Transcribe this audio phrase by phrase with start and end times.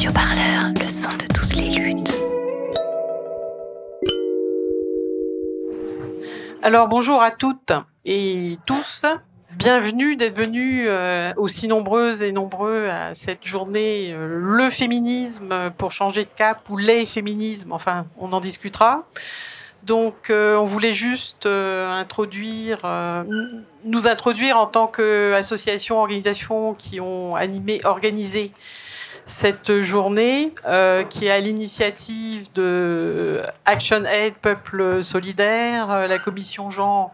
[0.00, 2.14] Radio Parleur, le son de toutes les luttes.
[6.62, 7.72] Alors bonjour à toutes
[8.06, 9.02] et tous.
[9.58, 15.92] Bienvenue d'être venus euh, aussi nombreuses et nombreux à cette journée euh, Le féminisme pour
[15.92, 19.06] changer de cap ou les féminismes, enfin on en discutera.
[19.82, 22.78] Donc euh, on voulait juste introduire,
[23.84, 28.50] nous introduire en tant qu'association, organisation qui ont animé, organisé
[29.30, 30.52] cette journée
[31.08, 37.12] qui est à l'initiative de Action Aid Peuple Solidaire, la commission genre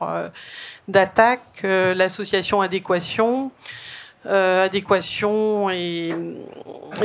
[0.88, 3.50] d'attaque, euh, l'association Adéquation,
[4.26, 6.14] euh, Adéquation et,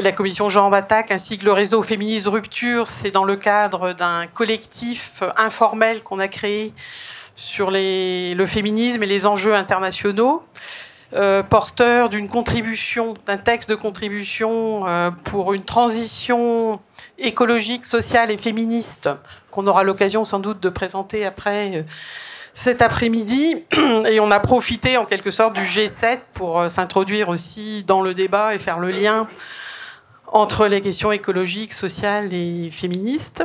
[0.02, 2.88] la commission genre d'attaque, ainsi que le réseau Féministe Rupture.
[2.88, 6.74] C'est dans le cadre d'un collectif informel qu'on a créé
[7.36, 10.44] sur le féminisme et les enjeux internationaux.
[11.14, 14.86] Euh, porteur d'une contribution, d'un texte de contribution
[15.26, 16.80] pour une transition
[17.18, 19.10] écologique, sociale et féministe
[19.50, 21.86] qu'on aura l'occasion sans doute de présenter après
[22.54, 23.64] cet après-midi
[24.10, 28.14] et on a profité en quelque sorte du G7 pour euh, s'introduire aussi dans le
[28.14, 29.28] débat et faire le lien
[30.28, 33.44] entre les questions écologiques, sociales et féministes.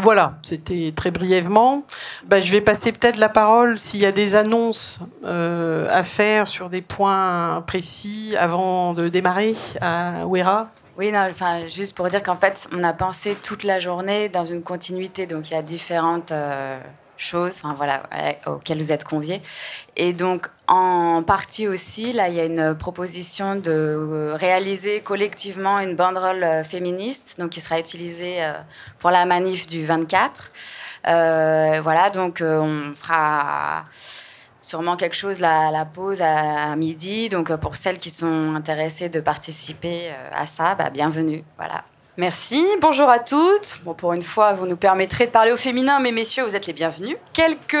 [0.00, 1.82] Voilà, c'était très brièvement.
[2.24, 6.46] Ben, je vais passer peut-être la parole s'il y a des annonces euh, à faire
[6.46, 10.68] sur des points précis avant de démarrer à Ouera.
[10.96, 14.44] Oui, non, enfin, juste pour dire qu'en fait, on a pensé toute la journée dans
[14.44, 15.26] une continuité.
[15.26, 16.78] Donc, il y a différentes euh,
[17.18, 18.04] choses, enfin voilà,
[18.46, 19.42] auxquelles vous êtes conviés.
[19.96, 25.80] Et donc, en partie aussi, là, il y a une proposition de euh, réaliser collectivement
[25.80, 28.52] une banderole euh, féministe, donc qui sera utilisée euh,
[28.98, 30.50] pour la manif du 24.
[31.04, 33.84] voilà, donc on fera
[34.62, 37.28] sûrement quelque chose la, la pause à, midi.
[37.28, 41.42] Donc, pour celles qui sont intéressées de participer à ça, bah, bienvenue.
[41.56, 41.84] Voilà.
[42.18, 43.78] Merci, bonjour à toutes.
[43.84, 46.66] Bon, pour une fois, vous nous permettrez de parler au féminin, mais messieurs, vous êtes
[46.66, 47.16] les bienvenus.
[47.32, 47.74] Quelques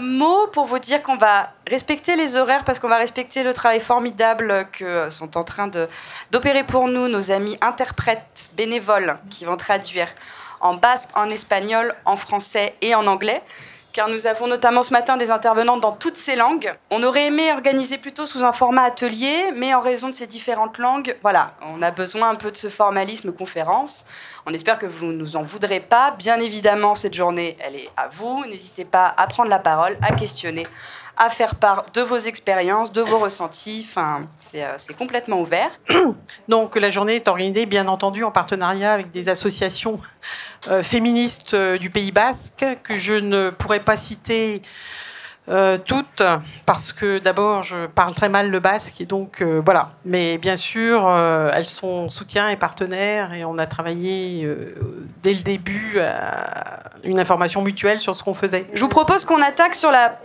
[0.00, 3.80] mots pour vous dire qu'on va respecter les horaires parce qu'on va respecter le travail
[3.80, 5.68] formidable que sont en train
[6.30, 10.06] d'opérer pour nous nos amis interprètes bénévoles qui vont traduire
[10.60, 13.42] en basque, en espagnol, en français et en anglais
[13.98, 16.72] car nous avons notamment ce matin des intervenantes dans toutes ces langues.
[16.92, 20.78] On aurait aimé organiser plutôt sous un format atelier, mais en raison de ces différentes
[20.78, 24.04] langues, voilà, on a besoin un peu de ce formalisme conférence.
[24.46, 26.12] On espère que vous ne nous en voudrez pas.
[26.12, 28.44] Bien évidemment, cette journée, elle est à vous.
[28.44, 30.64] N'hésitez pas à prendre la parole, à questionner,
[31.18, 33.84] à faire part de vos expériences, de vos ressentis.
[33.88, 35.70] Enfin, c'est euh, complètement ouvert.
[36.48, 40.00] Donc la journée est organisée, bien entendu, en partenariat avec des associations
[40.68, 44.62] euh, féministes euh, du Pays Basque que je ne pourrais pas citer.
[45.86, 46.22] toutes,
[46.66, 49.92] parce que d'abord, je parle très mal le basque, et donc voilà.
[50.04, 51.10] Mais bien sûr,
[51.54, 54.46] elles sont soutien et partenaires, et on a travaillé
[55.22, 58.66] dès le début à une information mutuelle sur ce qu'on faisait.
[58.74, 60.18] Je vous propose qu'on attaque sur la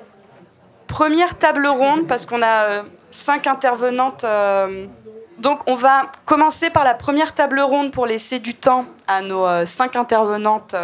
[0.94, 4.24] première table ronde parce qu'on a euh, cinq intervenantes.
[4.24, 4.86] Euh.
[5.40, 9.44] donc on va commencer par la première table ronde pour laisser du temps à nos
[9.44, 10.76] euh, cinq intervenantes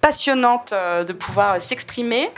[0.00, 2.30] passionnantes de pouvoir s'exprimer.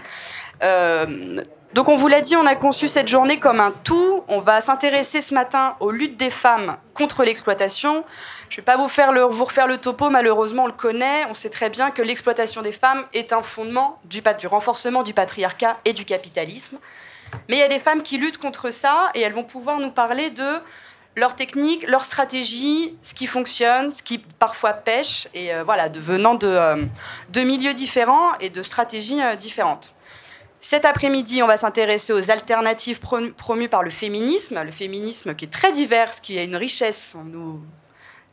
[1.75, 4.25] donc on vous l'a dit, on a conçu cette journée comme un tout.
[4.27, 8.03] On va s'intéresser ce matin aux luttes des femmes contre l'exploitation.
[8.49, 11.25] Je ne vais pas vous, faire vous refaire le topo, malheureusement on le connaît.
[11.31, 15.75] On sait très bien que l'exploitation des femmes est un fondement du renforcement du patriarcat
[15.85, 16.79] et du capitalisme.
[17.49, 19.91] Mais il y a des femmes qui luttent contre ça et elles vont pouvoir nous
[19.91, 20.61] parler de
[21.17, 26.01] leur technique, leur stratégie, ce qui fonctionne, ce qui parfois pêche, et euh, voilà, de,
[26.01, 26.85] venant euh,
[27.29, 29.95] de, milieux différents et de stratégies euh, différentes.
[30.61, 35.53] Cet après-midi, on va s'intéresser aux alternatives promues par le féminisme, le féminisme qui est
[35.53, 37.17] très divers, qui a une richesse.
[37.19, 37.61] On nous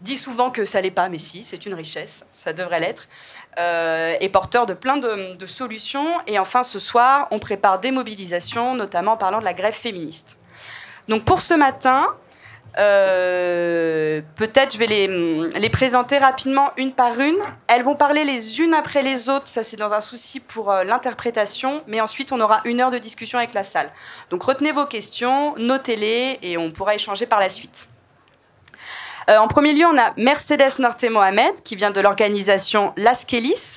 [0.01, 3.07] dit souvent que ça l'est pas, mais si, c'est une richesse, ça devrait l'être,
[3.59, 6.07] euh, et porteur de plein de, solutions.
[6.27, 10.37] Et enfin, ce soir, on prépare des mobilisations, notamment en parlant de la grève féministe.
[11.09, 12.07] Donc pour ce matin,
[12.77, 15.07] euh, peut-être je vais les,
[15.59, 17.39] les, présenter rapidement une par une.
[17.67, 20.83] Elles vont parler les unes après les autres, ça c'est dans un souci pour euh,
[20.83, 23.89] l'interprétation, mais ensuite on aura une heure de discussion avec la salle.
[24.29, 27.87] Donc retenez vos questions, notez-les et on pourra échanger par la suite.
[29.29, 33.27] Euh, en premier lieu, on a Mercedes Norte Mohamed, qui vient de l'organisation Las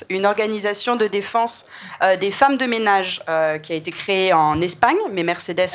[0.08, 1.66] une organisation de défense
[2.02, 5.68] euh, des femmes de ménage euh, qui a été créée en Espagne, mais Mercedes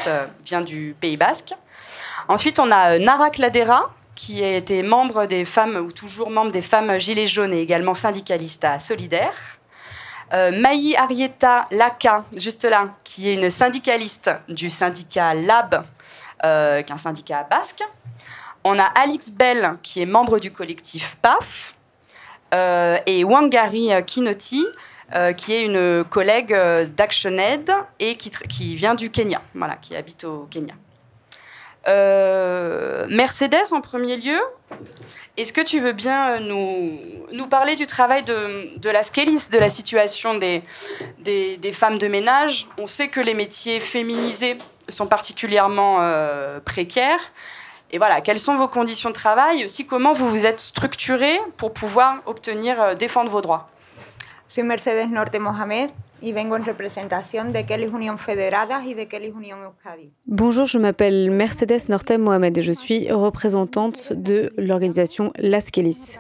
[0.43, 1.53] vient du Pays Basque.
[2.27, 6.63] Ensuite, on a Nara Cladera, qui a été membre des femmes, ou toujours membre des
[6.63, 9.35] femmes Gilets jaunes et également syndicaliste à Solidaire.
[10.33, 15.85] Maï Arieta Laka, juste là, qui est une syndicaliste du syndicat LAB,
[16.41, 17.83] qui est un syndicat basque.
[18.63, 21.77] On a Alix Bell, qui est membre du collectif PAF,
[22.53, 24.65] euh, et Wangari Kinoti,
[25.13, 30.23] euh, qui est une collègue euh, d'ActionAid et qui, vient du Kenya, voilà, qui habite
[30.23, 30.73] au Kenya.
[33.09, 34.39] Mercedes, en premier lieu,
[35.37, 40.35] est-ce que tu veux bien nous, parler du travail de, la scéliste, de la situation
[40.35, 40.61] des,
[41.71, 42.67] femmes de ménage?
[42.77, 44.57] On sait que les métiers féminisés
[44.89, 45.99] sont particulièrement
[46.65, 47.31] précaires.
[47.91, 51.37] Et voilà, quelles sont vos conditions de travail et aussi comment vous vous êtes structuré
[51.57, 53.69] pour pouvoir obtenir, euh, défendre vos droits?
[54.49, 55.89] Je suis Mercedes Norte Mohamed
[56.21, 60.11] et vengo en représentation de Kellys Union Federadas et de Kellys Euskadi.
[60.25, 66.17] Bonjour, je m'appelle Mercedes Norte Mohamed et je suis représentante de l'organisation Las Kellys.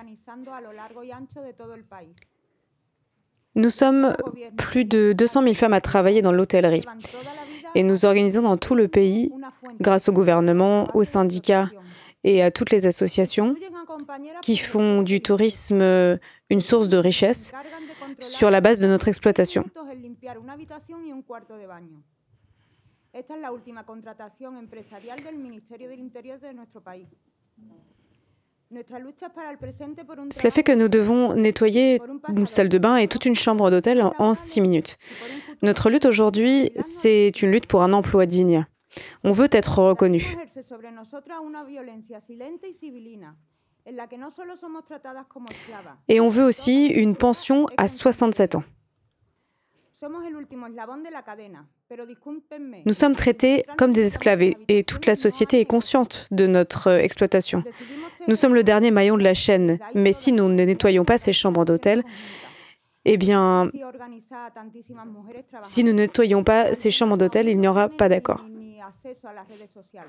[3.55, 4.15] Nous sommes
[4.55, 6.83] plus de 200 000 femmes à travailler dans l'hôtellerie
[7.75, 9.31] et nous organisons dans tout le pays,
[9.79, 11.69] grâce au gouvernement, aux syndicats
[12.23, 13.55] et à toutes les associations
[14.41, 15.81] qui font du tourisme
[16.49, 17.53] une source de richesse
[18.19, 19.65] sur la base de notre exploitation.
[30.31, 34.03] Cela fait que nous devons nettoyer une salle de bain et toute une chambre d'hôtel
[34.19, 34.97] en six minutes.
[35.61, 38.65] Notre lutte aujourd'hui, c'est une lutte pour un emploi digne.
[39.23, 40.37] On veut être reconnu.
[46.07, 48.63] Et on veut aussi une pension à 67 ans.
[52.85, 57.63] Nous sommes traités comme des esclaves et toute la société est consciente de notre exploitation.
[58.27, 61.33] Nous sommes le dernier maillon de la chaîne, mais si nous ne nettoyons pas ces
[61.33, 62.03] chambres d'hôtel,
[63.05, 63.71] eh bien,
[65.63, 68.45] si nous ne nettoyons pas ces chambres d'hôtel, il n'y aura pas d'accord.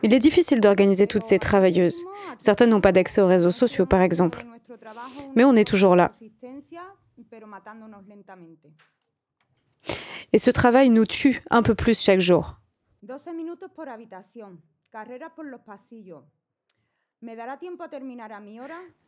[0.02, 2.04] Il est difficile d'organiser toutes ces travailleuses.
[2.38, 4.44] Certaines n'ont pas d'accès aux réseaux sociaux, par exemple.
[5.34, 6.12] Mais on est toujours là.
[10.32, 12.56] Et ce travail nous tue un peu plus chaque jour.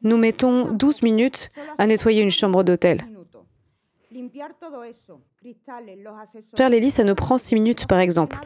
[0.03, 3.07] Nous mettons 12 minutes à nettoyer une chambre d'hôtel.
[6.57, 8.39] Faire les lits, ça nous prend 6 minutes par exemple.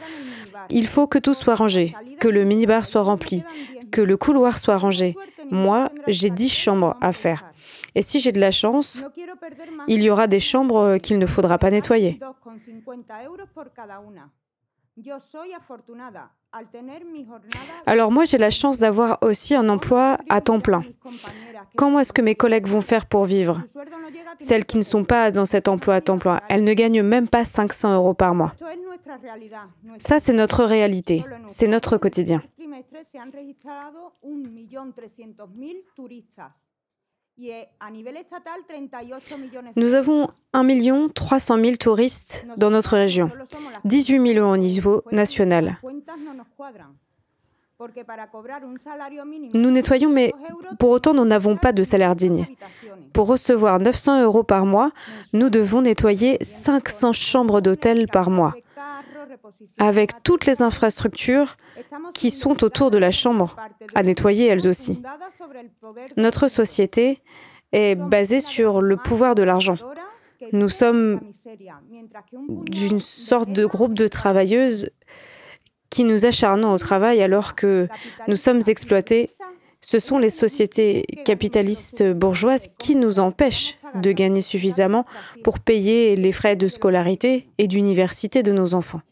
[0.70, 3.44] Il faut que tout soit rangé, que le minibar soit rempli,
[3.90, 5.16] que le couloir soit rangé.
[5.50, 7.44] Moi, j'ai 10 chambres à faire.
[7.94, 9.04] Et si j'ai de la chance,
[9.88, 12.18] il y aura des chambres qu'il ne faudra pas nettoyer.
[17.86, 20.82] Alors moi, j'ai la chance d'avoir aussi un emploi à temps plein.
[21.76, 23.60] Comment est-ce que mes collègues vont faire pour vivre?
[24.38, 27.28] Celles qui ne sont pas dans cet emploi à temps plein, elles ne gagnent même
[27.28, 28.52] pas 500 euros par mois.
[29.98, 32.40] Ça, c'est notre réalité, c'est notre quotidien.
[39.76, 43.30] Nous avons 1 300 000 touristes dans notre région,
[43.84, 45.78] 18 millions au niveau national.
[49.52, 50.32] Nous nettoyons, mais
[50.78, 52.46] pour autant, nous n'avons pas de salaire digne.
[53.12, 54.92] Pour recevoir 900 euros par mois,
[55.32, 58.54] nous devons nettoyer 500 chambres d'hôtel par mois,
[59.78, 61.56] avec toutes les infrastructures
[62.14, 63.56] qui sont autour de la chambre,
[63.94, 65.02] à nettoyer elles aussi.
[66.16, 67.20] Notre société
[67.72, 69.76] est basée sur le pouvoir de l'argent.
[70.52, 71.20] Nous sommes
[72.68, 74.90] d'une sorte de groupe de travailleuses
[75.90, 77.88] qui nous acharnons au travail alors que
[78.28, 79.30] nous sommes exploités.
[79.80, 85.04] Ce sont les sociétés capitalistes bourgeoises qui nous empêchent de gagner suffisamment
[85.42, 89.02] pour payer les frais de scolarité et d'université de nos enfants.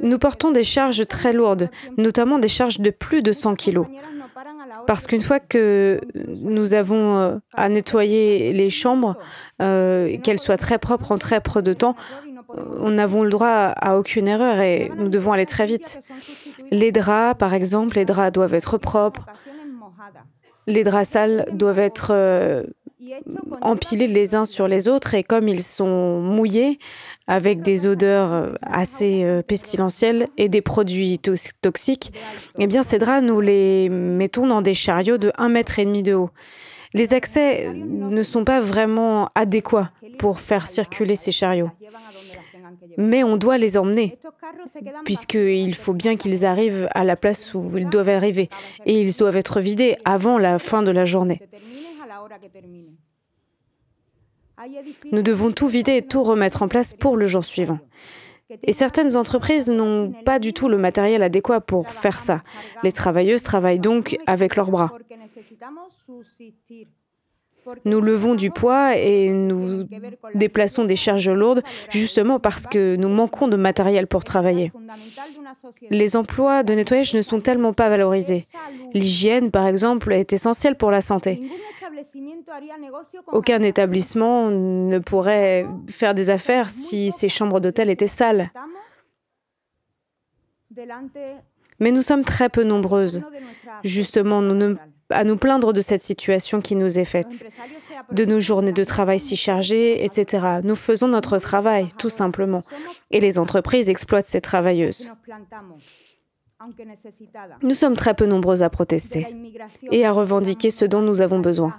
[0.00, 3.86] Nous portons des charges très lourdes, notamment des charges de plus de 100 kilos.
[4.86, 6.00] Parce qu'une fois que
[6.42, 9.16] nous avons euh, à nettoyer les chambres,
[9.60, 11.96] euh, qu'elles soient très propres en très peu de temps,
[12.80, 16.00] nous n'avons le droit à aucune erreur et nous devons aller très vite.
[16.70, 19.26] Les draps, par exemple, les draps doivent être propres.
[20.66, 22.64] Les draps sales doivent être euh,
[23.60, 26.78] empilés les uns sur les autres et comme ils sont mouillés
[27.26, 31.18] avec des odeurs euh, assez euh, pestilentielles et des produits
[31.60, 32.12] toxiques,
[32.58, 36.30] eh bien ces draps, nous les mettons dans des chariots de 1,5 mètre de haut.
[36.94, 41.70] Les accès ne sont pas vraiment adéquats pour faire circuler ces chariots.
[42.96, 44.18] Mais on doit les emmener,
[45.04, 48.48] puisqu'il faut bien qu'ils arrivent à la place où ils doivent arriver.
[48.86, 51.40] Et ils doivent être vidés avant la fin de la journée.
[55.12, 57.78] Nous devons tout vider et tout remettre en place pour le jour suivant.
[58.62, 62.42] Et certaines entreprises n'ont pas du tout le matériel adéquat pour faire ça.
[62.84, 64.92] Les travailleuses travaillent donc avec leurs bras.
[67.84, 69.88] Nous levons du poids et nous
[70.34, 74.70] déplaçons des charges lourdes justement parce que nous manquons de matériel pour travailler.
[75.90, 78.46] Les emplois de nettoyage ne sont tellement pas valorisés.
[78.94, 81.42] L'hygiène, par exemple, est essentielle pour la santé.
[83.32, 88.50] Aucun établissement ne pourrait faire des affaires si ces chambres d'hôtel étaient sales.
[91.78, 93.22] Mais nous sommes très peu nombreuses.
[93.84, 94.76] Justement, nous ne
[95.10, 97.46] à nous plaindre de cette situation qui nous est faite,
[98.10, 100.60] de nos journées de travail si chargées, etc.
[100.64, 102.62] Nous faisons notre travail, tout simplement.
[103.10, 105.12] Et les entreprises exploitent ces travailleuses.
[107.62, 109.26] Nous sommes très peu nombreux à protester
[109.90, 111.74] et à revendiquer ce dont nous avons besoin.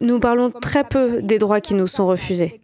[0.00, 2.60] Nous parlons très peu des droits qui nous sont refusés.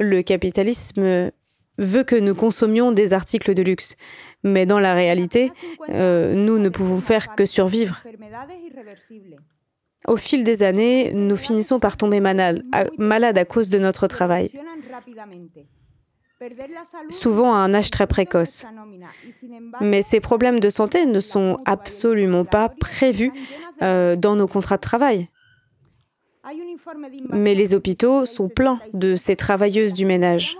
[0.00, 1.30] Le capitalisme
[1.78, 3.96] veut que nous consommions des articles de luxe,
[4.42, 5.50] mais dans la réalité,
[5.90, 8.02] euh, nous ne pouvons faire que survivre.
[10.06, 14.50] Au fil des années, nous finissons par tomber malades à cause de notre travail
[17.10, 18.66] souvent à un âge très précoce.
[19.80, 23.32] Mais ces problèmes de santé ne sont absolument pas prévus
[23.82, 25.28] euh, dans nos contrats de travail.
[27.30, 30.56] Mais les hôpitaux sont pleins de ces travailleuses du ménage.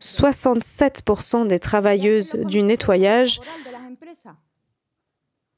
[0.00, 3.40] 67% des travailleuses du nettoyage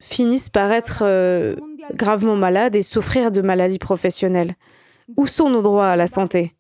[0.00, 1.57] finissent par être euh,
[1.95, 4.57] gravement malades et souffrir de maladies professionnelles.
[5.17, 6.55] Où sont nos droits à la santé?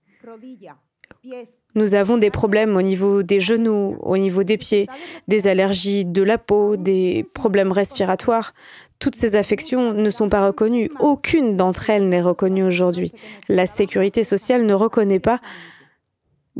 [1.74, 4.86] nous avons des problèmes au niveau des genoux, au niveau des pieds,
[5.28, 8.54] des allergies de la peau, des problèmes respiratoires.
[9.00, 10.90] Toutes ces affections ne sont pas reconnues.
[11.00, 13.12] Aucune d'entre elles n'est reconnue aujourd'hui.
[13.48, 15.40] La sécurité sociale ne reconnaît pas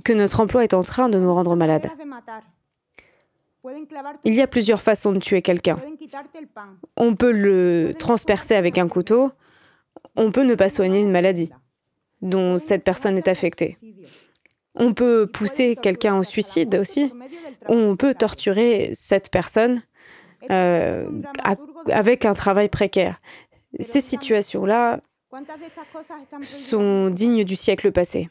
[0.05, 1.89] que notre emploi est en train de nous rendre malades.
[4.25, 5.79] Il y a plusieurs façons de tuer quelqu'un.
[6.97, 9.31] On peut le transpercer avec un couteau,
[10.17, 11.53] on peut ne pas soigner une maladie
[12.23, 13.77] dont cette personne est affectée.
[14.75, 17.13] On peut pousser quelqu'un au suicide aussi.
[17.69, 19.83] On peut torturer cette personne
[20.51, 21.09] euh,
[21.91, 23.21] avec un travail précaire.
[23.81, 25.01] Ces situations-là
[26.43, 28.31] sont dignes du siècle passé.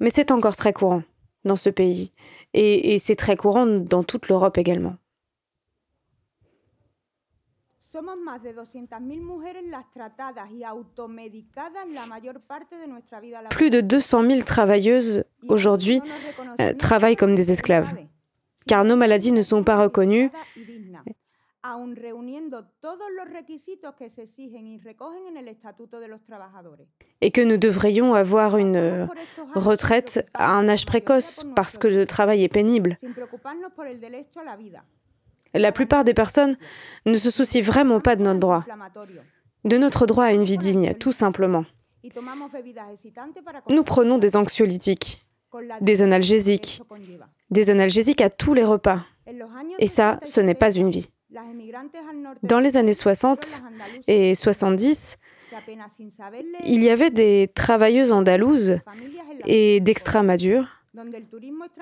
[0.00, 1.02] Mais c'est encore très courant
[1.44, 2.12] dans ce pays.
[2.54, 4.96] et c'est très courant dans toute l'Europe également.
[13.50, 16.00] Plus de 200 000 travailleuses aujourd'hui
[16.60, 17.94] euh, travaillent comme des esclaves,
[18.66, 20.30] car nos maladies ne sont pas reconnues.
[27.20, 29.06] Et que nous devrions avoir une euh,
[29.54, 32.96] retraite à un âge précoce parce que le travail est pénible.
[35.54, 36.56] La plupart des personnes
[37.06, 38.64] ne se soucient vraiment pas de notre droit,
[39.64, 41.64] de notre droit à une vie digne, tout simplement.
[43.68, 45.24] Nous prenons des anxiolytiques,
[45.80, 46.82] des analgésiques,
[47.52, 49.00] des analgésiques à tous les repas.
[49.78, 51.08] Et ça, ce n'est pas une vie.
[52.42, 53.62] Dans les années 60
[54.08, 55.18] et 70,
[56.64, 58.78] il y avait des travailleuses andalouses
[59.46, 60.66] et d'Extramadure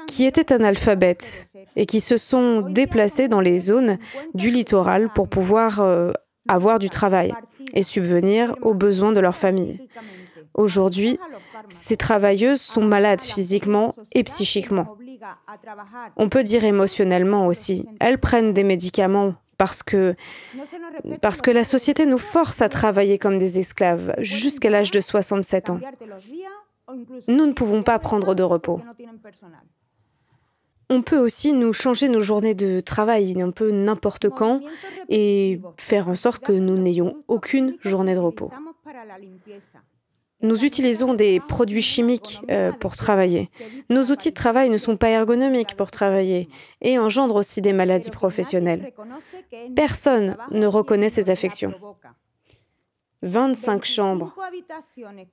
[0.06, 1.46] qui étaient analphabètes
[1.76, 3.98] et qui se sont déplacés dans les zones
[4.34, 6.12] du littoral pour pouvoir euh,
[6.48, 7.32] avoir du travail
[7.74, 9.88] et subvenir aux besoins de leur famille.
[10.54, 11.18] Aujourd'hui,
[11.68, 14.96] ces travailleuses sont malades physiquement et psychiquement.
[16.16, 17.86] On peut dire émotionnellement aussi.
[18.00, 20.14] Elles prennent des médicaments parce que,
[21.20, 25.70] parce que la société nous force à travailler comme des esclaves jusqu'à l'âge de 67
[25.70, 25.80] ans.
[27.28, 28.80] Nous ne pouvons pas prendre de repos.
[30.92, 34.60] On peut aussi nous changer nos journées de travail un peu n'importe quand
[35.08, 38.50] et faire en sorte que nous n'ayons aucune journée de repos.
[40.42, 43.50] Nous utilisons des produits chimiques euh, pour travailler.
[43.90, 46.48] Nos outils de travail ne sont pas ergonomiques pour travailler
[46.80, 48.92] et engendrent aussi des maladies professionnelles.
[49.76, 51.74] Personne ne reconnaît ces affections.
[53.22, 54.34] 25 chambres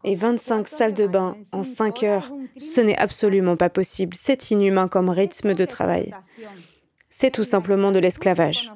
[0.03, 4.13] et 25 salles de bain en 5 heures, ce n'est absolument pas possible.
[4.17, 6.13] C'est inhumain comme rythme de travail.
[7.09, 8.69] C'est tout simplement de l'esclavage.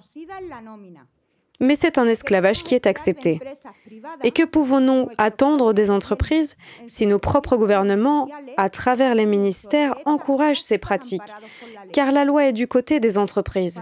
[1.61, 3.39] Mais c'est un esclavage qui est accepté.
[4.23, 8.27] Et que pouvons-nous attendre des entreprises si nos propres gouvernements,
[8.57, 11.21] à travers les ministères, encouragent ces pratiques?
[11.93, 13.81] Car la loi est du côté des entreprises.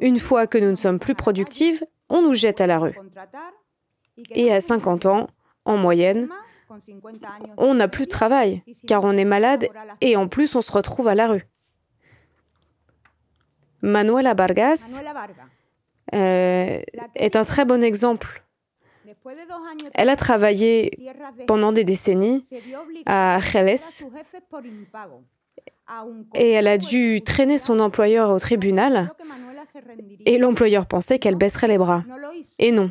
[0.00, 2.98] Une fois que nous ne sommes plus productives, on nous jette à la rue.
[4.30, 5.28] Et à 50 ans,
[5.64, 6.28] en moyenne,
[7.56, 9.68] on n'a plus de travail, car on est malade
[10.00, 11.46] et en plus on se retrouve à la rue.
[13.80, 15.00] Manuela Vargas
[16.12, 16.80] euh,
[17.14, 18.42] est un très bon exemple.
[19.94, 20.98] Elle a travaillé
[21.46, 22.44] pendant des décennies
[23.06, 24.04] à Jerez
[26.34, 29.12] et elle a dû traîner son employeur au tribunal
[30.26, 32.04] et l'employeur pensait qu'elle baisserait les bras.
[32.58, 32.90] Et non,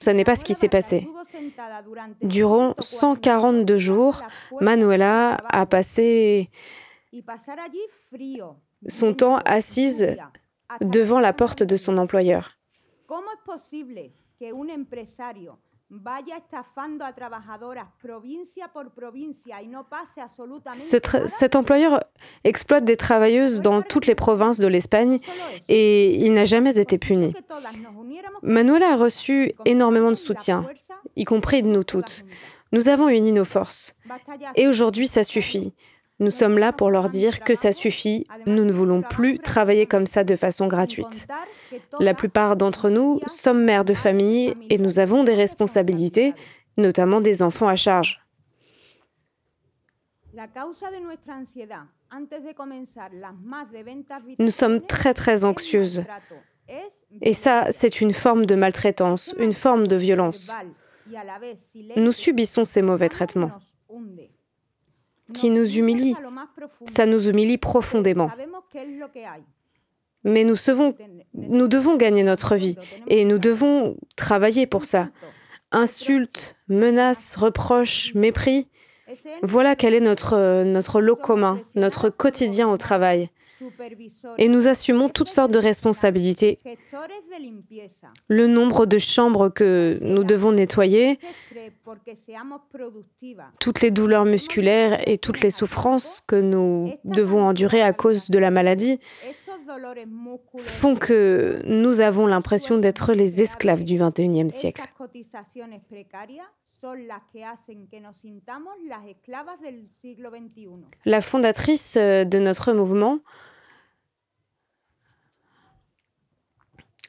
[0.00, 1.08] ce n'est pas ce qui s'est passé.
[2.22, 4.22] Durant 142 jours,
[4.60, 6.50] Manuela a passé
[8.86, 10.16] son temps assise
[10.80, 12.58] devant la porte de son employeur.
[20.72, 22.04] cet employeur
[22.44, 25.18] exploite des travailleuses dans toutes les provinces de l'Espagne
[25.68, 27.32] et il n'a jamais été puni.
[28.42, 30.66] Manuela a reçu énormément de soutien,
[31.16, 32.24] y compris de nous toutes.
[32.72, 33.94] Nous avons uni nos forces.
[34.56, 35.72] Et aujourd'hui, ça suffit.
[36.20, 40.06] Nous sommes là pour leur dire que ça suffit, nous ne voulons plus travailler comme
[40.06, 41.28] ça de façon gratuite.
[42.00, 46.34] La plupart d'entre nous sommes mères de famille et nous avons des responsabilités,
[46.76, 48.20] notamment des enfants à charge.
[54.38, 56.04] Nous sommes très très anxieuses.
[57.22, 60.52] Et ça, c'est une forme de maltraitance, une forme de violence.
[61.96, 63.52] Nous subissons ces mauvais traitements
[65.34, 66.14] qui nous humilie.
[66.86, 68.30] Ça nous humilie profondément.
[70.24, 70.56] Mais nous,
[71.34, 75.08] nous devons gagner notre vie et nous devons travailler pour ça.
[75.70, 78.68] Insultes, menaces, reproches, mépris,
[79.42, 83.30] voilà quel est notre, notre lot commun, notre quotidien au travail
[84.38, 86.58] et nous assumons toutes sortes de responsabilités.
[88.28, 91.18] Le nombre de chambres que nous devons nettoyer,
[93.58, 98.38] toutes les douleurs musculaires et toutes les souffrances que nous devons endurer à cause de
[98.38, 98.98] la maladie
[100.56, 104.82] font que nous avons l'impression d'être les esclaves du 21e siècle.
[111.04, 113.18] La fondatrice de notre mouvement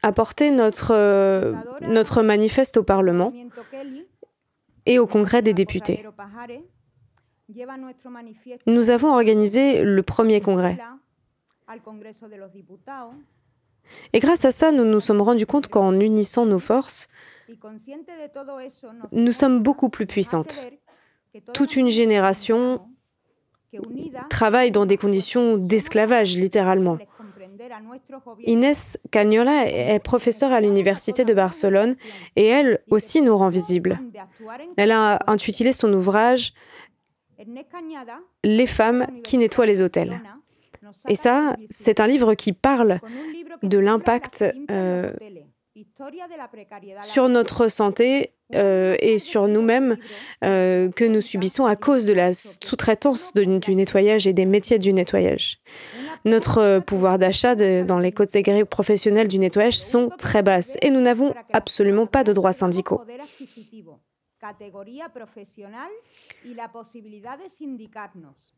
[0.01, 3.33] apporté notre, euh, notre manifeste au Parlement
[4.85, 6.05] et au Congrès des députés.
[8.67, 10.77] Nous avons organisé le premier congrès.
[14.13, 17.07] Et grâce à ça, nous nous sommes rendus compte qu'en unissant nos forces,
[19.11, 20.57] nous sommes beaucoup plus puissantes.
[21.53, 22.81] Toute une génération
[24.29, 26.97] travaille dans des conditions d'esclavage, littéralement.
[28.45, 31.95] Inès Cagnola est professeure à l'Université de Barcelone
[32.35, 33.99] et elle aussi nous rend visibles.
[34.77, 36.53] Elle a intitulé son ouvrage
[38.43, 40.21] Les femmes qui nettoient les hôtels.
[41.07, 42.99] Et ça, c'est un livre qui parle
[43.61, 45.11] de l'impact euh,
[47.01, 49.97] sur notre santé euh, et sur nous-mêmes
[50.43, 54.93] euh, que nous subissons à cause de la sous-traitance du nettoyage et des métiers du
[54.93, 55.59] nettoyage
[56.25, 61.33] notre pouvoir d'achat dans les catégories professionnelles du nettoyage sont très basses et nous n'avons
[61.53, 63.01] absolument pas de droits syndicaux.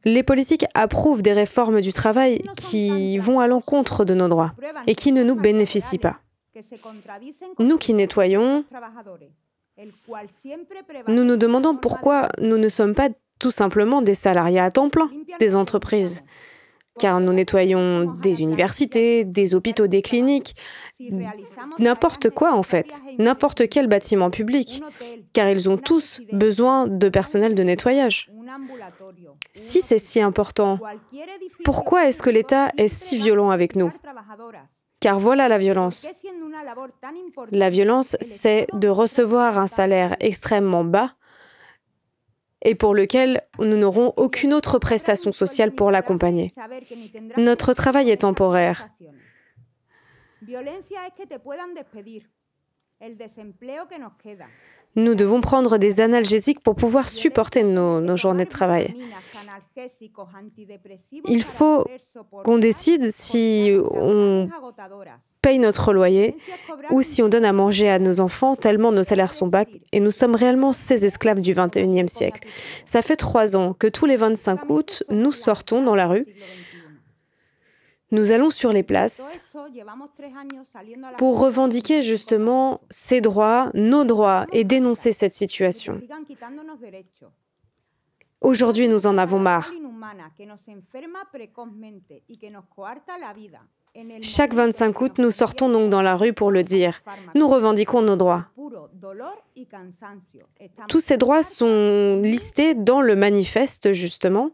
[0.05, 4.53] Les politiques approuvent des réformes du travail qui vont à l'encontre de nos droits
[4.86, 6.19] et qui ne nous bénéficient pas.
[7.59, 8.63] Nous qui nettoyons,
[11.07, 13.09] nous nous demandons pourquoi nous ne sommes pas
[13.39, 15.09] tout simplement des salariés à temps plein
[15.39, 16.23] des entreprises.
[16.99, 20.55] car nous nettoyons des universités, des hôpitaux, des cliniques,
[21.79, 24.83] n'importe quoi en fait, n'importe quel bâtiment public,
[25.33, 28.31] car ils ont tous besoin de personnel de nettoyage.
[29.55, 30.79] Si c'est si important,
[31.63, 33.91] pourquoi est-ce que l'État est si violent avec nous?
[35.01, 36.07] Car voilà la violence.
[37.51, 41.15] La violence, c'est de recevoir un salaire extrêmement bas
[42.61, 46.51] et pour lequel nous n'aurons aucune autre prestation sociale pour l'accompagner.
[47.37, 48.87] Notre travail est temporaire.
[54.95, 58.93] Nous devons prendre des analgésiques pour pouvoir supporter nos, journées de travail.
[61.27, 61.86] Il faut
[62.43, 64.49] qu'on décide si on
[65.41, 66.36] paye notre loyer
[66.91, 69.99] ou si on donne à manger à nos enfants tellement nos salaires sont bas et
[69.99, 72.47] nous sommes réellement ces esclaves du 21e siècle.
[72.86, 76.25] Ça fait trois ans que tous les 25 août, nous sortons dans la rue.
[78.12, 79.39] Nous allons sur les places
[81.17, 86.00] pour revendiquer justement ces droits, nos droits et dénoncer cette situation.
[88.41, 89.71] Aujourd'hui, nous en avons marre.
[94.21, 97.02] Chaque 25 août, nous sortons donc dans la rue pour le dire.
[97.36, 98.45] Nous revendiquons nos droits.
[100.88, 104.52] Tous ces droits sont listés dans le manifeste, justement,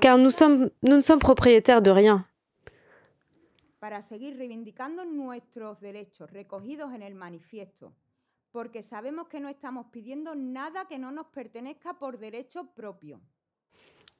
[0.00, 2.24] car nous, sommes, nous ne sommes propriétaires de rien.
[3.86, 7.92] para seguir reivindicando nuestros derechos recogidos en el manifiesto,
[8.50, 13.20] porque sabemos que no estamos pidiendo nada que no nos pertenezca por derecho propio.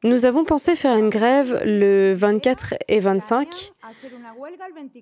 [0.04, 3.72] Nous avons pensé faire une grève le 24 et 25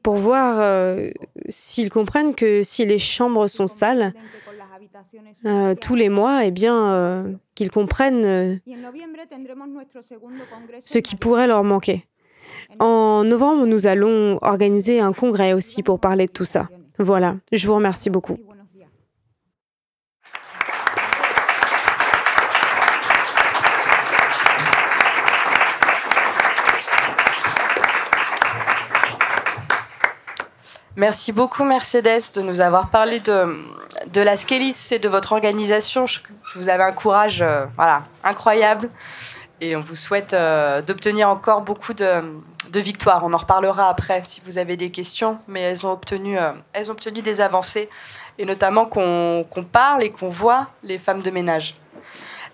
[0.02, 1.10] pour voir euh,
[1.48, 4.14] s'ils comprennent que si les chambres sont sales
[5.46, 8.56] euh, tous les mois, eh bien, euh, qu'ils comprennent euh,
[10.80, 12.04] ce qui pourrait leur manquer.
[12.78, 16.68] En novembre, nous allons organiser un congrès aussi pour parler de tout ça.
[16.98, 18.38] Voilà, je vous remercie beaucoup.
[30.96, 33.64] Merci beaucoup Mercedes de nous avoir parlé de,
[34.12, 36.04] de la Skélis et de votre organisation.
[36.54, 38.90] Vous avez un courage euh, voilà, incroyable
[39.61, 42.22] et on vous souhaite euh, d'obtenir encore beaucoup de,
[42.74, 43.24] victoires.
[43.24, 46.90] On en reparlera après si vous avez des questions, mais elles ont obtenu, euh, elles
[46.90, 47.88] ont obtenu des avancées
[48.38, 51.76] et notamment qu'on parle et qu'on voit les femmes de ménage.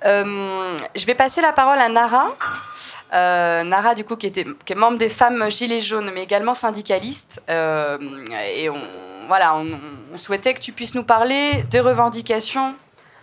[0.02, 2.28] Je vais passer la parole à Nara.
[3.12, 7.42] Nara, du coup, qui, était, qui est membre des femmes Gilets jaunes, mais également syndicaliste.
[7.48, 8.80] Et on,
[9.30, 12.74] voilà, on, souhaitait que tu puisses nous parler des revendications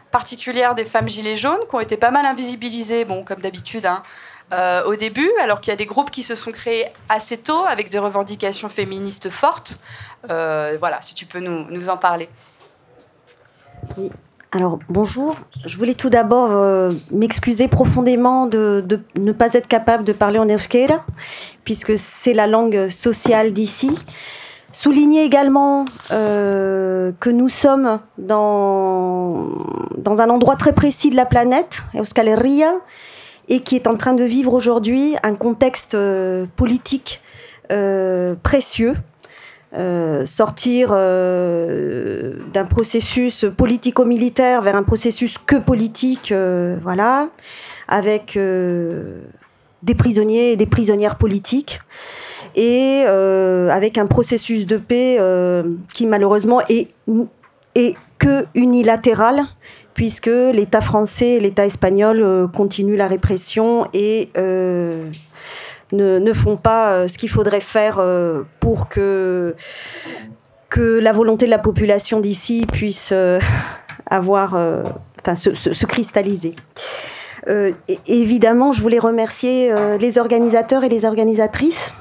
[0.09, 4.03] particulières des femmes Gilets jaunes, qui ont été pas mal invisibilisées, bon, comme d'habitude, hein,
[4.53, 7.65] euh, au début, alors qu'il y a des groupes qui se sont créés assez tôt,
[7.67, 9.81] avec des revendications féministes fortes.
[10.29, 12.29] Euh, voilà, si tu peux nous, en parler.
[14.53, 15.35] Alors, bonjour.
[15.65, 20.39] Je voulais tout d'abord euh, m'excuser profondément de, de ne pas être capable de parler
[20.39, 21.03] en euskera,
[21.65, 23.91] puisque c'est la langue sociale d'ici.
[24.79, 29.49] Souligner également euh, que nous sommes dans,
[30.05, 32.75] un endroit très précis de la planète, Euskal Herria,
[33.49, 37.23] et qui est en train de vivre aujourd'hui un contexte euh, politique
[37.71, 38.93] euh, précieux.
[40.25, 46.33] Sortir d'un processus politico-militaire vers un processus que politique,
[46.81, 47.29] voilà,
[47.87, 48.37] avec
[49.83, 51.79] des prisonniers et des prisonnières politiques,
[52.55, 56.87] et euh, avec un processus de paix euh, qui malheureusement est,
[58.19, 59.43] que unilatéral,
[59.93, 67.17] puisque l'État français et l'État espagnol euh, continuent la répression et ne, font pas ce
[67.17, 68.01] qu'il faudrait faire
[68.59, 69.55] pour que,
[70.69, 73.13] que la volonté de la population d'ici puisse
[74.09, 74.55] avoir,
[75.21, 76.55] enfin, se, se- se cristalliser.
[78.07, 81.93] Évidemment, je voulais remercier les organisateurs et les organisatrices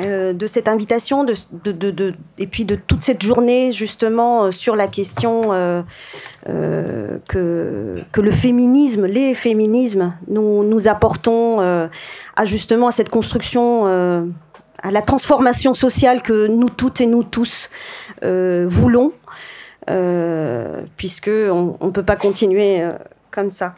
[0.00, 1.26] euh, de cette invitation
[2.38, 5.82] et puis de toute cette journée justement euh, sur la question euh,
[7.28, 13.84] que, le féminisme, les féminismes, nous, nous apportons à justement à cette construction,
[14.82, 17.68] à la transformation sociale que nous toutes et nous tous
[18.22, 19.12] voulons,
[20.96, 22.88] puisque on ne peut pas continuer
[23.30, 23.74] comme ça.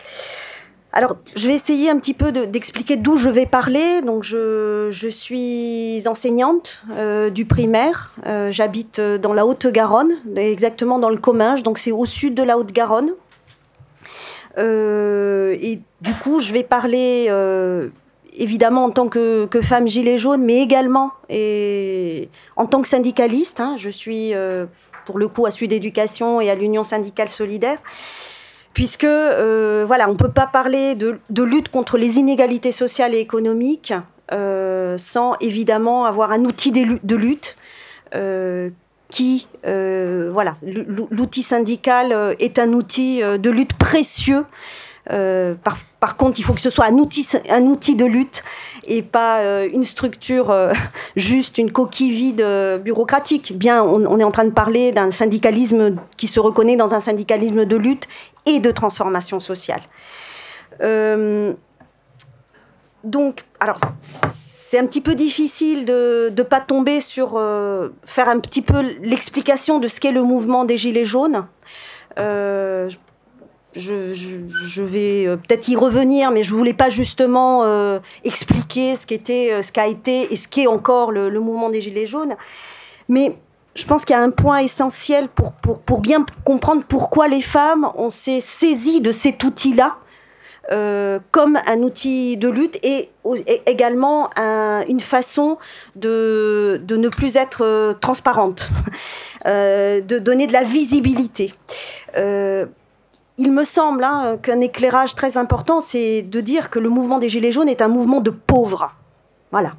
[0.96, 4.00] Alors, je vais essayer un petit peu de- d'expliquer d'où je vais parler.
[4.00, 8.14] Donc, je, suis enseignante euh, du primaire.
[8.26, 11.64] Euh, J'habite euh, dans la Haute-Garonne, exactement dans le Comminges.
[11.64, 13.10] Donc, c'est au sud de la Haute-Garonne.
[14.56, 17.28] Et du coup, je vais parler
[18.38, 23.58] évidemment en tant que, femme gilet jaune, mais également et en tant que syndicaliste.
[23.58, 23.74] hein.
[23.78, 24.32] je suis
[25.06, 27.78] pour le coup à Sud Éducation et à l'Union syndicale solidaire.
[28.74, 33.20] Puisque, euh, voilà, on ne peut pas parler de, lutte contre les inégalités sociales et
[33.20, 33.94] économiques
[34.32, 37.56] euh, sans évidemment avoir un outil de lu- de lutte
[38.16, 38.70] euh,
[39.08, 40.56] qui, voilà,
[41.10, 44.44] l'outil syndical est un outil de lutte précieux
[45.08, 48.42] par, par, contre, il faut que ce soit un outil, un outil de lutte
[48.86, 50.52] et pas une structure
[51.16, 52.44] juste, une coquille vide
[52.82, 53.56] bureaucratique.
[53.56, 57.00] Bien, on, on, est en train de parler d'un syndicalisme qui se reconnaît dans un
[57.00, 58.08] syndicalisme de lutte
[58.46, 59.82] et de transformation sociale.
[63.04, 63.78] donc, alors
[64.74, 68.80] c'est un petit peu difficile de ne pas tomber sur euh, faire un petit peu
[69.02, 71.46] l'explication de ce qu'est le mouvement des Gilets jaunes.
[72.18, 72.90] Euh,
[73.76, 79.70] je, vais euh, peut-être y revenir, mais je voulais pas justement expliquer ce qu'était, ce
[79.70, 82.34] qu'a été et ce qu'est encore le, le, mouvement des Gilets jaunes.
[83.08, 83.36] Mais
[83.74, 87.42] je pense qu'il y a un point essentiel pour, pour, pour bien comprendre pourquoi les
[87.42, 89.96] femmes, on s'est saisi de cet outil-là
[90.72, 93.10] euh, comme un outil de lutte et,
[93.66, 94.30] également
[94.88, 95.58] une façon
[95.94, 98.70] de, de, ne plus être euh, transparente,
[99.46, 101.52] euh, de donner de la visibilité.
[102.16, 107.28] il me semble hein, qu'un éclairage très important, c'est de dire que le mouvement des
[107.28, 108.94] Gilets jaunes est un mouvement de pauvres.
[109.50, 109.74] Voilà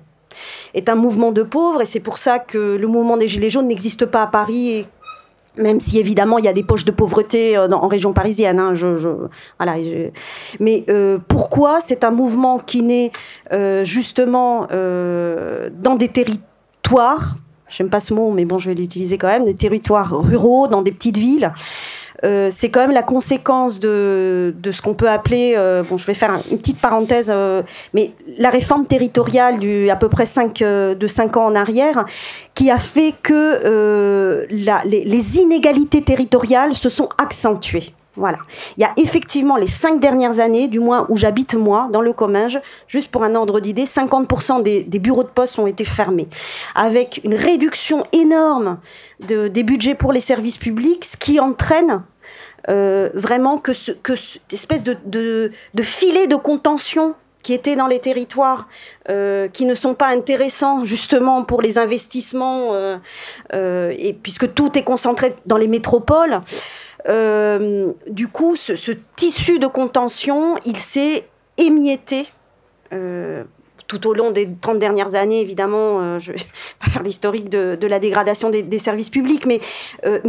[0.73, 3.67] est un mouvement de pauvres et c'est pour ça que le mouvement des Gilets jaunes
[3.67, 4.85] n'existe pas à Paris
[5.57, 8.59] même si évidemment il y a des poches de pauvreté euh, en région parisienne.
[8.59, 8.87] Hein, je,
[9.57, 9.75] voilà,
[10.59, 13.11] Mais euh, pourquoi c'est un mouvement qui naît
[13.51, 17.35] euh, justement dans des territoires,
[17.69, 20.81] j'aime pas ce mot, mais bon, je vais l'utiliser quand même, des territoires ruraux, dans
[20.81, 21.51] des petites villes
[22.23, 26.13] euh, c'est quand même la conséquence de, ce qu'on peut appeler, euh, bon, je vais
[26.13, 27.61] faire une petite parenthèse, euh,
[27.93, 32.05] mais la réforme territoriale du à peu près 5, de 5 ans en arrière,
[32.53, 37.93] qui a fait que les inégalités territoriales se sont accentuées.
[38.15, 38.37] Voilà.
[38.77, 42.13] Il y a effectivement les cinq dernières années, du moins où j'habite moi, dans le
[42.13, 46.27] Comminges, juste pour un ordre d'idée, 50% des, bureaux de poste ont été fermés,
[46.73, 48.79] avec une réduction énorme
[49.27, 52.03] de, des budgets pour les services publics, ce qui entraîne
[52.69, 55.51] euh, vraiment que, ce, que cette espèce de,
[55.81, 58.67] filet de contention qui était dans les territoires,
[59.09, 62.97] euh, qui ne sont pas intéressants justement pour les investissements, euh
[63.53, 66.41] et puisque tout est concentré dans les métropoles.
[67.07, 71.25] Euh, du coup, ce, tissu de contention, il s'est
[71.57, 72.27] émietté
[72.93, 73.43] euh,
[73.87, 76.43] tout au long des 30 dernières années, évidemment, euh, je ne vais
[76.83, 79.59] pas faire l'historique de, la dégradation des, services publics, mais,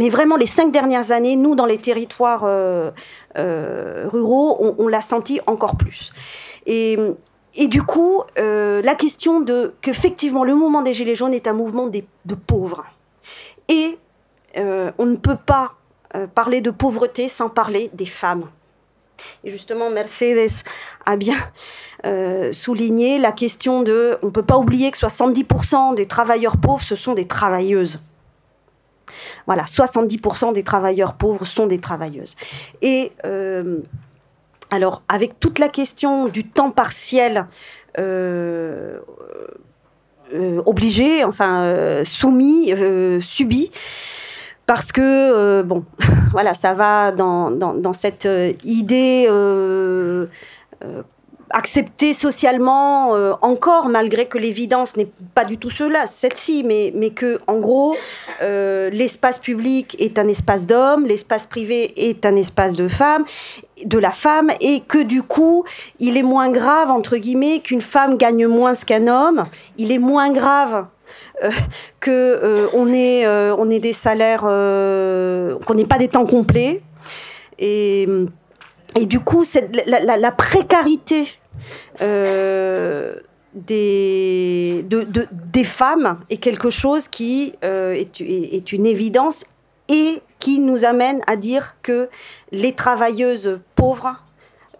[0.09, 2.45] vraiment les cinq dernières années, nous, dans les territoires
[3.35, 6.13] ruraux, on, l'a senti encore plus.
[6.67, 6.97] Et,
[7.67, 12.35] du coup, la question de qu'effectivement, le mouvement des Gilets jaunes est un mouvement de
[12.35, 12.85] pauvres.
[13.67, 13.97] Et
[14.55, 15.73] on ne peut pas
[16.33, 18.49] parler de pauvreté sans parler des femmes.
[19.43, 20.63] Et justement, Mercedes
[21.05, 21.37] a bien
[22.05, 26.83] euh, souligné la question de, on ne peut pas oublier que 70% des travailleurs pauvres,
[26.83, 28.01] ce sont des travailleuses.
[29.45, 32.35] Voilà, 70% des travailleurs pauvres sont des travailleuses.
[32.81, 33.79] Et euh,
[34.69, 37.47] alors, avec toute la question du temps partiel
[37.97, 38.99] euh,
[40.33, 43.71] euh obligé, enfin euh, soumis, euh, subi,
[44.67, 45.85] parce que, euh, bon,
[46.31, 50.27] voilà, ça va dans, dans, cette euh, idée euh,
[51.49, 57.39] acceptée socialement encore, malgré que l'évidence n'est pas du tout cela, cette-ci, mais, mais que,
[57.47, 57.95] en gros,
[58.41, 63.23] l'espace public est un espace d'homme, l'espace privé est un espace de femme,
[63.85, 65.63] de la femme, et que du coup,
[65.99, 69.45] il est moins grave, entre guillemets, qu'une femme gagne moins qu'un homme,
[69.77, 70.85] il est moins grave
[71.99, 76.25] que euh, on ait euh, on ait des salaires euh, qu'on n'ait pas des temps
[76.25, 76.81] complets.
[77.59, 78.07] Et
[78.95, 79.43] et du coup
[79.85, 81.27] la, la, précarité
[82.01, 83.15] euh,
[83.53, 89.45] des, de, de, des femmes est quelque chose qui euh, est, une évidence
[89.89, 92.09] et qui nous amène à dire que
[92.51, 94.15] les travailleuses pauvres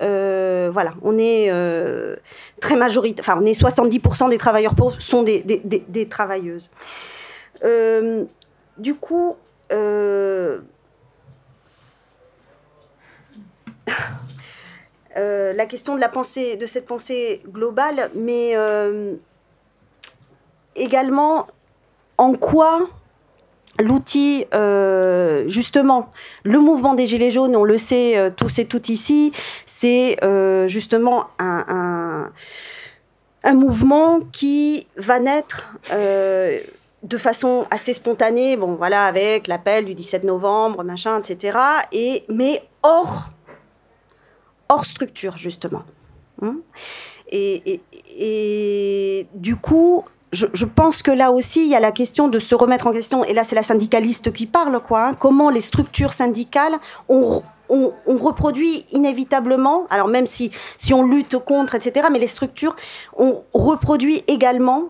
[0.02, 2.16] euh, voilà, on est euh,
[2.60, 6.70] très majoritaire, enfin, on est 70% des travailleurs pauvres sont des, travailleuses.
[7.64, 8.26] Euh,
[8.78, 9.36] du coup,
[15.16, 18.56] la question de la pensée, de cette pensée globale, mais
[20.76, 21.48] également
[22.20, 22.88] en quoi
[23.80, 24.46] l'outil,
[25.48, 26.12] justement,
[26.44, 29.32] le mouvement des Gilets jaunes, on le sait tous et toutes ici,
[29.80, 32.32] c'est euh, justement un,
[33.54, 36.60] mouvement qui va naître euh,
[37.04, 41.58] de façon assez spontanée, bon voilà, avec l'appel du 17 novembre, machin, etc.,
[41.92, 43.30] et, mais hors,
[44.70, 45.84] hors structure, justement.
[46.42, 46.62] Hum
[47.30, 52.40] et, du coup, je, je, pense que là aussi, il y a la question de
[52.40, 55.60] se remettre en question, et là c'est la syndicaliste qui parle, quoi, hein, comment les
[55.60, 56.78] structures syndicales
[57.10, 60.52] ont, on, reproduit inévitablement, alors même si,
[60.92, 62.76] on lutte contre, etc., mais les structures,
[63.18, 64.90] on reproduit également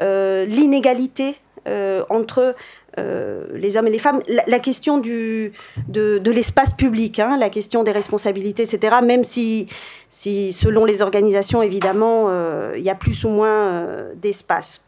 [0.00, 1.36] euh, l'inégalité
[1.66, 2.54] euh, entre
[2.98, 4.20] euh, les hommes et les femmes.
[4.28, 5.50] La, question de
[6.30, 9.66] l'espace public, hein, la question des responsabilités, etc., même si,
[10.08, 12.28] si selon les organisations, évidemment,
[12.74, 13.86] il y a plus ou moins
[14.16, 14.82] d'espace.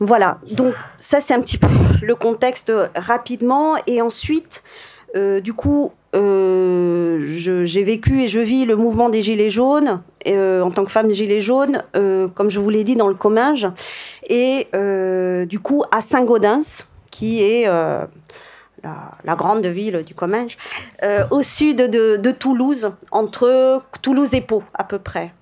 [0.00, 1.66] Voilà, donc ça c'est un petit peu
[2.02, 3.74] le contexte rapidement.
[3.88, 4.62] Et ensuite,
[5.16, 7.20] euh, du coup, euh,
[7.64, 11.10] j'ai vécu et je vis le mouvement des Gilets jaunes euh, en tant que femme
[11.10, 13.68] Gilets jaunes, comme je vous l'ai dit, dans le Comminges.
[14.28, 14.68] Et
[15.46, 20.56] du coup, à Saint-Gaudens, qui est la, grande ville du Comminges,
[21.30, 25.32] au sud de, de, Toulouse, entre Toulouse et Pau, à peu près.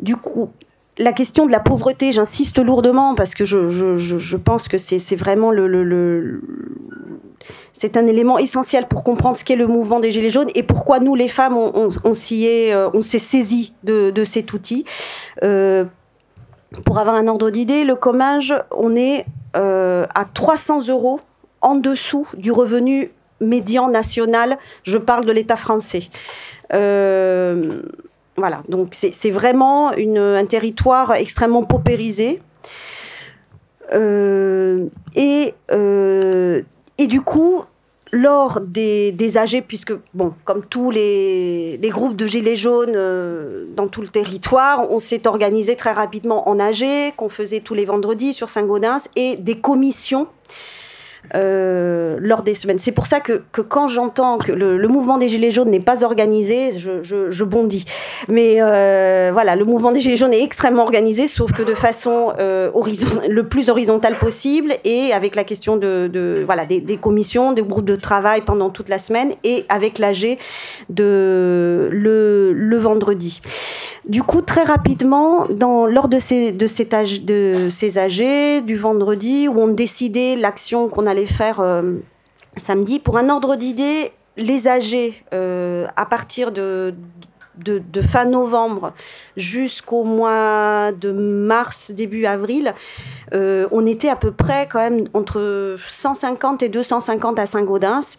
[0.00, 0.50] Du coup,
[0.98, 6.40] la question de la pauvreté, j'insiste lourdement parce que je, pense que c'est vraiment le,
[7.72, 10.98] c'est un élément essentiel pour comprendre ce qu'est le mouvement des Gilets jaunes et pourquoi
[11.00, 14.84] nous, les femmes, on, euh, s'est saisi de, cet outil.
[15.42, 15.84] Euh,
[16.84, 21.20] pour avoir un ordre d'idée, le commage, on est euh, à 300 euros
[21.60, 24.56] en dessous du revenu médian national.
[24.82, 26.08] Je parle de l'État français.
[28.36, 32.40] Voilà, donc c'est vraiment un territoire extrêmement paupérisé.
[33.92, 36.62] Euh, et, euh,
[36.98, 37.62] et du coup,
[38.12, 43.88] lors des, des, AG, puisque, bon, comme tous les, groupes de Gilets jaunes euh, dans
[43.88, 46.84] tout le territoire, on s'est organisé très rapidement en AG,
[47.16, 50.28] qu'on faisait tous les vendredis sur Saint-Gaudens, et des commissions
[51.34, 52.78] euh, lors des semaines.
[52.78, 56.70] C'est pour ça que, quand j'entends que le, mouvement des Gilets jaunes n'est pas organisé,
[56.78, 57.84] je, bondis.
[58.28, 62.32] Mais euh, voilà, le mouvement des Gilets jaunes est extrêmement organisé, sauf que de façon
[62.38, 62.70] euh,
[63.28, 67.96] le plus horizontale possible et avec la question de, voilà, des, commissions, des groupes de
[67.96, 70.38] travail pendant toute la semaine et avec l'AG
[70.88, 73.40] de le, le vendredi.
[74.06, 76.66] Du coup, très rapidement, lors de ces, de,
[77.24, 81.94] de ces AG du vendredi, où on décidait l'action qu'on allait faire euh,
[82.56, 86.94] samedi, pour un ordre d'idée, les AG, euh, à partir de,
[87.58, 88.92] de, fin novembre
[89.36, 92.74] jusqu'au mois de mars, début avril,
[93.34, 98.18] euh, on était à peu près quand même entre 150 et 250 à Saint-Gaudens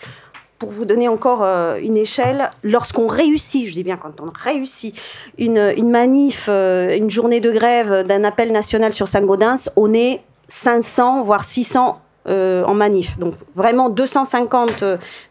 [0.60, 4.96] pour vous donner encore euh, une échelle, lorsqu'on réussit, je dis bien quand on réussit,
[5.38, 10.22] une, une manif, euh, une journée de grève d'un appel national sur Saint-Gaudens, on est
[10.48, 13.20] 500, voire 600 euh, en manif.
[13.20, 14.84] Donc vraiment 250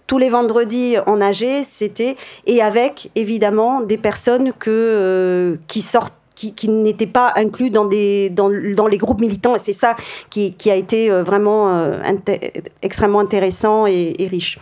[0.07, 7.07] tous les vendredis en AG, c'était, et avec évidemment des personnes qui sortent qui, n'étaient
[7.07, 8.31] pas inclus dans, les
[8.99, 9.57] groupes militants.
[9.57, 9.97] Et c'est ça
[10.29, 11.91] qui, a été vraiment
[12.83, 14.59] extrêmement intéressant et riche.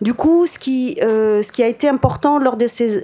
[0.00, 3.02] Du coup, ce qui, euh, ce qui a été important lors de ces,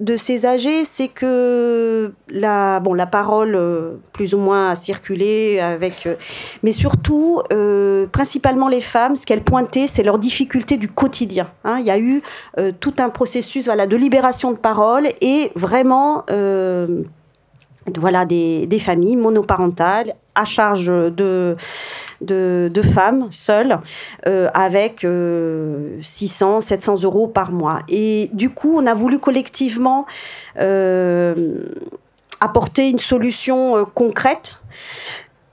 [0.00, 6.16] de ces AG, c'est que la, parole, euh, plus ou moins, a circulé, avec, euh,
[6.62, 7.42] mais surtout,
[8.12, 11.48] principalement les femmes, ce qu'elles pointaient, c'est leurs difficultés du quotidien.
[11.64, 11.78] Hein.
[11.78, 12.22] Il y a eu
[12.80, 16.24] tout un processus de libération de parole et vraiment
[17.98, 21.56] voilà, des, familles monoparentales à charge de
[22.20, 23.78] de, femmes seules
[24.26, 25.06] euh, avec 600,
[26.56, 27.80] euh, 700 euros par mois.
[27.88, 30.06] Et du coup, on a voulu collectivement
[30.58, 31.34] euh,
[32.40, 34.60] apporter une solution concrète.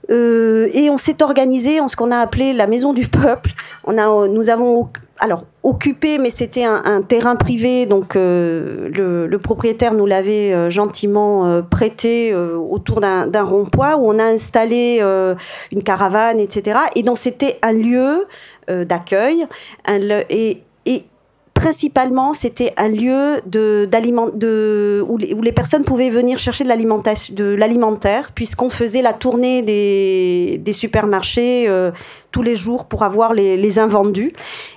[0.08, 3.52] Et on s'est organisé en ce qu'on a appelé la maison du peuple.
[3.84, 9.94] On a, nous avons alors occupé, mais c'était un, terrain privé, donc euh, le, propriétaire
[9.94, 15.00] nous l'avait euh, gentiment euh, prêté autour d'un rond-point où on a installé
[15.72, 16.80] une caravane, etc.
[16.96, 18.26] Et donc c'était un lieu
[18.68, 19.46] d'accueil,
[21.54, 23.40] principalement, c'était un lieu
[25.08, 31.92] où, les, personnes pouvaient venir chercher de l'alimentaire, puisqu'on faisait la tournée des, supermarchés euh,
[32.32, 34.32] tous les jours pour avoir les, invendus.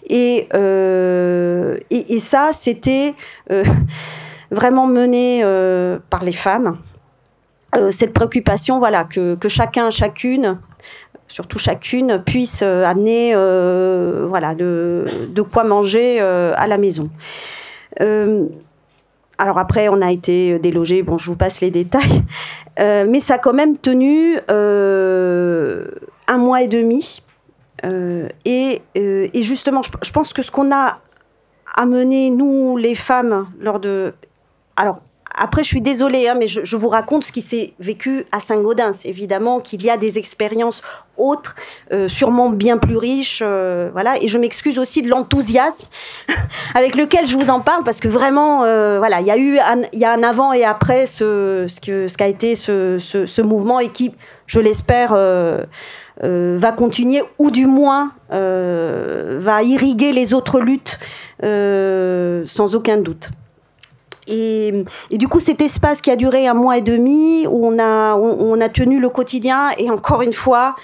[0.08, 3.16] Et, euh, et, ça, c'était
[3.52, 3.64] euh,
[4.52, 5.44] vraiment mené
[6.10, 6.78] par les femmes.
[7.92, 10.60] cette préoccupation, voilà, que chacun, chacune
[11.28, 15.06] surtout chacune, puisse euh, amener euh, voilà, de,
[15.52, 17.10] quoi manger euh, à la maison.
[19.38, 22.24] alors après, on a été délogé, bon, je vous passe les détails,
[22.80, 27.22] mais ça a quand même tenu un mois et demi.
[28.46, 31.00] Et, et, justement, je, je, pense que ce qu'on a
[31.76, 34.14] amené, nous, les femmes, lors de...
[34.76, 35.00] Alors,
[35.40, 39.06] après, je suis désolée, hein, mais je, vous raconte ce qui s'est vécu à Saint-Gaudens.
[39.06, 40.82] Évidemment qu'il y a des expériences
[41.16, 41.56] autres,
[41.92, 43.44] euh, sûrement bien plus riches.
[43.46, 44.22] Euh, voilà.
[44.22, 45.88] Et je m'excuse aussi de l'enthousiasme
[46.74, 49.60] avec lequel je vous en parle, parce que vraiment, euh, voilà, il y a eu
[49.60, 53.42] un, y a un avant et après ce, ce, que, ce qu'a été ce, ce,
[53.44, 54.16] mouvement et qui,
[54.48, 55.12] je l'espère,
[56.24, 60.98] va continuer, ou du moins va irriguer les autres luttes,
[61.44, 63.30] sans aucun doute.
[64.28, 68.14] Et, du coup, cet espace qui a duré un mois et demi, où on a,
[68.14, 70.76] a tenu le quotidien, et encore une fois,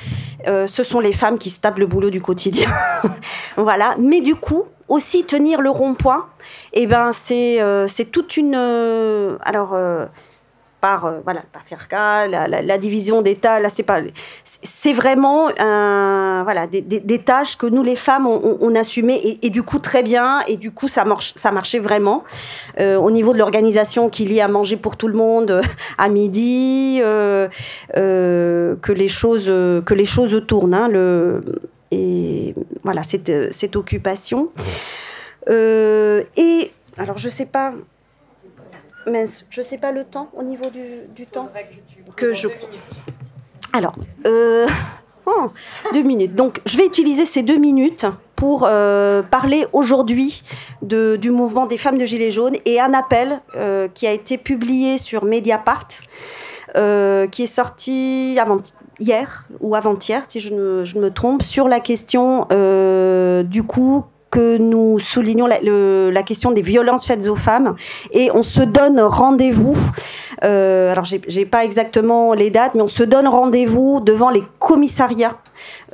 [0.47, 2.69] euh, ce sont les femmes qui se tapent le boulot du quotidien.
[3.57, 3.95] voilà.
[3.99, 6.25] Mais du coup, aussi tenir le rond-point,
[6.73, 8.55] eh ben, c'est euh, toute une.
[8.55, 9.75] Euh, alors
[10.83, 13.61] par euh, voilà, le patriarcat, la, division d'État.
[13.61, 14.01] Là, c'est pas,
[14.43, 15.45] c'est vraiment
[16.43, 20.41] voilà, des, tâches que nous les femmes on, on, assumé et, du coup très bien
[20.45, 22.25] et du coup ça marche, ça marchait vraiment
[22.81, 25.61] euh, au niveau de l'organisation qu'il y a à manger pour tout le monde euh,
[25.97, 26.99] à midi,
[27.93, 30.73] que les choses que les choses tournent.
[30.73, 31.41] Hein, le,
[31.91, 34.49] et voilà cette, cette occupation.
[35.47, 37.73] et alors je sais pas
[39.07, 41.49] mince, je sais pas le temps au niveau du, temps
[42.15, 42.47] que, je.
[43.73, 43.95] Alors,
[44.25, 44.67] euh,
[45.25, 45.51] oh,
[45.93, 46.35] deux minutes.
[46.35, 50.43] Donc, je vais utiliser ces deux minutes pour euh, parler aujourd'hui
[50.81, 54.97] du mouvement des femmes de Gilets jaunes et un appel euh, qui a été publié
[54.97, 55.87] sur Mediapart,
[56.73, 58.59] qui est sorti avant
[58.99, 62.47] hier ou avant-hier, si je, ne, je me trompe, sur la question
[63.43, 67.75] du coup que nous soulignons la, question des violences faites aux femmes
[68.11, 69.77] et on se donne rendez-vous.
[70.43, 75.37] Euh, alors, j'ai pas exactement les dates, mais on se donne rendez-vous devant les commissariats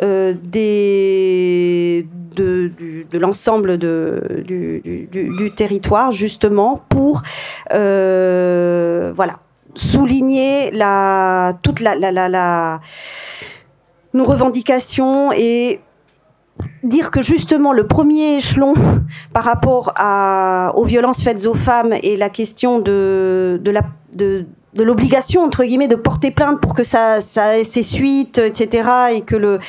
[0.01, 2.71] euh, des, de,
[3.11, 4.81] l'ensemble du,
[5.11, 7.23] du, territoire, justement, pour
[7.73, 9.39] euh, voilà,
[9.75, 12.79] souligner la, toute la, la, la
[14.13, 15.81] nos revendications et
[16.83, 18.73] dire que justement le premier échelon
[19.33, 23.81] par rapport à, aux violences faites aux femmes et la question de, de la,
[24.13, 28.37] de, de l'obligation entre guillemets de porter plainte pour que ça, ça ait ses suites,
[28.37, 28.89] etc.
[29.13, 29.59] et que le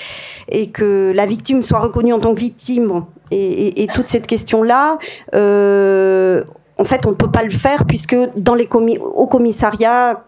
[0.49, 4.63] et que la victime soit reconnue en tant que victime et, et, toute cette question
[4.63, 4.99] là.
[5.35, 6.43] Euh,
[6.79, 10.25] en fait, on ne peut pas le faire puisque dans les commis au commissariat,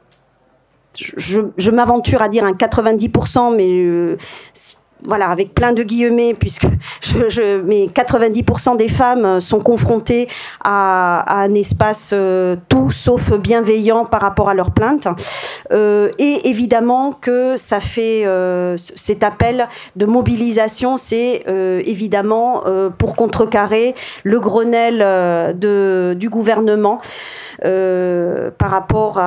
[0.95, 4.17] je, je m'aventure à dire un 90%, mais euh,
[5.05, 6.67] voilà, avec plein de guillemets, puisque
[7.01, 10.29] je, mais 90% des femmes sont confrontées
[10.63, 15.09] à, un espace euh, tout sauf bienveillant par rapport à leurs plaintes.
[15.73, 21.45] Euh, et évidemment que ça fait euh, cet appel de mobilisation, c'est
[21.85, 22.65] évidemment
[22.99, 23.95] pour contrecarrer
[24.25, 27.01] le Grenelle du gouvernement.
[27.61, 29.21] par rapport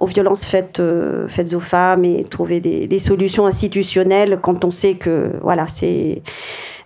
[0.00, 6.22] aux violences faites, aux femmes et trouver des, solutions institutionnelles on sait que voilà, c'est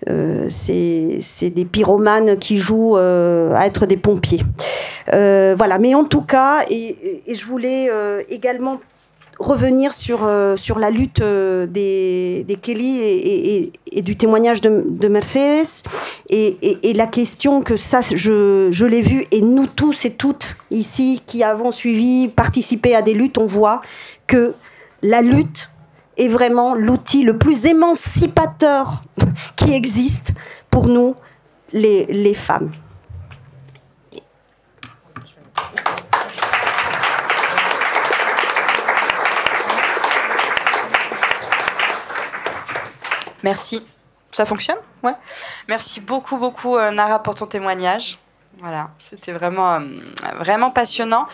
[0.09, 4.43] euh, c'est des pyromanes qui jouent euh, à être des pompiers.
[5.12, 7.91] Euh, voilà, mais en tout cas, et, je voulais
[8.29, 8.81] également
[9.39, 15.85] revenir sur, sur la lutte des, des Kelly et, et, du témoignage de, de Mercedes
[16.31, 21.22] et, la question que ça, je, je l'ai vu et nous tous et toutes ici
[21.27, 23.83] qui avons suivi, participé à des luttes, on voit
[24.27, 24.55] que
[25.03, 25.68] la lutte
[26.17, 29.03] est vraiment l'outil le plus émancipateur
[29.57, 30.33] qui existe
[30.71, 31.14] pour nous,
[31.73, 32.73] les, femmes.
[43.43, 43.87] Merci.
[44.33, 44.77] Ça fonctionne?
[45.03, 45.14] Ouais.
[45.69, 48.19] Merci beaucoup, beaucoup, euh, Nara, pour ton témoignage.
[48.59, 49.80] Voilà, c'était vraiment, euh,
[50.38, 51.26] vraiment passionnant.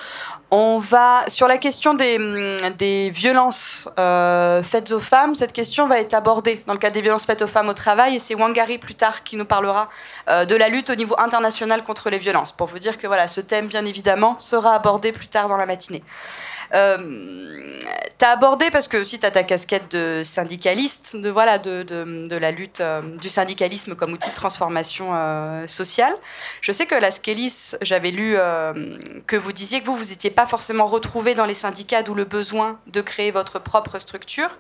[0.51, 5.37] On va sur la question des, mm, des violences euh, faites aux femmes.
[5.37, 8.17] Cette question va être abordée dans le cadre des violences faites aux femmes au travail,
[8.17, 9.89] et c'est Wangari plus tard qui nous parlera
[10.29, 12.51] euh, de la lutte au niveau international contre les violences.
[12.51, 15.67] Pour vous dire que voilà, ce thème, bien évidemment, sera abordé plus tard dans la
[15.67, 16.03] matinée.
[16.75, 16.97] Euh,
[18.19, 21.83] tu as abordé, parce que aussi tu as ta casquette de syndicaliste, de, voilà, de,
[21.83, 26.15] de, la lutte euh, du syndicalisme comme outil de transformation euh, sociale.
[26.61, 28.37] Je sais que la Skélis, j'avais lu
[29.27, 32.25] que vous disiez que vous, vous n'étiez pas forcément retrouvé dans les syndicats, d'où le
[32.25, 34.51] besoin de créer votre propre structure.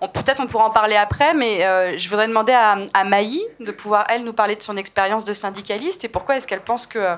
[0.00, 4.24] Peut-être on pourra en parler après, mais je voudrais demander à Maï de pouvoir, elle,
[4.24, 7.16] nous parler de son expérience de syndicaliste et pourquoi est-ce qu'elle pense que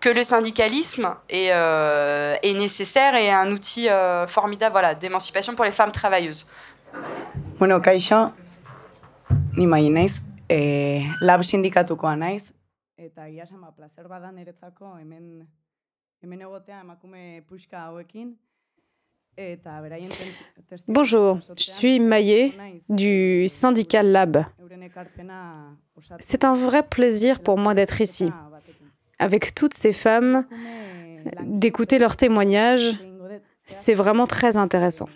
[0.00, 5.64] que le syndicalisme est, euh, est nécessaire et un outil euh, formidable voilà, d'émancipation pour
[5.64, 6.46] les femmes travailleuses.
[7.58, 8.30] Bueno, kaixo,
[9.56, 12.52] ni mai naiz, e, lab sindikatukoa naiz,
[12.98, 15.46] eta egia esan ba, placer bada niretzako hemen,
[16.22, 18.34] hemen egotea emakume puxka hauekin,
[19.36, 20.36] eta beraien ten-
[20.68, 22.54] testigu Bonjour, je suis Maillé
[22.88, 24.44] du syndicat Lab.
[26.20, 28.30] C'est un vrai plaisir pour moi d'être ici.
[29.18, 30.46] Avec toutes ces femmes,
[31.42, 32.96] d'écouter leurs témoignages.
[33.66, 35.08] C'est vraiment très intéressant.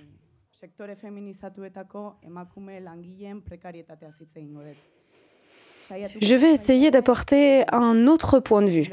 [6.20, 8.88] Je vais essayer d'apporter un autre point de vue.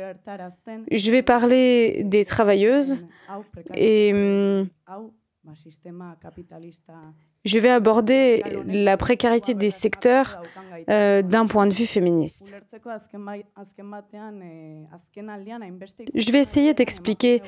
[0.92, 3.06] Je vais parler des travailleuses
[3.76, 4.14] et
[7.46, 10.42] je vais aborder la précarité des secteurs
[10.90, 12.56] euh, d'un point de vue féministe.
[16.16, 17.42] Je vais essayer d'expliquer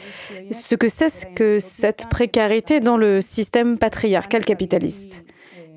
[0.52, 5.26] ce que c'est que cette précarité dans le système patriarcal capitaliste.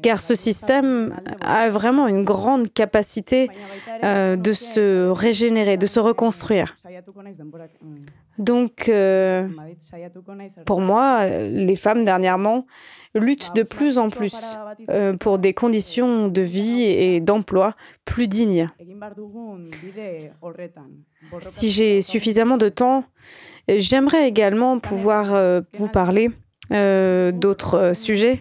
[0.02, 3.48] Car ce système a vraiment une grande capacité
[4.02, 6.74] euh, de se régénérer, de se reconstruire.
[8.38, 9.46] Donc, euh,
[10.66, 12.66] pour moi, les femmes dernièrement
[13.14, 14.34] luttent de plus en plus
[14.88, 18.70] euh, pour des conditions de vie et d'emploi plus dignes.
[21.40, 23.04] Si j'ai suffisamment de temps,
[23.68, 26.30] j'aimerais également pouvoir euh, vous parler
[26.72, 28.40] euh, d'autres sujets.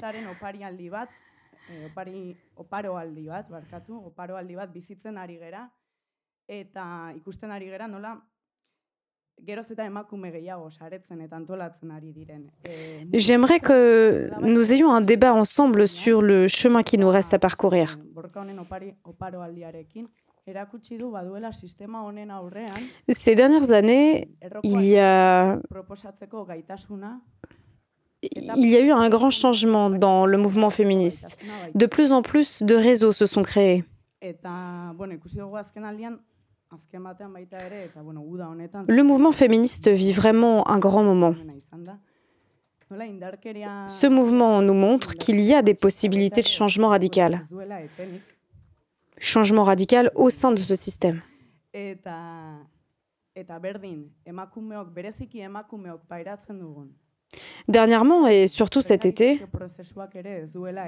[13.14, 17.98] J'aimerais que nous ayons un débat ensemble sur le chemin qui nous reste à parcourir.
[18.16, 18.48] Aurrean
[23.10, 24.30] Ces dernières années,
[24.64, 25.60] il y a,
[28.22, 31.38] il y a eu un grand changement dans le mouvement féministe.
[31.74, 33.84] De plus en plus de réseaux se sont créés.
[38.88, 41.36] Le mouvement féministe vit vraiment un grand moment.
[43.88, 47.46] Ce mouvement nous montre qu'il y a des possibilités de changement radical.
[49.18, 51.22] Changement radical au sein de ce système.
[57.68, 59.42] Dernièrement, et surtout cet été,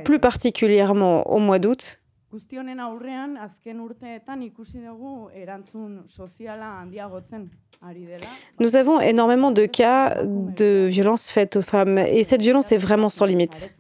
[0.04, 2.03] plus particulièrement au mois d'août,
[2.34, 7.44] Guzti honen aurrean, azken urteetan ikusi dugu erantzun soziala handiagotzen
[7.82, 8.26] ari dela.
[8.60, 12.00] nous avons énormément de cas de violences faites aux femmes.
[12.00, 13.72] Et cette violence est vraiment sans limite.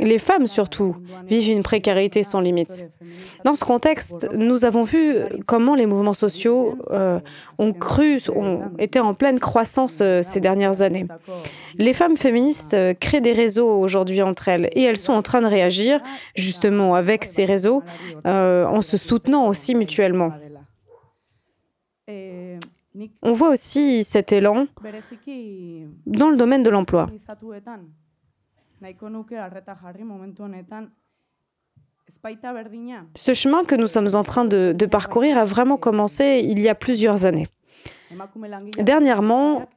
[0.00, 2.88] Les femmes, surtout, vivent une précarité sans limite.
[3.44, 5.16] Dans ce contexte, nous avons vu
[5.46, 7.20] comment les mouvements sociaux euh,
[7.58, 11.06] ont cru, ont été en pleine croissance euh, ces dernières années.
[11.78, 15.40] Les femmes féministes euh, créent des réseaux aujourd'hui entre elles et elles sont en train
[15.40, 16.00] de réagir
[16.34, 17.82] justement avec ces réseaux
[18.26, 20.32] euh, en se soutenant aussi mutuellement.
[23.22, 24.66] On voit aussi cet élan
[26.06, 27.08] dans le domaine de l'emploi.
[33.14, 36.68] Ce chemin que nous sommes en train de, de parcourir a vraiment commencé il y
[36.68, 37.46] a plusieurs années.
[38.78, 39.68] Dernièrement,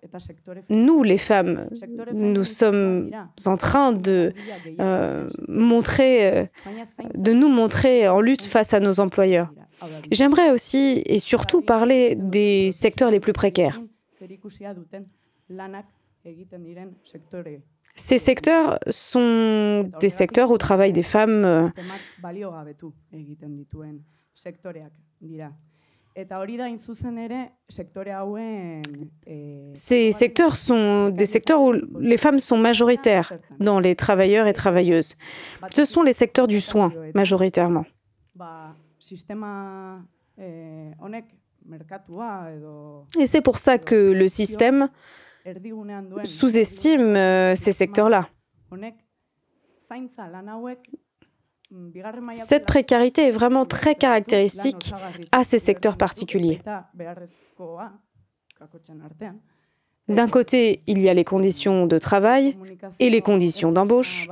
[0.70, 1.68] Nous, les femmes,
[2.14, 3.12] nous sommes
[3.46, 4.34] en train de
[4.80, 6.46] euh, montrer, euh,
[7.14, 9.52] de nous montrer en lutte face à nos employeurs.
[10.12, 13.80] J'aimerais aussi et surtout parler des secteurs les plus précaires.
[17.96, 21.70] Ces secteurs sont des secteurs où travaillent des femmes euh,
[29.74, 35.16] Ces secteurs sont des secteurs où les femmes sont majoritaires dans les travailleurs et travailleuses.
[35.74, 37.86] Ce sont les secteurs du soin, majoritairement.
[40.38, 40.92] Eh,
[43.20, 44.90] Et c'est pour ça que le système
[46.26, 48.30] sous-estime euh, ces secteurs-là.
[51.70, 51.92] mm,
[52.38, 54.94] Cette précarité est vraiment très caractéristique
[55.32, 56.62] à ces secteurs particuliers.
[60.10, 62.58] D'un côté, il y a les conditions de travail
[63.00, 64.28] et les conditions d'embauche.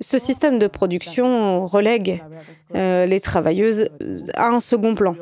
[0.00, 2.22] Ce système de production relègue
[2.74, 3.88] euh, les travailleuses
[4.34, 5.16] à un second plan.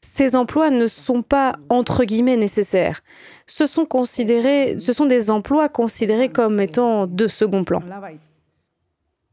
[0.00, 3.02] Ces emplois ne sont pas entre guillemets nécessaires.
[3.46, 7.82] Ce sont des emplois considérés comme étant de second plan.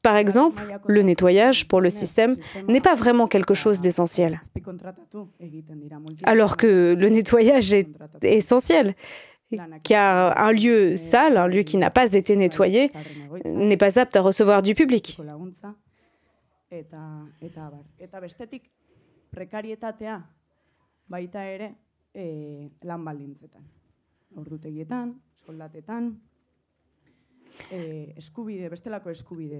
[0.04, 2.36] Par exemple, le nettoyage pour le système
[2.68, 4.42] n'est pas vraiment quelque chose d'essentiel.
[6.26, 7.88] Alors que le nettoyage est
[8.22, 8.96] essentiel,
[9.84, 12.92] car un lieu sale, un lieu qui n'a pas été nettoyé,
[13.46, 15.18] n'est pas apte à recevoir du public.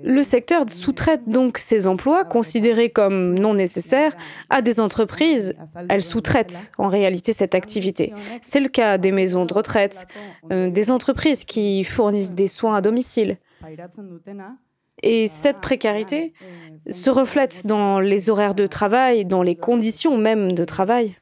[0.04, 4.16] Le secteur sous-traite donc ces emplois considérés comme non nécessaires
[4.50, 5.56] à des entreprises.
[5.90, 8.14] Elles sous-traitent en réalité cette activité.
[8.42, 10.08] C'est le cas des maisons de retraite,
[10.52, 13.38] euh, des entreprises qui fournissent des soins à domicile.
[15.02, 16.34] Et cette précarité
[16.90, 21.16] se reflète dans les horaires de travail, dans les conditions même de travail.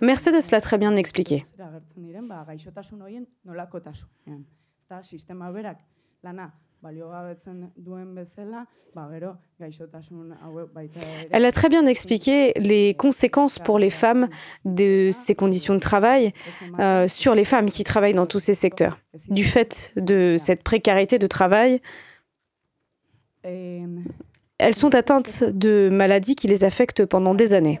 [0.00, 1.44] Mercedes l'a très bien expliqué.
[11.30, 14.28] Elle a très bien expliqué les conséquences pour les femmes
[14.64, 16.32] de ces conditions de travail
[16.78, 18.98] euh, sur les femmes qui travaillent dans tous ces secteurs.
[19.28, 21.80] Du fait de cette précarité de travail,
[23.42, 27.80] elles sont atteintes de maladies qui les affectent pendant des années.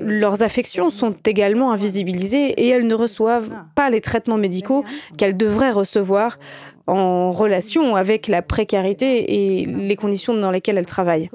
[0.00, 4.84] leurs affections sont également invisibilisées et elles ne reçoivent pas les traitements médicaux
[5.16, 6.38] qu'elles devraient recevoir
[6.86, 11.30] en relation avec la précarité et les conditions dans lesquelles elles travaillent.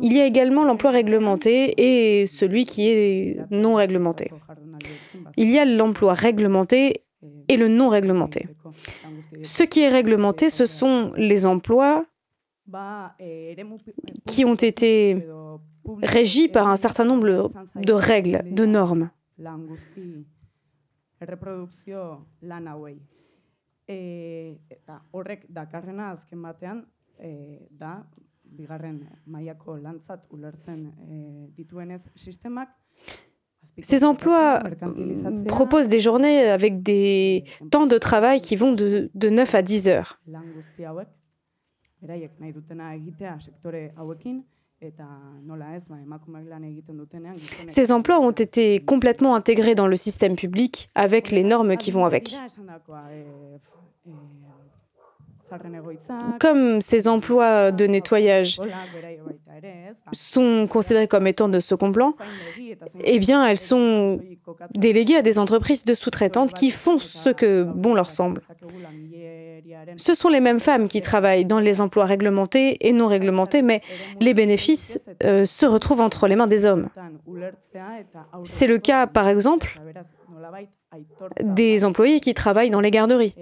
[0.00, 4.30] Il y a également l'emploi réglementé et celui qui est non réglementé.
[5.36, 7.02] Il y a l'emploi réglementé
[7.48, 8.48] et le non réglementé.
[9.42, 12.04] Ce qui est réglementé, ce sont les emplois
[14.26, 15.26] qui ont été
[16.02, 19.10] régis par un certain nombre de règles, de normes.
[33.80, 34.60] Ces emplois
[35.48, 39.88] proposent des journées avec des temps de travail qui vont de, de 9 à 10
[39.88, 40.20] heures.
[47.66, 52.04] Ces emplois ont été complètement intégrés dans le système public avec les normes qui vont
[52.04, 52.36] avec.
[56.40, 58.60] Comme ces emplois de nettoyage
[60.12, 62.14] sont considérés comme étant de second plan,
[63.02, 64.20] eh bien, elles sont
[64.74, 68.40] déléguées à des entreprises de sous-traitantes qui font ce que bon leur semble.
[69.96, 73.82] Ce sont les mêmes femmes qui travaillent dans les emplois réglementés et non réglementés, mais
[74.20, 76.88] les bénéfices euh, se retrouvent entre les mains des hommes.
[78.44, 79.80] C'est le cas, par exemple,
[81.40, 83.34] des employés qui travaillent dans les garderies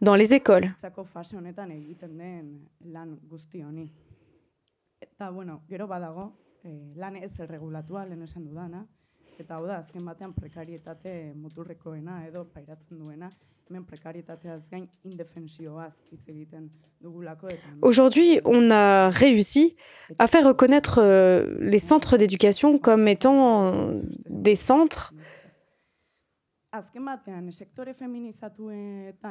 [0.00, 0.72] dans les écoles.
[17.82, 19.76] Aujourd'hui, on a réussi
[20.18, 23.72] à faire reconnaître euh, les centres d'éducation comme étant
[24.28, 25.14] des centres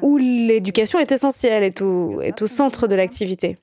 [0.02, 3.58] où l'éducation est essentielle, est au, est au centre de l'activité.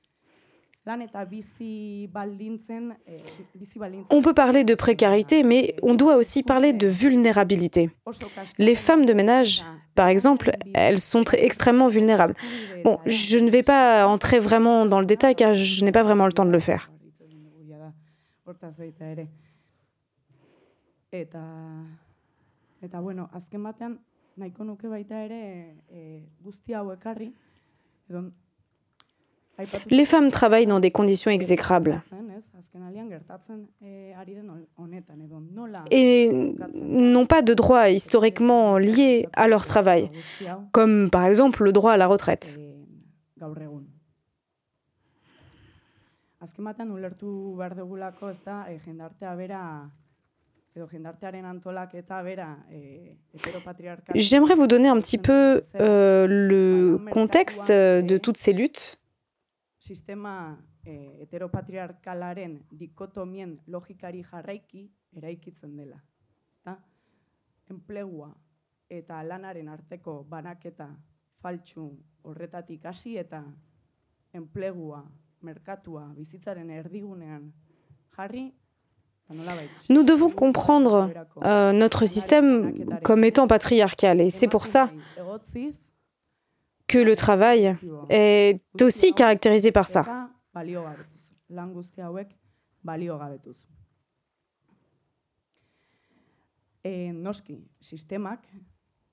[4.11, 7.91] On peut parler de précarité, mais on doit aussi parler de vulnérabilité.
[8.59, 9.65] Les femmes de ménage,
[9.97, 12.37] par exemple, elles sont très, extrêmement vulnérables.
[12.85, 16.27] Bon, je ne vais pas entrer vraiment dans le détail car je n'ai pas vraiment
[16.27, 16.91] le temps de le faire.
[22.83, 23.99] Eta bueno, azken batean
[24.37, 25.41] nahiko nuke baita ere
[25.89, 27.33] e, guzti hau ekarri
[28.11, 28.31] edo
[29.91, 32.03] Les femmes travaillent dans des conditions exécrables.
[35.91, 36.31] Et
[36.75, 40.11] n'ont pas de droits historiquement liés à leur travail,
[40.73, 42.59] comme par exemple le droit à la retraite.
[54.15, 58.99] J'aimerais vous donner un petit peu euh, le contexte de toutes ces luttes.
[59.79, 65.97] Sistema heteropatriarkalaren dikotomien logikari jarraiki eraikitzen dela.
[66.51, 66.77] Ezta?
[67.71, 68.35] Enplegua
[68.91, 70.91] eta lanaren arteko banaketa
[71.43, 71.89] faltsu
[72.23, 73.43] horretatik hasi eta
[74.35, 75.05] enplegua,
[75.41, 77.53] merkatua, bizitzaren erdigunean
[78.17, 78.66] jarri, ba nolabait,
[79.89, 81.11] Nous devons comprendre
[81.43, 84.21] euh, notre système comme étant patriarcal.
[84.21, 84.91] Et c'est pour ça
[86.87, 87.77] que le travail
[88.09, 90.29] est aussi caractérisé par ça.
[97.13, 98.45] noski, sistemak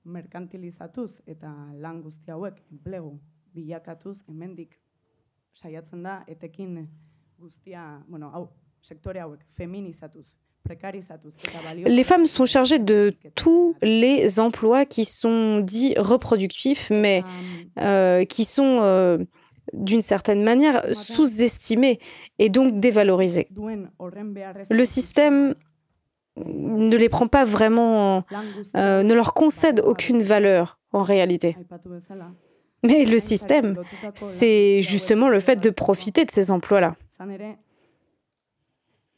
[0.04, 1.50] merkantilizatuz eta
[1.82, 3.16] lan guzti hauek enplegu
[3.54, 4.76] bilakatuz hemendik
[5.54, 6.86] saiatzen da etekin
[7.38, 8.48] guztia, bueno, hau,
[11.86, 17.22] Les femmes sont chargées de tous les emplois qui sont dits reproductifs, mais
[17.80, 19.18] euh, qui sont euh,
[19.72, 21.98] d'une certaine manière sous-estimés
[22.38, 23.48] et donc dévalorisés.
[24.70, 25.54] Le système
[26.36, 28.24] ne les prend pas vraiment,
[28.76, 31.56] euh, ne leur concède aucune valeur en réalité.
[32.82, 33.76] Mais le système,
[34.14, 36.96] c'est justement le fait de profiter de ces emplois-là.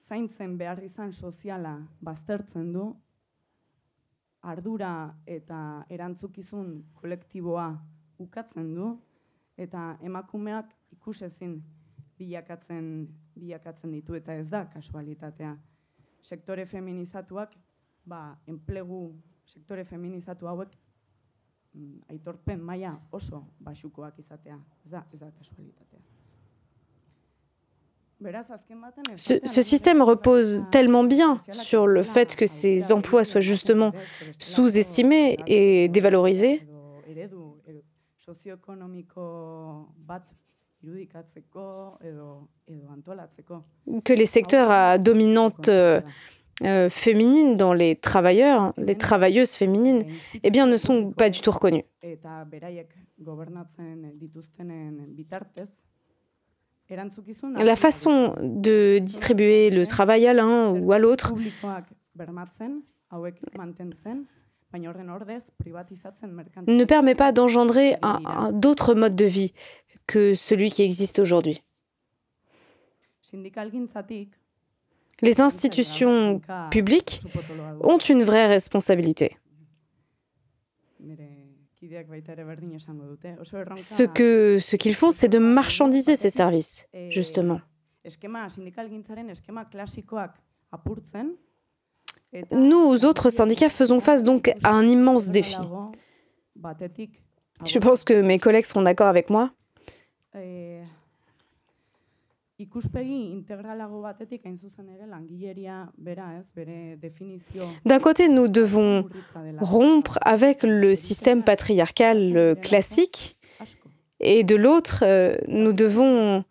[0.06, 2.86] Zaintzen behar izan soziala baztertzen du,
[4.46, 4.90] ardura
[5.26, 5.58] eta
[5.90, 6.68] erantzukizun
[7.00, 7.66] kolektiboa
[8.22, 8.92] ukatzen du,
[9.58, 11.56] eta emakumeak ikusezin
[12.18, 15.56] bilakatzen, bilakatzen ditu, eta ez da kasualitatea.
[16.22, 17.56] Sektore feminizatuak,
[18.06, 19.00] ba, enplegu
[19.46, 20.74] sektore feminizatu hauek
[21.74, 24.58] mm, aitorpen maila oso basukoak izatea.
[24.84, 26.15] Ez da, ez da kasualitatea.
[29.16, 33.92] Ce, système repose tellement bien sur le fait dela que ces emplois soient justement
[34.38, 36.66] sous-estimés et dévalorisés.
[44.04, 46.00] que les secteurs à dominante euh,
[46.62, 50.06] euh, féminine dans les travailleurs, les travailleuses féminines,
[50.42, 51.84] eh bien, ne sont pas du tout reconnus.
[57.64, 61.32] La façon de distribuer le travail à l'un ou à l'autre.
[66.66, 69.52] ne permet pas d'engendrer un- un- d'autres modes de vie
[70.06, 71.62] que celui qui existe aujourd'hui.
[75.22, 77.20] Les institutions publiques
[77.82, 79.36] ont une vraie responsabilité.
[83.76, 87.60] Ce que ce qu'ils font, c'est de marchandiser ces services, eh, justement.
[92.52, 95.56] Nous, autres syndicats, faisons face donc à un immense défi.
[97.64, 99.50] Je pense que mes collègues seront d'accord avec moi.
[100.34, 100.94] Eh, ikuspegi integralago batetik hain zuzen ere langileria bera ez,
[101.26, 102.45] bere definizio
[107.84, 109.08] D'un côté, nous devons
[109.58, 113.36] rompre avec le système patriarcal euh, classique,
[114.20, 116.44] et de l'autre, euh, nous devons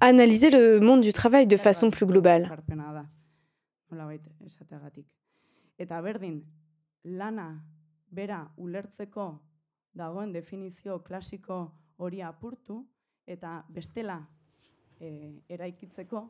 [0.00, 2.50] analyser le monde du travail de façon plus globale.
[7.04, 7.64] lana
[8.10, 9.40] bera ulertzeko
[9.94, 12.80] dagoen definizio klasiko hori apurtu
[13.26, 14.18] eta bestela
[15.00, 16.22] e, eraikitzeko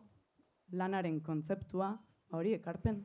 [0.72, 1.88] lanaren kontzeptua
[2.30, 3.00] ba hori ekarpen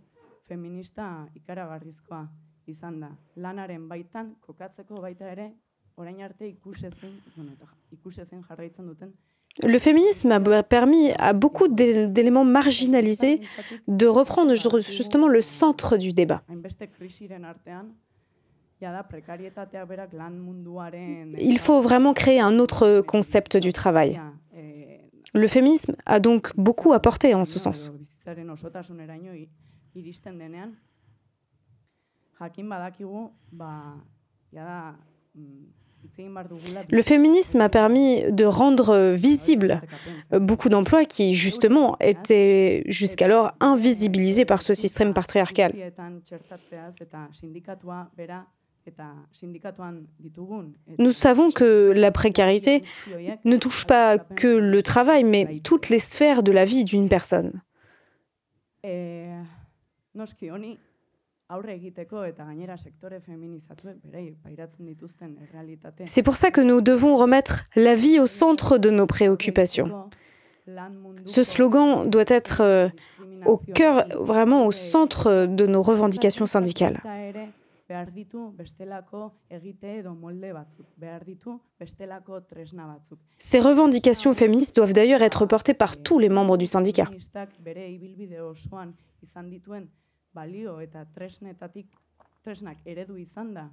[0.47, 2.23] feminista ikaragarrizkoa
[2.67, 3.11] izan da.
[3.35, 5.51] Lanaren baitan kokatzeko baita ere
[5.97, 9.13] orain arte ikusezin, bueno, eta ja- ikusezin jarraitzen duten
[9.63, 13.39] Le féminisme a permis à beaucoup d'é- d'éléments marginalisés
[13.87, 16.41] de reprendre ju- justement le centre du débat.
[21.37, 24.19] Il faut vraiment créer un autre concept du travail.
[24.55, 24.99] Eh,
[25.33, 27.91] Le féminisme a donc beaucoup apporté en ce sens.
[35.35, 35.65] mm.
[36.91, 39.81] Le féminisme a permis de rendre visible
[40.31, 45.73] beaucoup d'emplois qui, justement, étaient jusqu'alors invisibilisés par ce système patriarcal.
[50.99, 52.83] Nous savons que la précarité
[53.43, 57.61] ne touche pas que le travail, mais toutes les sphères de la vie d'une personne.
[58.83, 59.29] Eh.
[66.05, 70.09] C'est pour ça que nous devons remettre la vie au centre de nos préoccupations.
[71.25, 72.89] Ce slogan doit être euh,
[73.45, 77.01] au cœur, vraiment au centre de nos revendications syndicales.
[77.87, 83.19] Behar ditu bestelako egite edo molde batzuk, behar ditu bestelako tresna batzuk.
[83.37, 87.05] Ces revendications féministes doivent d'ailleurs être portées par tous les membres du syndicat.
[87.05, 89.89] Feministak bere ibilbide osoan izan dituen
[90.33, 91.87] balio eta tresnetatik
[92.43, 93.69] tresnak eredu izan da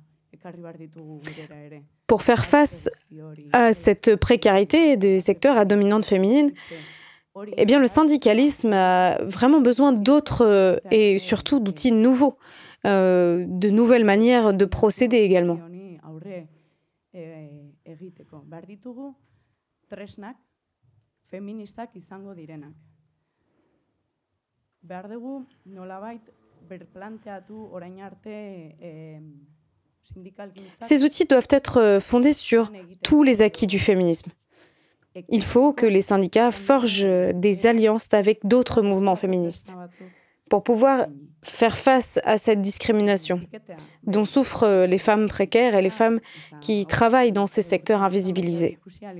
[2.07, 2.89] Pour faire face
[3.53, 6.53] à cette précarité des secteurs à dominante féminine,
[7.57, 12.37] eh bien, le syndicalisme a vraiment besoin d'autres et surtout d'outils nouveaux,
[12.87, 15.59] euh, de nouvelles manières de procéder également.
[30.81, 32.73] Ces outils doivent être euh, fondés sur
[33.03, 34.33] tous les acquis du féminisme.
[35.29, 39.77] Il faut que les syndicats forgent des alliances avec d'autres mouvements féministes
[40.49, 41.07] pour pouvoir
[41.43, 43.41] faire face à cette discrimination
[44.05, 46.21] dont souffrent les femmes précaires et les femmes
[46.61, 48.79] qui travaillent dans ces secteurs invisibilisés.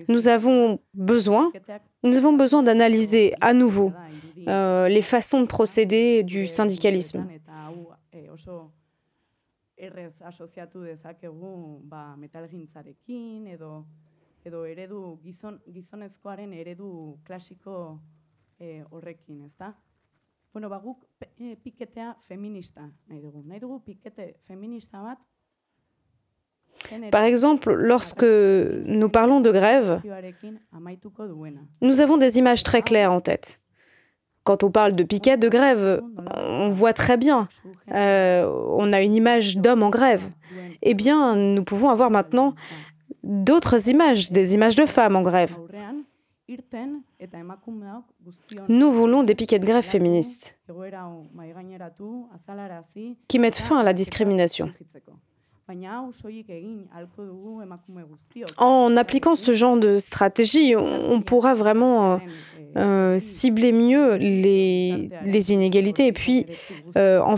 [0.09, 1.53] Nous avons besoin,
[2.03, 3.93] nous avons besoin d'analyser à nouveau
[4.49, 7.27] euh, les façons de procéder du syndicalisme.
[20.53, 20.99] Bueno, ba, guk
[21.65, 23.43] piketea feminista nahi dugu.
[23.47, 25.19] Nahi dugu pikete feminista bat
[27.11, 28.25] Par exemple, lorsque
[28.85, 30.03] nous parlons de grève,
[31.81, 33.61] nous avons des images très claires en tête.
[34.45, 36.03] Quand on parle de piquet de grève,
[36.37, 37.49] on voit très bien.
[37.93, 38.45] Euh,
[38.77, 40.29] on a une image d'homme en grève.
[40.83, 42.55] Eh bien, nous pouvons avoir maintenant
[43.23, 45.57] d'autres images, des images de femmes en grève.
[48.69, 50.59] Nous voulons des piquets de grève féministes.
[53.29, 54.73] qui mettent fin à la discrimination.
[58.59, 62.19] En appliquant ce genre de stratégie, on pourra vraiment euh,
[62.77, 66.47] euh, cibler mieux les, les, inégalités et puis
[66.97, 67.37] euh, en,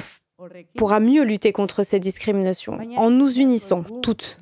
[0.76, 2.78] pourra mieux lutter contre ces discriminations.
[2.96, 4.38] En nous unissant toutes.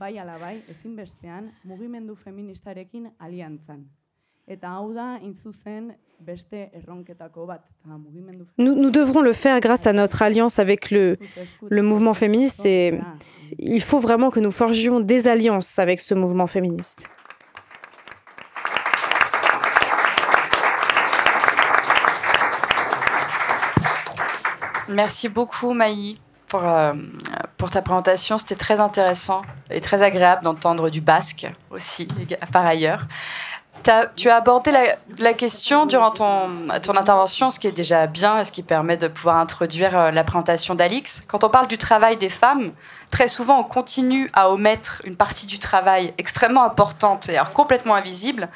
[8.58, 11.16] Nous, nous, devrons le faire grâce à notre alliance avec le,
[11.68, 13.00] le mouvement féministe et
[13.58, 17.02] il faut vraiment que nous forgions des alliances avec ce mouvement féministe.
[24.88, 26.16] Merci beaucoup, Maï,
[26.48, 26.92] pour, euh,
[27.56, 28.36] pour ta présentation.
[28.36, 32.06] C'était très intéressant et très agréable d'entendre du basque aussi,
[32.52, 33.06] par ailleurs.
[33.82, 34.70] Tu as abordé
[35.18, 36.50] la, question durant ton,
[36.82, 40.10] ton intervention, ce qui est déjà bien et ce qui permet de pouvoir introduire euh,
[40.12, 41.22] la présentation d'Alix.
[41.26, 42.72] Quand on parle du travail des femmes,
[43.10, 47.96] très souvent on continue à omettre une partie du travail extrêmement importante et alors complètement
[47.96, 48.48] invisible,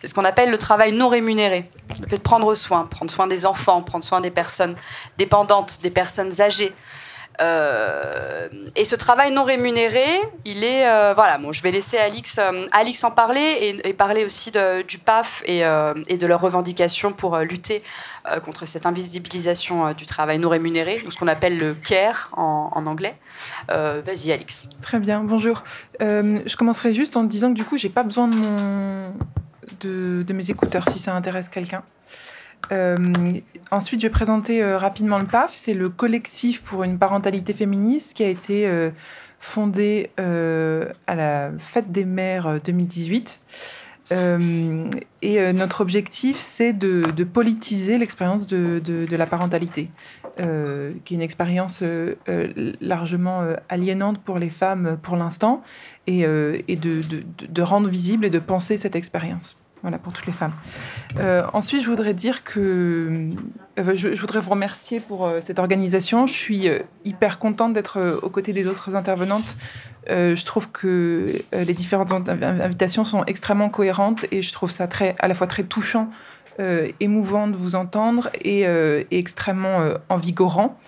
[0.00, 1.70] c'est ce qu'on appelle le travail non rémunéré.
[2.00, 4.74] Le fait de prendre soin, prendre soin des enfants, prendre soin des personnes
[5.16, 6.74] dépendantes, des personnes âgées.
[7.40, 10.06] Euh, et ce travail non rémunéré,
[10.44, 11.38] il est euh, voilà.
[11.38, 12.66] Bon, je vais laisser Alix, euh,
[13.02, 14.52] en parler et, parler aussi
[14.86, 17.82] du PAF et, de leurs revendications pour lutter
[18.44, 23.16] contre cette invisibilisation du travail non rémunéré, ce qu'on appelle le care en, anglais.
[23.68, 24.66] Vas-y, Alix.
[24.80, 25.22] Très bien.
[25.24, 25.62] Bonjour.
[26.00, 29.12] je commencerai juste en disant que du coup, j'ai pas besoin de,
[30.32, 31.82] mes écouteurs si ça intéresse quelqu'un.
[32.72, 32.96] Euh,
[33.70, 35.52] ensuite, je vais présenter euh, rapidement le PAF.
[35.52, 38.90] C'est le collectif pour une parentalité féministe qui a été euh,
[39.40, 43.40] fondé à la Fête des Mères 2018.
[44.10, 49.90] et notre objectif, c'est de, politiser l'expérience de, la parentalité,
[50.38, 51.84] qui est une expérience
[52.80, 55.62] largement aliénante pour les femmes pour l'instant,
[56.06, 59.62] et de, rendre visible et de penser cette expérience.
[59.84, 60.54] Voilà, pour toutes les femmes.
[61.18, 63.28] Euh, ensuite, je voudrais dire que
[63.78, 66.26] euh, je, voudrais vous remercier pour euh, cette organisation.
[66.26, 66.70] Je suis
[67.04, 69.58] hyper contente d'être aux côtés des autres intervenantes.
[70.08, 75.28] je trouve que les différentes invitations sont extrêmement cohérentes et je trouve ça très, à
[75.28, 76.08] la fois très touchant,
[76.98, 80.78] émouvant de vous entendre et, et extrêmement envigorant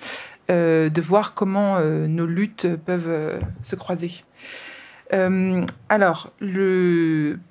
[0.49, 4.25] de voir comment nos luttes peuvent se croiser.
[5.13, 6.31] Euh, alors,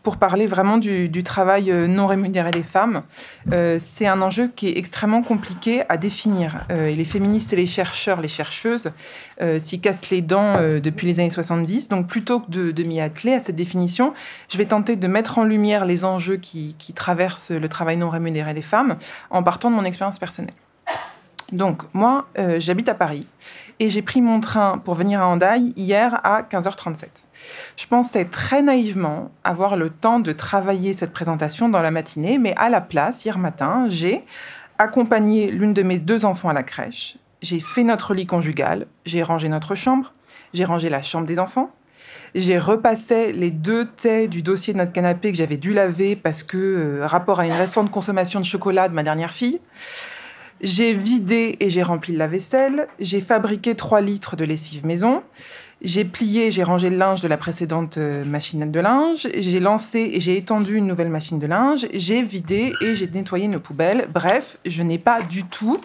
[0.03, 3.03] pour parler vraiment du, travail euh, non rémunéré des femmes,
[3.51, 6.65] euh, c'est un enjeu qui est extrêmement compliqué à définir.
[6.69, 8.91] les féministes et les chercheurs, les chercheuses,
[9.57, 11.89] s'y cassent les dents depuis les années 70.
[11.89, 14.13] Donc, plutôt que de, m'y atteler à cette définition,
[14.49, 18.09] je vais tenter de mettre en lumière les enjeux qui, qui traversent le travail non
[18.09, 18.97] rémunéré des femmes
[19.29, 20.53] en partant de mon expérience personnelle.
[21.51, 22.27] Donc, moi,
[22.57, 23.27] j'habite à Paris
[23.79, 27.25] et j'ai pris mon train pour venir à Hendaye hier à 15h37.
[27.77, 32.53] Je pensais très naïvement avoir le temps de travailler cette présentation dans la matinée, mais
[32.57, 34.23] à la place, hier matin, j'ai
[34.77, 39.23] accompagné l'une de mes deux enfants à la crèche, j'ai fait notre lit conjugal, j'ai
[39.23, 40.13] rangé notre chambre,
[40.53, 41.71] j'ai rangé la chambre des enfants,
[42.33, 46.43] J'ai repassé les deux tés du dossier de notre canapé que j'avais dû laver parce
[46.43, 49.61] que euh, rapport à une récente consommation de chocolat de ma dernière fille.
[50.61, 52.87] J'ai vidé et j'ai rempli le lave-vaisselle.
[52.99, 55.23] J'ai fabriqué 3 litres de lessive maison.
[55.81, 59.27] J'ai plié, j'ai rangé le linge de la précédente euh, machine de linge.
[59.37, 61.87] J'ai lancé et j'ai étendu une nouvelle machine de linge.
[61.93, 64.07] J'ai vidé et j'ai nettoyé nos poubelles.
[64.11, 65.79] Bref, je n'ai pas du tout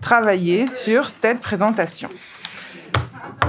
[0.00, 2.10] travaillé sur cette présentation.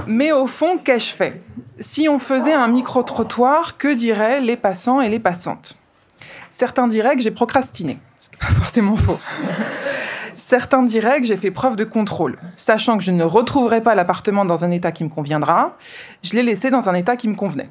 [0.06, 1.42] Mais au fond, qu'ai-je fait?
[1.78, 5.76] Si on faisait un micro-trottoir, que diraient les passants et les passantes?
[6.50, 9.18] Certains diraient que j'ai procrastiné, ce qui n'est pas forcément faux.
[10.48, 14.44] Certains diraient que j'ai fait preuve de contrôle, sachant que je ne retrouverai pas l'appartement
[14.44, 15.76] dans un état qui me conviendra,
[16.22, 17.68] je l'ai laissé dans un état qui me convenait.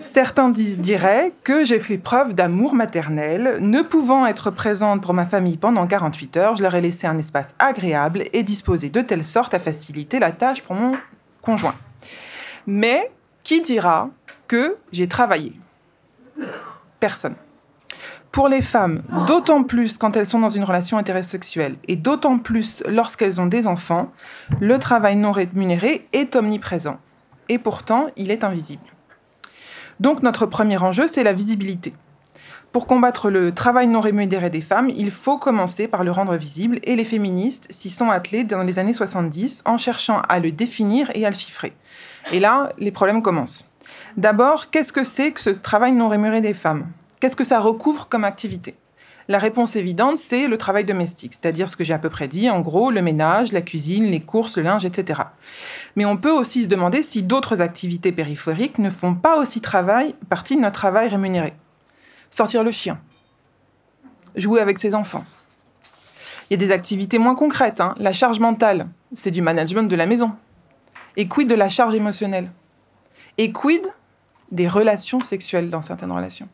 [0.00, 5.56] Certains diraient que j'ai fait preuve d'amour maternel, ne pouvant être présente pour ma famille
[5.56, 9.54] pendant 48 heures, je leur ai laissé un espace agréable et disposé de telle sorte
[9.54, 10.96] à faciliter la tâche pour mon
[11.42, 11.76] conjoint.
[12.66, 13.12] Mais
[13.44, 14.10] qui dira
[14.48, 15.52] que j'ai travaillé?
[16.98, 17.36] Personne
[18.36, 22.82] pour les femmes, d'autant plus quand elles sont dans une relation hétérosexuelle et d'autant plus
[22.86, 24.12] lorsqu'elles ont des enfants,
[24.60, 26.98] le travail non rémunéré est omniprésent.
[27.48, 28.84] Et pourtant, il est invisible.
[30.00, 31.94] Donc notre premier enjeu, c'est la visibilité.
[32.72, 36.78] Pour combattre le travail non rémunéré des femmes, il faut commencer par le rendre visible
[36.82, 41.10] et les féministes s'y sont attelées dans les années 70 en cherchant à le définir
[41.14, 41.72] et à le chiffrer.
[42.32, 43.66] Et là, les problèmes commencent.
[44.18, 46.84] D'abord, qu'est-ce que c'est que ce travail non rémunéré des femmes?
[47.26, 48.76] Qu'est-ce que ça recouvre comme activité?
[49.26, 52.48] La réponse évidente, c'est le travail domestique, c'est-à-dire ce que j'ai à peu près dit,
[52.48, 55.22] en gros, le ménage, la cuisine, les courses, le linge, etc.
[55.96, 60.14] Mais on peut aussi se demander si d'autres activités périphériques ne font pas aussi travail,
[60.28, 61.54] partie de notre travail rémunéré.
[62.30, 63.00] Sortir le chien,
[64.36, 65.24] jouer avec ses enfants.
[66.48, 67.80] Il y a des activités moins concrètes.
[67.80, 67.96] Hein.
[67.98, 70.30] La charge mentale, c'est du management de la maison.
[71.16, 72.52] Et quid de la charge émotionnelle?
[73.36, 73.84] Et quid
[74.52, 76.48] des relations sexuelles dans certaines relations?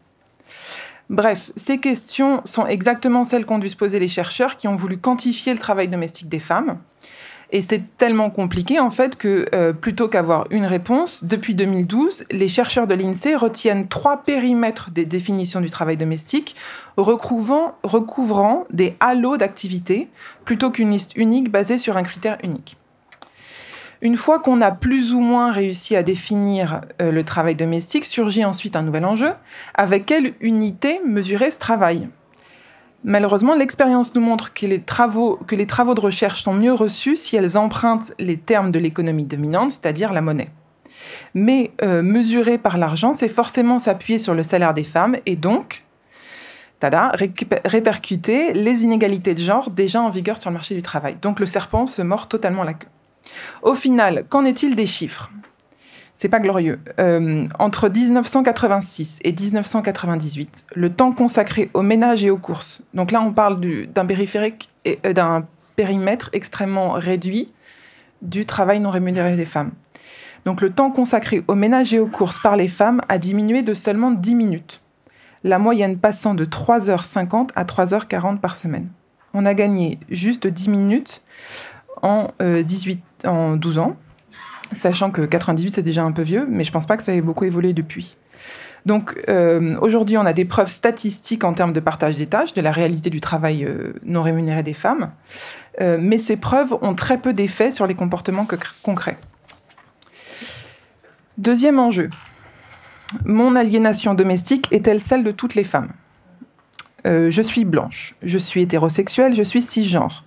[1.10, 4.98] Bref, ces questions sont exactement celles qu'ont dû se poser les chercheurs qui ont voulu
[4.98, 6.78] quantifier le travail domestique des femmes.
[7.54, 12.48] Et c'est tellement compliqué en fait que euh, plutôt qu'avoir une réponse, depuis 2012, les
[12.48, 16.56] chercheurs de l'INSEE retiennent trois périmètres des définitions du travail domestique,
[16.96, 20.08] recouvrant, recouvrant des halos d'activités,
[20.46, 22.78] plutôt qu'une liste unique basée sur un critère unique.
[24.02, 28.44] Une fois qu'on a plus ou moins réussi à définir euh, le travail domestique, surgit
[28.44, 29.30] ensuite un nouvel enjeu.
[29.74, 32.08] Avec quelle unité mesurer ce travail?
[33.04, 38.12] Malheureusement, l'expérience nous montre que les, travaux, de recherche sont mieux reçus si elles empruntent
[38.18, 40.50] les termes de l'économie dominante, c'est-à-dire la monnaie.
[41.34, 45.84] Mais euh, mesurer par l'argent, c'est forcément s'appuyer sur le salaire des femmes et donc,
[46.80, 47.12] tada,
[47.64, 51.16] répercuter les inégalités de genre déjà en vigueur sur le marché du travail.
[51.22, 52.88] Donc le serpent se mord totalement la queue.
[53.62, 55.30] Au final, qu'en est-il des chiffres?
[56.14, 56.78] C'est pas glorieux.
[57.00, 63.20] Euh, entre 1986 et 1998, le temps consacré aux ménages et aux courses, donc là
[63.20, 65.44] on parle euh, d'un
[65.74, 67.52] périmètre extrêmement réduit
[68.20, 69.72] du travail non rémunéré des femmes.
[70.44, 73.74] Donc le temps consacré aux ménages et aux courses par les femmes a diminué de
[73.74, 74.80] seulement 10 minutes,
[75.44, 78.88] la moyenne passant de 3h50 à 3h40 par semaine.
[79.34, 81.22] On a gagné juste 10 minutes
[82.02, 83.96] en, 18, euh, en 12 ans,
[84.72, 87.14] sachant que 98 c'est déjà un peu vieux, mais je ne pense pas que ça
[87.14, 88.16] ait beaucoup évolué depuis.
[88.84, 92.60] Donc euh, aujourd'hui, on a des preuves statistiques en termes de partage des tâches, de
[92.60, 95.12] la réalité du travail euh, non rémunéré des femmes,
[95.80, 98.46] mais ces preuves ont très peu d'effet sur les comportements
[98.82, 99.16] concrets.
[101.38, 102.10] Deuxième enjeu,
[103.24, 105.88] mon aliénation domestique est-elle celle de toutes les femmes?
[107.06, 110.24] Je suis blanche, je suis hétérosexuelle, je suis cisgenre.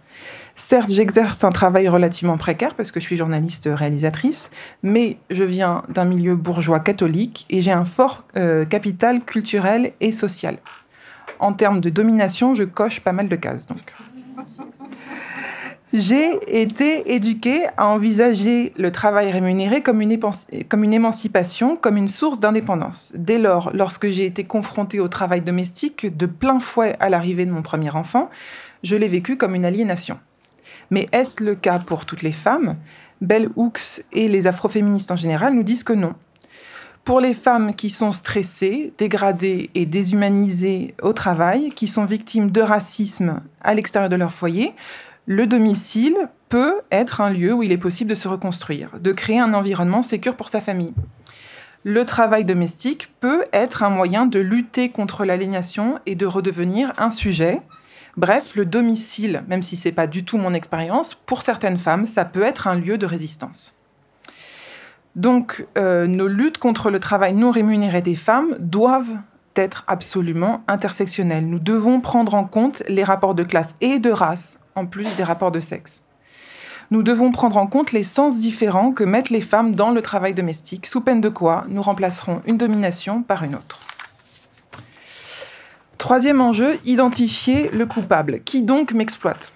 [0.55, 4.49] Certes, j'exerce un travail relativement précaire parce que je suis journaliste réalisatrice,
[4.83, 10.11] mais je viens d'un milieu bourgeois catholique et j'ai un fort euh, capital culturel et
[10.11, 10.57] social.
[11.39, 13.93] En termes de domination, je coche pas mal de cases donc.
[15.93, 20.19] J'ai été éduquée à envisager le travail rémunéré comme une,
[20.67, 23.13] comme une émancipation, comme une source d'indépendance.
[23.15, 27.51] Dès lors, lorsque j'ai été confrontée au travail domestique de plein fouet à l'arrivée de
[27.51, 28.29] mon premier enfant,
[28.83, 30.17] je l'ai vécu comme une aliénation.
[30.91, 32.75] Mais est-ce le cas pour toutes les femmes?
[33.21, 36.13] Bell Hooks et les afroféministes en général nous disent que non.
[37.03, 42.61] Pour les femmes qui sont stressées, dégradées et déshumanisées au travail, qui sont victimes de
[42.61, 44.73] racisme à l'extérieur de leur foyer,
[45.27, 46.17] le domicile
[46.49, 50.01] peut être un lieu où il est possible de se reconstruire, de créer un environnement
[50.01, 50.93] sécur pour sa famille.
[51.83, 57.11] Le travail domestique peut être un moyen de lutter contre l'aliénation et de redevenir un
[57.11, 57.61] sujet,
[58.17, 62.05] Bref, le domicile, même si ce n'est pas du tout mon expérience, pour certaines femmes,
[62.05, 63.75] ça peut être un lieu de résistance.
[65.15, 69.17] Donc, euh, nos luttes contre le travail non rémunéré des femmes doivent
[69.55, 71.47] être absolument intersectionnelles.
[71.47, 75.23] Nous devons prendre en compte les rapports de classe et de race, en plus des
[75.23, 76.03] rapports de sexe.
[76.91, 80.33] Nous devons prendre en compte les sens différents que mettent les femmes dans le travail
[80.33, 83.84] domestique, sous peine de quoi nous remplacerons une domination par une autre.
[86.05, 88.41] Troisième enjeu, identifier le coupable.
[88.41, 89.53] Qui donc m'exploite?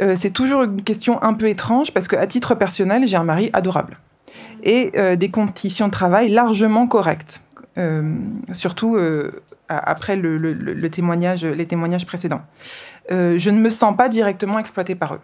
[0.00, 3.50] Euh, C'est toujours une question un peu étrange parce qu'à titre personnel, j'ai un mari
[3.52, 3.94] adorable
[4.62, 7.40] et euh, des conditions de travail largement correctes,
[7.76, 8.14] euh,
[8.52, 8.96] surtout
[9.68, 12.42] après les témoignages précédents.
[13.10, 15.20] je ne me sens pas directement exploitée par eux.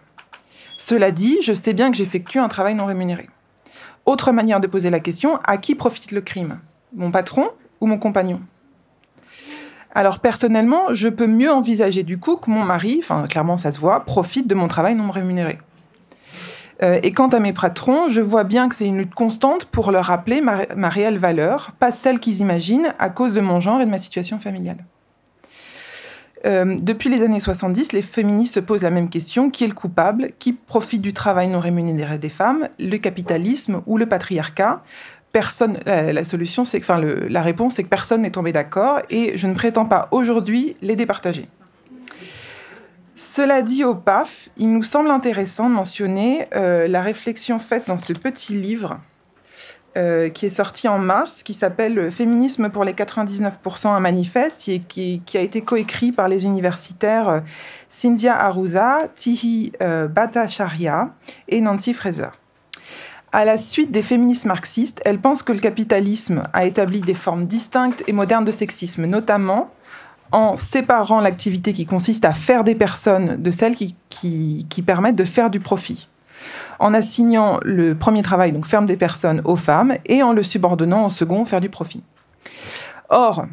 [0.77, 3.29] Cela dit, je sais bien que j'effectue un travail non rémunéré.
[4.05, 6.59] Autre manière de poser la question, à qui profite le crime?
[6.93, 8.41] Mon patron ou mon compagnon?
[9.93, 13.79] Alors personnellement, je peux mieux envisager du coup que mon mari, enfin clairement ça se
[13.79, 15.57] voit, profite de mon travail non rémunéré.
[16.81, 19.91] Euh, et quant à mes patrons, je vois bien que c'est une lutte constante pour
[19.91, 23.85] leur rappeler ma réelle valeur, pas celle qu'ils imaginent à cause de mon genre et
[23.85, 24.77] de ma situation familiale.
[26.45, 29.73] Euh, depuis les années 70, les féministes se posent la même question qui est le
[29.73, 30.31] coupable?
[30.39, 32.69] Qui profite du travail non rémunéré des femmes?
[32.79, 34.81] Le capitalisme ou le patriarcat?
[35.31, 35.79] Personne.
[35.85, 39.53] La, solution, c'est, enfin, la réponse, c'est que personne n'est tombé d'accord et je ne
[39.53, 41.47] prétends pas aujourd'hui les départager.
[43.21, 47.97] Cela dit au PAF, il nous semble intéressant de mentionner euh, la réflexion faite dans
[47.97, 48.97] ce petit livre
[49.97, 54.79] euh, qui est sorti en mars, qui s'appelle Féminisme pour les 99% un manifeste, et
[54.79, 57.39] qui, a été coécrit par les universitaires euh,
[57.89, 61.13] Cynthia Arouza, Tihi Bhattacharya
[61.49, 62.29] et Nancy Fraser.
[63.31, 67.45] À la suite des féministes marxistes, elles pensent que le capitalisme a établi des formes
[67.45, 69.69] distinctes et modernes de sexisme, notamment
[70.31, 75.49] en séparant l'activité qui consiste à faire des personnes de celles qui permettent de faire
[75.49, 76.07] du profit
[76.79, 81.05] en assignant le premier travail, donc ferme des personnes, aux femmes, et en le subordonnant
[81.05, 82.01] au second, faire du profit.
[83.09, 83.45] Or,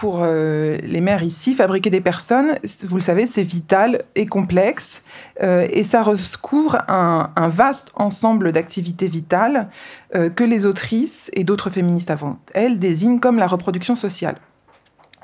[0.00, 5.02] pour euh, les mères ici, fabriquer des personnes, vous le savez, c'est vital et complexe,
[5.42, 9.68] euh, et ça recouvre un, vaste ensemble d'activités vitales
[10.14, 14.36] euh, que les autrices et d'autres féministes avant elles désignent comme la reproduction sociale.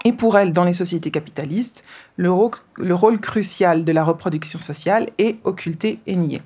[0.04, 1.82] Et pour elles, dans les sociétés capitalistes,
[2.18, 6.42] le rôle crucial de la reproduction sociale est occulté et nié.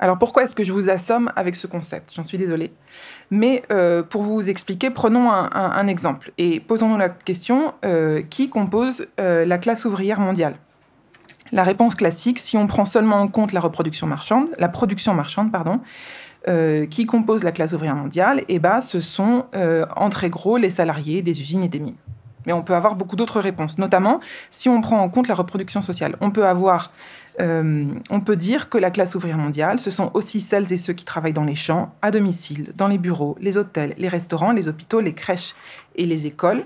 [0.00, 2.12] Alors pourquoi est-ce que je vous assomme avec ce concept?
[2.14, 2.72] J'en suis désolée.
[3.30, 9.06] Mais euh, pour vous expliquer, prenons un, exemple et posons-nous la question euh, qui compose
[9.18, 10.54] euh, la classe ouvrière mondiale?
[11.50, 15.50] La réponse classique, si on prend seulement en compte la reproduction marchande, la production marchande,
[15.50, 15.80] pardon,
[16.90, 19.44] qui compose la classe ouvrière mondiale, eh ben, ce sont
[19.96, 21.96] en très gros les salariés des usines et des mines.
[22.46, 24.20] Mais on peut avoir beaucoup d'autres réponses, notamment
[24.50, 26.16] si on prend en compte la reproduction sociale.
[26.22, 26.92] On peut avoir
[27.40, 30.92] euh, on peut dire que la classe ouvrière mondiale, ce sont aussi celles et ceux
[30.92, 34.68] qui travaillent dans les champs, à domicile, dans les bureaux, les hôtels, les restaurants, les
[34.68, 35.54] hôpitaux, les crèches
[35.94, 36.64] et les écoles,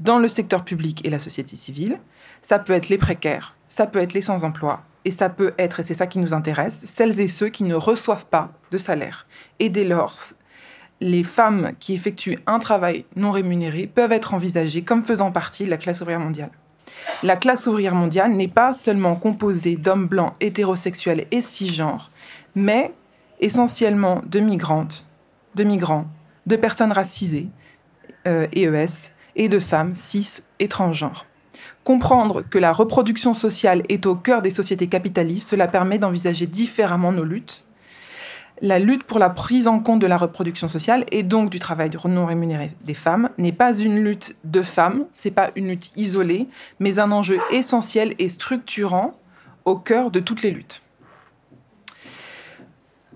[0.00, 1.98] dans le secteur public et la société civile.
[2.42, 5.82] Ça peut être les précaires, ça peut être les sans-emploi, et ça peut être, et
[5.82, 9.26] c'est ça qui nous intéresse, celles et ceux qui ne reçoivent pas de salaire.
[9.58, 10.16] Et dès lors,
[11.00, 15.70] les femmes qui effectuent un travail non rémunéré peuvent être envisagées comme faisant partie de
[15.70, 16.50] la classe ouvrière mondiale.
[17.22, 22.10] La classe ouvrière mondiale n'est pas seulement composée d'hommes blancs hétérosexuels et cisgenres,
[22.54, 22.92] mais
[23.40, 25.04] essentiellement de migrantes,
[25.54, 26.06] de migrants,
[26.46, 27.48] de personnes racisées,
[28.26, 31.24] euh, EES, et de femmes cis et transgenres.
[31.84, 37.12] Comprendre que la reproduction sociale est au cœur des sociétés capitalistes, cela permet d'envisager différemment
[37.12, 37.64] nos luttes
[38.60, 41.90] la lutte pour la prise en compte de la reproduction sociale et donc du travail
[42.06, 46.48] non rémunéré des femmes n'est pas une lutte de femmes, c'est pas une lutte isolée,
[46.80, 49.14] mais un enjeu essentiel et structurant
[49.64, 50.82] au cœur de toutes les luttes.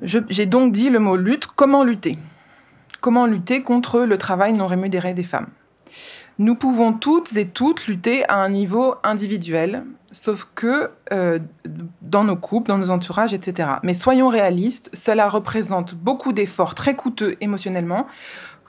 [0.03, 1.47] J'ai donc dit le mot lutte.
[1.47, 2.17] Comment lutter?
[3.01, 5.49] Comment lutter contre le travail non rémunéré des femmes?
[6.39, 11.39] Nous pouvons toutes et toutes lutter à un niveau individuel, Sauf que euh,
[12.03, 13.71] dans nos couples, dans nos entourages, etc.
[13.83, 18.07] Mais soyons réalistes, cela représente beaucoup d'efforts très coûteux émotionnellement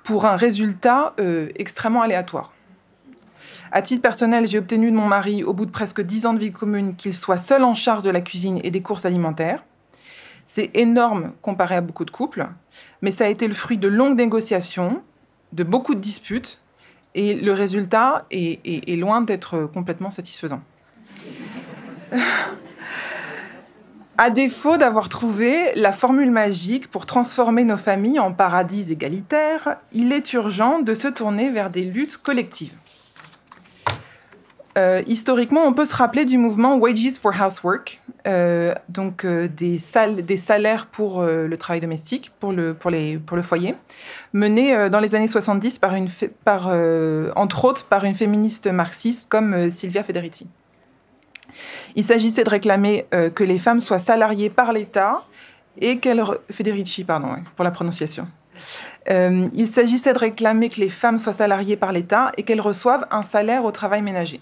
[0.05, 2.53] pour un résultat euh, extrêmement aléatoire.
[3.73, 6.39] À titre personnel, j'ai obtenu de mon mari, au bout de presque dix ans de
[6.39, 9.65] vie commune, qu'il soit seul en charge de la cuisine et des courses alimentaires.
[10.45, 12.47] C'est énorme comparé à beaucoup de couples,
[13.01, 15.01] mais ça a été le fruit de longues négociations,
[15.51, 16.59] de beaucoup de disputes,
[17.15, 20.61] et le résultat est loin d'être complètement satisfaisant.
[24.17, 30.13] À défaut d'avoir trouvé la formule magique pour transformer nos familles en paradis égalitaires, il
[30.13, 32.75] est urgent de se tourner vers des luttes collectives.
[34.77, 39.77] Euh, historiquement, on peut se rappeler du mouvement Wages for Housework, euh, donc euh, des,
[39.77, 42.75] salaires pour le travail domestique, pour le,
[43.41, 43.75] foyer,
[44.33, 46.09] mené dans les années 70 par une,
[47.35, 50.47] entre autres par une féministe marxiste comme Silvia Federici.
[51.95, 53.05] Il s'agissait de réclamer
[53.35, 55.23] que les femmes soient salariées par l'État
[55.79, 56.23] et qu'elles...
[56.51, 58.27] Federici, pardon, pour la prononciation.
[59.07, 63.23] il s'agissait de réclamer que les femmes soient salariées par l'État et qu'elles reçoivent un
[63.23, 64.41] salaire au travail ménager.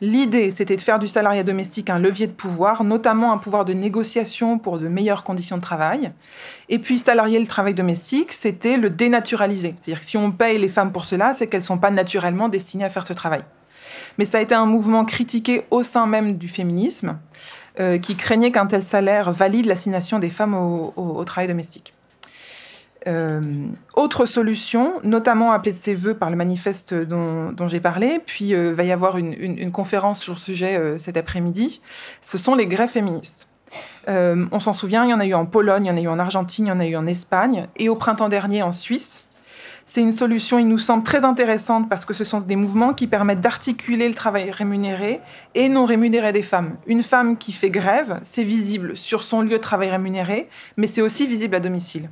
[0.00, 3.72] L'idée, c'était de faire du salariat domestique un levier de pouvoir, notamment un pouvoir de
[3.72, 6.12] négociation pour de meilleures conditions de travail.
[6.68, 9.74] Et puis, salarier le travail domestique, c'était le dénaturaliser.
[9.80, 12.48] C'est-à-dire que si on paye les femmes pour cela, c'est qu'elles ne sont pas naturellement
[12.48, 13.42] destinées à faire ce travail.
[14.18, 17.18] Mais ça a été un mouvement critiqué au sein même du féminisme,
[17.80, 21.92] euh, qui craignait qu'un tel salaire valide l'assignation des femmes au travail domestique.
[23.08, 23.40] Euh,
[23.94, 28.74] autre solution, notamment appelée de ses voeux par le manifeste dont, j'ai parlé, puis euh,
[28.74, 31.80] va y avoir une, conférence sur le sujet euh, cet après-midi,
[32.20, 33.48] ce sont les grèves féministes.
[34.06, 36.08] on s'en souvient, il y en a eu en Pologne, il y en a eu
[36.08, 39.24] en Argentine, il y en a eu en Espagne, et au printemps dernier en Suisse.
[39.86, 43.06] C'est une solution, il nous semble très intéressante parce que ce sont des mouvements qui
[43.06, 45.22] permettent d'articuler le travail rémunéré
[45.54, 46.76] et non rémunéré des femmes.
[46.86, 51.00] Une femme qui fait grève, c'est visible sur son lieu de travail rémunéré, mais c'est
[51.00, 52.10] aussi visible à domicile.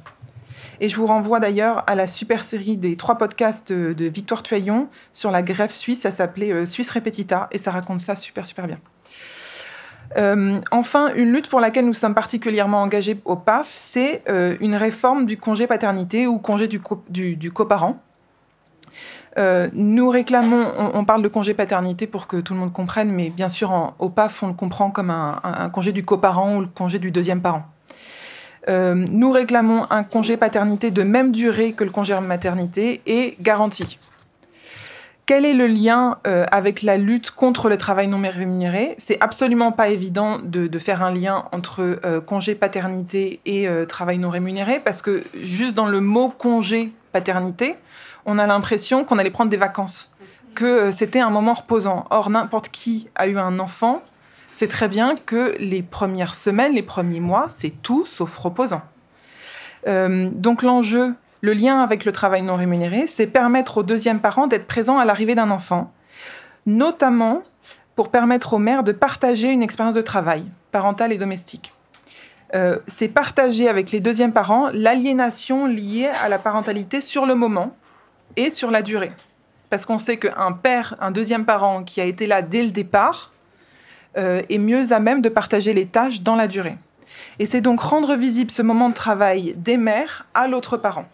[0.81, 4.89] Et je vous renvoie d'ailleurs à la super série des trois podcasts de Victoire Tuaillon
[5.13, 6.01] sur la grève suisse.
[6.01, 8.79] Ça s'appelait euh, Suisse Repetita et ça raconte ça super, super bien.
[10.17, 14.75] Euh, enfin, une lutte pour laquelle nous sommes particulièrement engagés au PAF, c'est euh, une
[14.75, 16.81] réforme du congé paternité ou congé du,
[17.51, 17.97] coparent.
[19.37, 23.49] nous réclamons, on, parle de congé paternité pour que tout le monde comprenne, mais bien
[23.49, 27.11] sûr, au PAF, on le comprend comme un congé du coparent ou le congé du
[27.11, 27.65] deuxième parent.
[28.69, 33.99] Euh, nous réclamons un congé paternité de même durée que le congé maternité et garanti.
[35.25, 38.95] Quel est le lien euh, avec la lutte contre le travail non rémunéré?
[38.99, 44.31] C'est absolument pas évident de, faire un lien entre euh, congé paternité et travail non
[44.31, 47.77] rémunéré parce que juste dans le mot congé paternité,
[48.25, 50.11] on a l'impression qu'on allait prendre des vacances,
[50.55, 52.07] que c'était un moment reposant.
[52.11, 54.03] Or, n'importe qui a eu un enfant,
[54.57, 58.81] c'est très bien que les premières semaines, les premiers mois, c'est tout sauf reposant.
[59.87, 64.47] Euh, donc l'enjeu, le lien avec le travail non rémunéré, c'est permettre au deuxième parent
[64.47, 65.93] d'être présent à l'arrivée d'un enfant,
[66.65, 67.43] notamment
[67.97, 71.75] pour permettre aux mères de partager une expérience de travail parentale et domestique.
[72.55, 77.77] Euh, c'est partager avec les deuxièmes parents l'aliénation liée à la parentalité sur le moment
[78.37, 79.13] et sur la durée.
[79.69, 83.33] Parce qu'on sait qu'un père, un deuxième parent qui a été là dès le départ,
[84.17, 86.77] euh, est mieux à même de partager les tâches dans la durée.
[87.39, 91.07] Et c'est donc rendre visible ce moment de travail des mères à l'autre parent.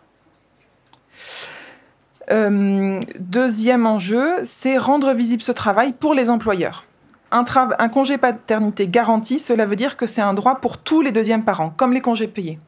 [2.31, 6.85] Euh, deuxième enjeu, c'est rendre visible ce travail pour les employeurs.
[7.31, 7.45] Un,
[7.79, 11.45] un, congé paternité garanti, cela veut dire que c'est un droit pour tous les deuxièmes
[11.45, 12.59] parents, comme les congés payés.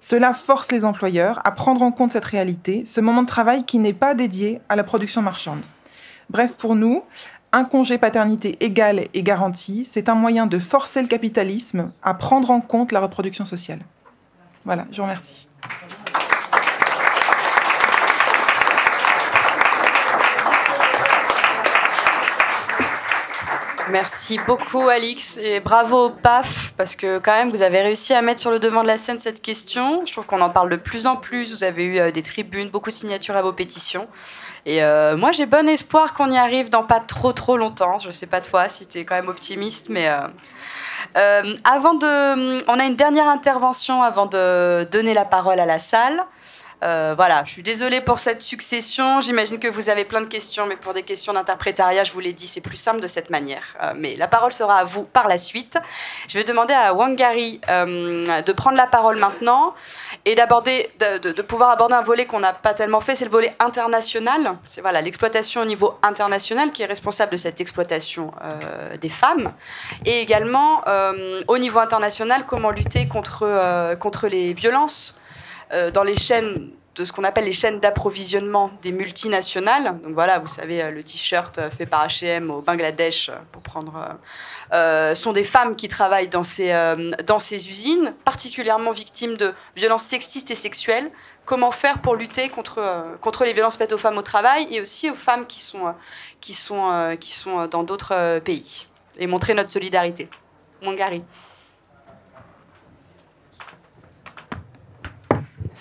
[0.00, 3.78] Cela force les employeurs à prendre en compte cette réalité, ce moment de travail qui
[3.78, 5.62] n'est pas dédié à la production marchande.
[6.28, 7.02] Bref, pour nous,
[7.52, 12.50] un congé paternité égal et garanti, c'est un moyen de forcer le capitalisme à prendre
[12.50, 13.80] en compte la reproduction sociale.
[14.64, 15.48] Voilà, je vous remercie.
[23.92, 28.22] Merci beaucoup Alix et bravo au PAF parce que quand même vous avez réussi à
[28.22, 30.06] mettre sur le devant de la scène cette question.
[30.06, 31.52] Je trouve qu'on en parle de plus en plus.
[31.52, 34.08] Vous avez eu euh, des tribunes, beaucoup de signatures à vos pétitions.
[34.64, 37.98] Et euh, moi, j'ai bon espoir qu'on y arrive dans pas trop trop longtemps.
[37.98, 42.78] Je sais pas toi si tu es quand même optimiste, mais euh, avant de, on
[42.78, 46.24] a une dernière intervention avant de donner la parole à la salle.
[46.82, 49.20] Euh, voilà, je suis désolée pour cette succession.
[49.20, 52.32] J'imagine que vous avez plein de questions, mais pour des questions d'interprétariat, je vous l'ai
[52.32, 53.62] dit, c'est plus simple de cette manière.
[53.82, 55.78] Euh, mais la parole sera à vous par la suite.
[56.26, 59.74] Je vais demander à Wangari euh, de prendre la parole maintenant
[60.24, 63.54] et d'aborder, de, pouvoir aborder un volet qu'on n'a pas tellement fait, c'est le volet
[63.60, 64.56] international.
[64.64, 68.32] C'est voilà l'exploitation au niveau international qui est responsable de cette exploitation
[69.00, 69.52] des femmes,
[70.04, 70.82] et également
[71.48, 75.14] au niveau international comment lutter contre contre les violences
[75.92, 79.98] dans les chaînes de ce qu'on appelle les chaînes d'approvisionnement des multinationales.
[80.02, 84.18] Donc voilà, vous savez, euh, le t-shirt euh, fait par H&M au Bangladesh, pour prendre,
[85.14, 86.72] sont des femmes qui travaillent dans ces,
[87.26, 91.10] dans ces usines, particulièrement victimes de violences sexistes et sexuelles.
[91.44, 95.10] Comment faire pour lutter contre, contre les violences faites aux femmes au travail et aussi
[95.10, 95.94] aux femmes qui sont,
[96.40, 98.86] qui sont, qui sont dans d'autres pays?
[99.18, 100.28] Et montrer notre solidarité.
[100.82, 101.22] Mangari.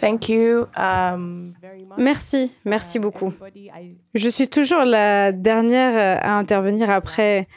[0.02, 0.66] Thank you.
[0.76, 1.98] Um, very much.
[1.98, 3.32] Merci, merci beaucoup.
[4.16, 7.48] Je suis toujours la dernière euh, à intervenir après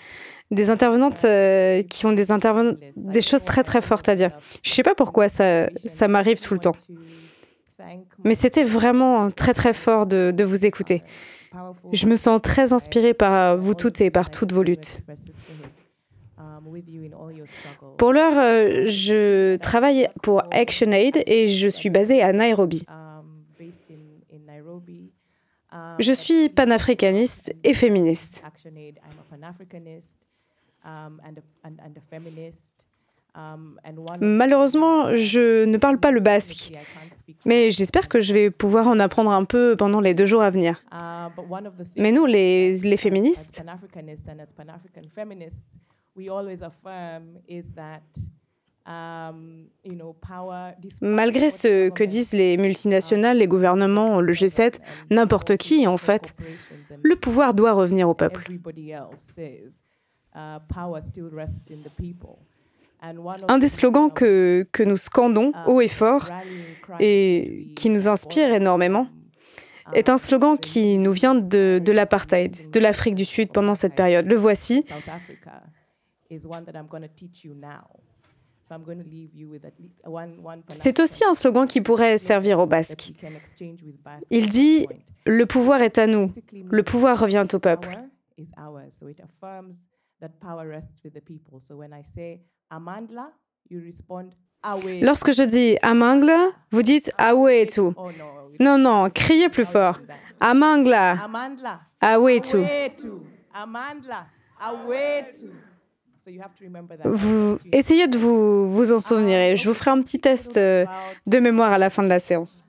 [0.50, 4.30] des intervenantes euh, qui ont des, interven- des choses très très fortes à dire.
[4.62, 6.76] Je sais pas pourquoi ça, ça m'arrive tout le temps.
[8.24, 11.02] Mais c'était vraiment très très fort de, de vous écouter.
[11.92, 15.00] Je me sens très inspirée par vous toutes et par toutes vos luttes.
[17.98, 22.84] Pour l'heure, euh, je travaille pour ActionAid et je suis basée à Nairobi.
[25.98, 28.42] Je suis panafricaniste et féministe.
[34.20, 36.72] Malheureusement, je ne parle pas le basque,
[37.44, 40.50] mais j'espère que je vais pouvoir en apprendre un peu pendant les deux jours à
[40.50, 40.84] venir.
[41.96, 43.60] Mais nous, les, les féministes,
[51.00, 54.74] malgré ce que disent les multinationales, les gouvernements, le G7,
[55.10, 56.34] n'importe qui en fait,
[57.02, 58.46] le pouvoir doit revenir au peuple.
[63.48, 66.30] Un des slogans que, que nous scandons haut et fort
[67.00, 69.06] et qui nous inspire énormément
[69.92, 73.94] est un slogan qui nous vient de, de l'apartheid, de l'Afrique du Sud pendant cette
[73.94, 74.26] période.
[74.26, 74.84] Le voici.
[80.68, 83.12] C'est aussi un slogan qui pourrait servir aux Basques.
[84.30, 84.86] Il dit
[85.26, 87.88] Le pouvoir est à nous, le pouvoir revient au peuple.
[95.02, 97.92] Lorsque je dis Amangla, vous dites Awetu.
[98.60, 100.00] Non, non, criez plus fort.
[100.40, 101.16] Amangla,
[102.00, 102.56] Awetu.
[107.04, 110.84] Vous essayez de vous, vous en souvenir et je vous ferai un petit test euh,
[111.26, 112.64] de mémoire à la fin de la séance.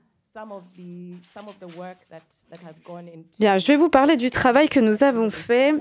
[3.38, 5.74] Bien, je vais vous parler du travail que nous avons fait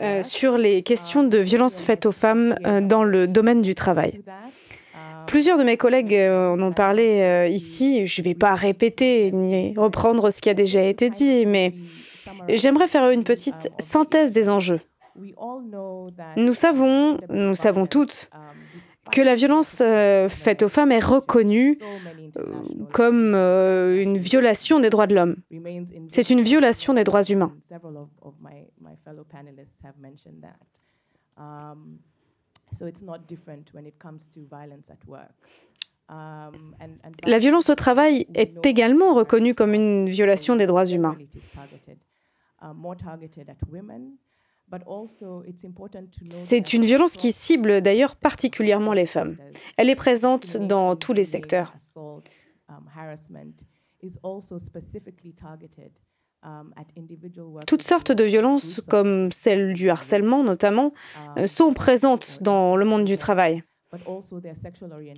[0.00, 4.20] euh, sur les questions de violence faites aux femmes euh, dans le domaine du travail.
[5.26, 8.06] Plusieurs de mes collègues en ont parlé euh, ici.
[8.06, 11.74] Je ne vais pas répéter ni reprendre ce qui a déjà été dit, mais
[12.48, 14.80] j'aimerais faire une petite synthèse des enjeux.
[16.36, 18.30] Nous savons, nous savons toutes,
[19.12, 21.78] que la violence euh, faite aux femmes est reconnue
[22.36, 22.52] euh,
[22.92, 25.36] comme euh, une violation des droits de l'homme.
[26.12, 27.52] C'est une violation des droits humains.
[37.26, 41.16] La violence au travail est également reconnue comme une violation des droits humains.
[46.30, 49.36] C'est une violence qui cible d'ailleurs particulièrement les femmes.
[49.76, 51.74] Elle est présente dans tous les secteurs.
[57.66, 60.92] Toutes sortes de violences, comme celle du harcèlement notamment,
[61.38, 63.64] euh, sont présentes dans le monde du travail.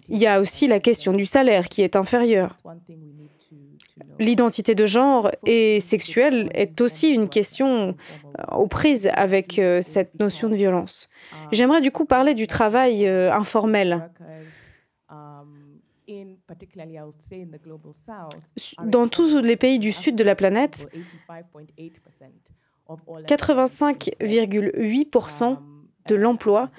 [0.09, 2.55] Il y a aussi la question du salaire qui est inférieur.
[4.19, 7.95] L'identité de genre et sexuelle est aussi une question
[8.39, 11.09] euh, aux prises avec euh, cette notion de violence.
[11.53, 14.11] J'aimerais du coup parler du travail euh, informel.
[18.85, 20.89] Dans tous les pays du sud de la planète,
[22.91, 25.59] 85,8%
[26.09, 26.71] de l'emploi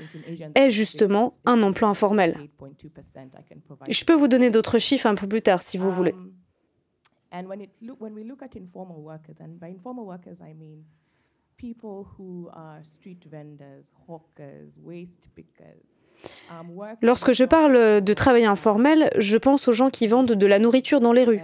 [0.56, 2.50] est justement un emploi informel.
[3.90, 6.16] Je peux vous donner d'autres chiffres un peu plus tard si vous voulez.
[10.60, 10.84] Mean
[11.60, 15.99] people who are street vendors, hawkers, waste pickers.
[17.02, 21.00] Lorsque je parle de travail informel, je pense aux gens qui vendent de la nourriture
[21.00, 21.42] dans les rues,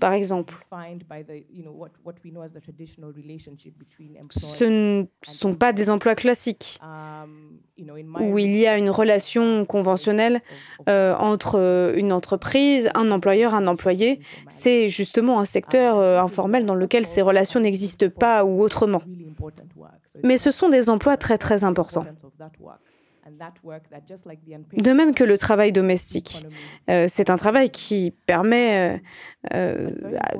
[0.00, 0.54] par exemple.
[4.30, 6.78] Ce ne sont pas des emplois classiques
[8.20, 10.40] où il y a une relation conventionnelle
[10.88, 14.20] euh, entre euh, une entreprise, un employeur, un employé.
[14.48, 19.02] C'est justement un secteur euh, informel dans lequel ces relations n'existent pas ou autrement.
[20.22, 22.06] Mais ce sont des emplois très très importants.
[24.76, 26.46] De même que le travail domestique.
[26.90, 28.98] Euh, c'est un travail qui permet euh,
[29.54, 29.90] euh,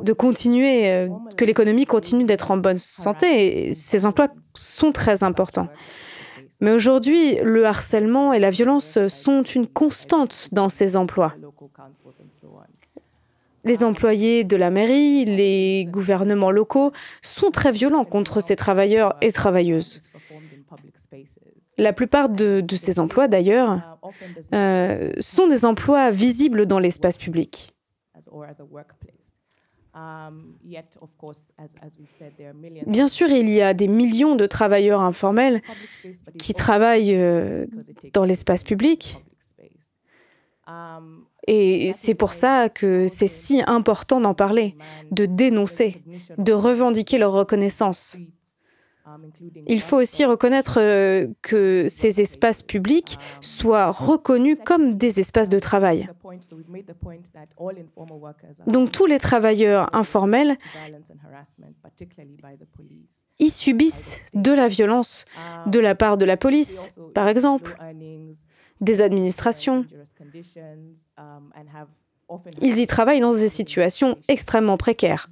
[0.02, 3.68] de continuer, euh, que l'économie continue d'être en bonne santé.
[3.68, 5.68] Et ces emplois sont très importants.
[6.60, 11.34] Mais aujourd'hui, le harcèlement et la violence sont une constante dans ces emplois.
[13.64, 16.92] Les employés de la mairie, les gouvernements locaux
[17.22, 20.00] sont très violents contre ces travailleurs et travailleuses.
[21.78, 27.16] La plupart de, de ces emplois, d'ailleurs, uh, euh, sont des emplois visibles dans l'espace
[27.16, 27.74] public.
[32.86, 35.62] Bien sûr, il y a des millions de travailleurs informels
[36.38, 37.66] qui travaillent euh,
[38.12, 39.18] dans l'espace public.
[40.66, 44.76] Um, Et c'est pour ça que c'est si important d'en parler,
[45.10, 46.02] de dénoncer,
[46.38, 48.16] de revendiquer leur reconnaissance.
[49.06, 49.30] Um,
[49.66, 55.58] Il faut aussi reconnaître euh, que ces espaces publics soient reconnus comme des espaces de
[55.58, 56.08] travail.
[58.66, 60.56] Donc tous les travailleurs informels
[63.38, 65.24] y subissent de la violence
[65.66, 67.76] de la part de la police, par exemple,
[68.80, 69.84] des administrations.
[70.18, 70.62] conditions,
[71.16, 71.50] um,
[72.60, 75.28] Ils y travaillent dans des situations extrêmement précaires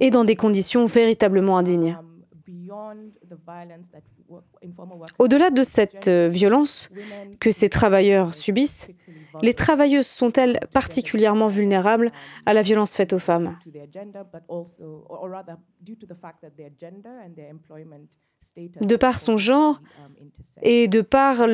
[0.00, 1.98] et dans des conditions véritablement indignes.
[2.70, 3.10] Um,
[5.18, 6.90] Au-delà de cette euh, violence
[7.40, 8.88] que ces travailleurs subissent,
[9.42, 12.12] les travailleuses sont-elles particulièrement vulnérables
[12.46, 13.58] à la violence faite aux femmes?
[18.80, 20.12] De par son genre um,
[20.62, 21.46] et de par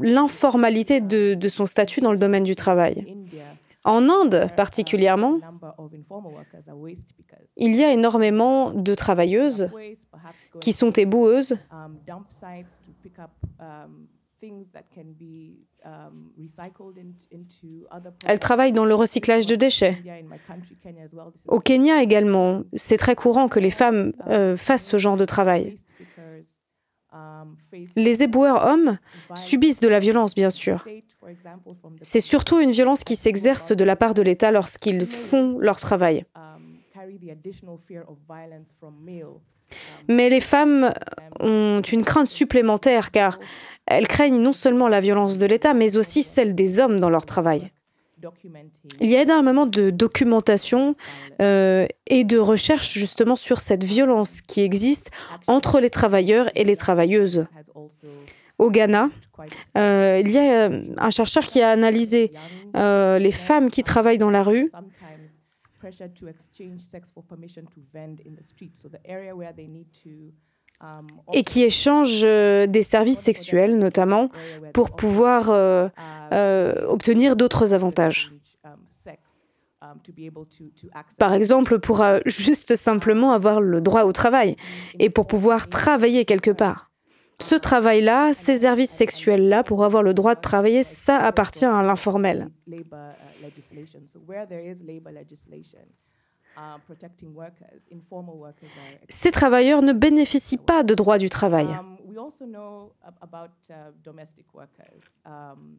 [0.00, 3.04] l'informalité de, de son statut dans le domaine du travail.
[3.84, 5.38] En Inde particulièrement,
[7.56, 9.70] il y a énormément de travailleuses
[10.60, 11.58] qui sont éboueuses,
[18.10, 18.40] products.
[18.40, 20.02] travaillent dans le recyclage de déchets.
[21.48, 25.64] Au Kenya également, c'est très courant que les femmes euh, fassent ce genre de travail.
[25.64, 27.03] waste pickers, um, face
[27.96, 28.98] Les éboueurs hommes
[29.34, 30.84] subissent de la violence, bien sûr.
[32.02, 36.24] C'est surtout une violence qui s'exerce de la part de l'État lorsqu'ils font leur travail.
[36.34, 36.78] um,
[38.28, 38.62] male
[40.08, 40.92] Mais les femmes
[41.40, 43.38] ont une crainte supplémentaire car
[43.86, 47.26] elles craignent non seulement la violence de l'État, mais aussi celle des hommes dans leur
[47.26, 47.70] travail.
[49.00, 50.96] Il y a énormément de documentation
[51.40, 55.10] euh, et de recherche justement sur cette violence qui existe
[55.46, 57.46] entre les travailleurs et les travailleuses.
[58.58, 59.10] Au Ghana,
[59.76, 62.32] euh, il y a euh, un chercheur qui a analysé
[62.76, 64.70] euh, les femmes qui travaillent dans la rue
[71.32, 74.30] et qui échangent euh, des services sexuels notamment
[74.72, 75.90] pour pouvoir euh, uh,
[76.32, 78.32] euh, obtenir d'autres avantages.
[81.18, 84.56] Par exemple, pour juste simplement avoir le droit au travail
[84.98, 86.90] et pour pouvoir travailler quelque part.
[87.40, 92.48] Ce travail-là, ces services sexuels-là, pour avoir le droit de travailler, ça appartient à l'informel.
[99.08, 101.66] Ces travailleurs ne bénéficient pas de droits du travail.
[101.66, 102.18] Um, uh.
[105.26, 105.76] Um,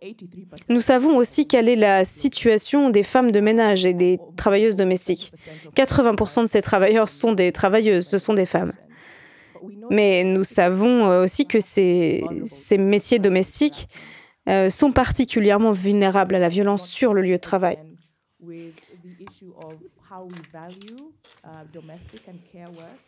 [0.00, 4.76] 83% Nous savons aussi quelle est la situation des femmes de ménage et des travailleuses
[4.76, 5.32] domestiques.
[5.74, 8.72] 80% de ces travailleurs sont des travailleuses, ce sont des femmes.
[9.90, 13.88] Mais nous savons euh, aussi que ces, ces métiers domestiques
[14.48, 17.78] euh, sont particulièrement vulnérables à la violence sur le lieu de travail.
[19.30, 19.74] Issue of
[20.10, 21.12] how we value
[21.44, 22.98] uh, domestic and care work.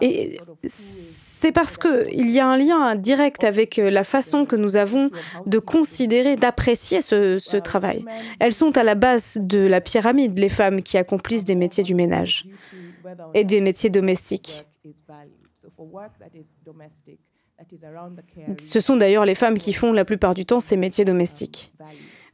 [0.00, 4.76] Et c'est parce qu'il y a un lien direct avec euh, la façon que nous
[4.76, 5.10] avons
[5.46, 8.04] de considérer, d'apprécier ce, ce travail.
[8.40, 11.94] Elles sont à la base de la pyramide, les femmes qui accomplissent des métiers du
[11.94, 12.48] ménage
[13.34, 14.64] et des métiers domestiques.
[18.58, 21.72] Ce sont d'ailleurs les femmes qui font la plupart du temps ces métiers domestiques.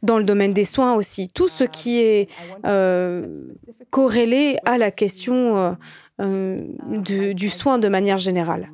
[0.02, 2.28] Dans le domaine des soins aussi, tout ce qui est
[2.64, 3.52] euh,
[3.90, 5.72] corrélé à la question euh,
[6.20, 6.56] euh,
[7.02, 8.70] du soin de manière générale.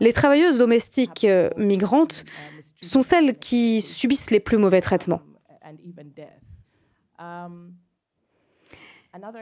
[0.00, 2.24] Les travailleuses domestiques migrantes
[2.80, 5.22] sont celles qui subissent les plus mauvais traitements.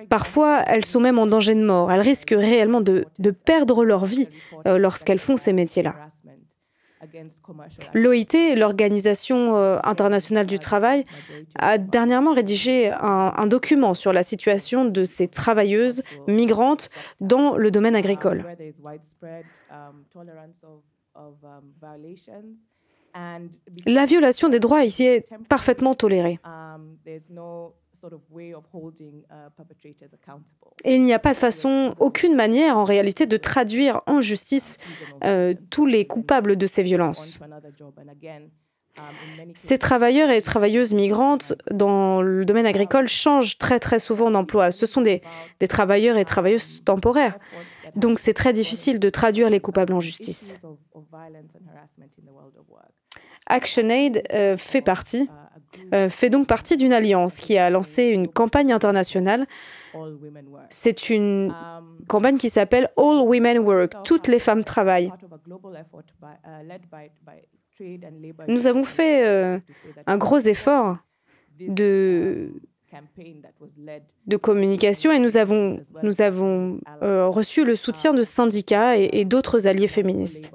[0.08, 1.90] Parfois, elles sont même en danger de mort.
[1.90, 3.06] Elles risquent réellement de,
[3.44, 4.28] perdre leur vie
[4.66, 5.94] lorsqu'elles font ces métiers-là.
[7.94, 11.04] L'OIT, l'Organisation euh, internationale du travail,
[11.58, 16.90] a dernièrement rédigé un, un document sur la situation de ces travailleuses migrantes
[17.20, 18.44] dans le domaine agricole.
[23.14, 23.50] Um, um,
[23.86, 26.38] La violation des droits ici est parfaitement tolérée.
[26.44, 27.70] um, uh.
[30.84, 34.78] Et il n'y a pas de façon, aucune manière en réalité de traduire en justice
[35.24, 37.40] euh, tous les coupables de ces violences.
[38.08, 38.48] again
[39.54, 44.72] Ces travailleurs et travailleuses migrantes dans le domaine agricole changent très très souvent d'emploi.
[44.72, 45.22] Ce sont des,
[45.58, 47.38] des travailleurs et travailleuses temporaires.
[47.96, 50.54] Donc c'est très difficile de traduire les coupables en justice.
[53.50, 55.28] ActionAid euh, fait partie,
[55.92, 59.46] euh, fait donc partie d'une alliance qui a lancé une campagne internationale.
[60.70, 61.54] C'est une
[62.06, 65.12] campagne qui s'appelle All Women Work, toutes les femmes travaillent.
[68.48, 69.58] Nous avons fait euh,
[70.06, 70.98] un gros effort
[71.58, 72.52] de,
[74.40, 75.80] communication et nous avons,
[77.02, 80.52] reçu le soutien de syndicats et d'autres alliés féministes.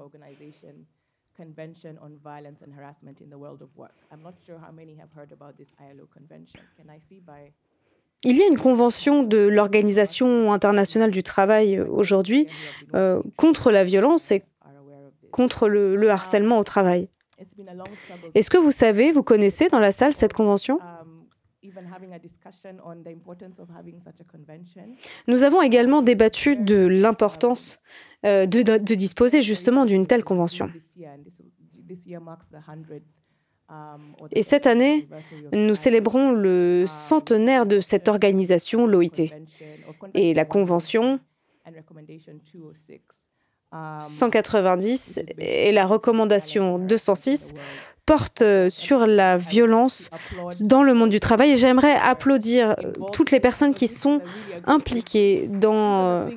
[1.35, 3.91] Convention on Violence and Harassment in the World of Work.
[4.11, 6.61] I'm not sure how many have heard about this ILO convention.
[6.77, 7.51] Can I see by
[8.23, 12.47] Il y a une convention de l'Organisation internationale du travail euh, aujourd'hui
[12.93, 14.43] euh, contre la violence et
[15.31, 17.09] contre le, le harcèlement au travail.
[18.33, 20.79] Est-ce que vous savez, vous connaissez dans la salle cette convention?
[25.27, 27.79] Nous avons également débattu de l'importance
[28.25, 30.71] euh, de, de, de disposer justement d'une telle convention.
[34.31, 35.07] Et cette année,
[35.53, 39.31] nous célébrons le centenaire de cette organisation, l'OIT.
[40.13, 41.19] Et la Convention
[43.71, 47.53] 190 et la recommandation 206
[48.05, 50.09] portent sur la violence
[50.59, 51.55] dans le monde du travail.
[51.55, 52.75] J'aimerais applaudir
[53.13, 54.21] toutes les personnes qui sont
[54.65, 56.29] impliquées dans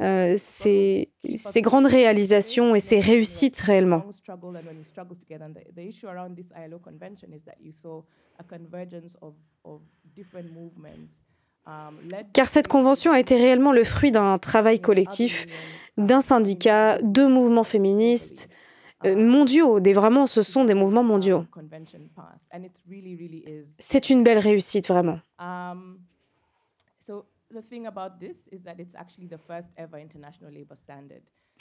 [0.00, 4.04] euh, ces, ces grandes réalisations et ces réussites réellement.
[12.32, 15.46] Car cette convention a été réellement le fruit d'un travail collectif,
[15.96, 18.48] d'un syndicat, de mouvements féministes,
[19.04, 19.80] euh, mondiaux.
[19.80, 21.44] Vraiment, ce sont des mouvements mondiaux.
[23.78, 25.20] C'est une belle réussite, vraiment.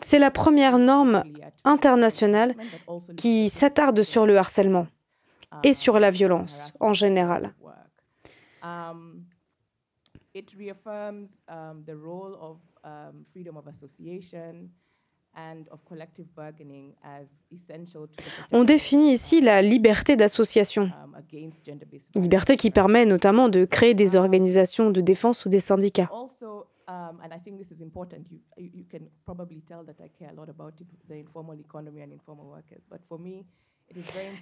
[0.03, 1.23] C'est la première norme
[1.63, 2.55] internationale
[3.17, 4.87] qui s'attarde sur le harcèlement
[5.63, 7.53] et sur la violence en général.
[10.33, 14.69] It reaffirms um, the role of um, freedom of association,
[18.51, 20.89] on définit ici la liberté d'association,
[22.15, 26.09] liberté qui permet notamment de créer des organisations de défense ou des syndicats.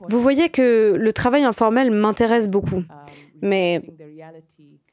[0.07, 2.84] Vous voyez que le travail informel m'intéresse beaucoup,
[3.41, 3.81] mais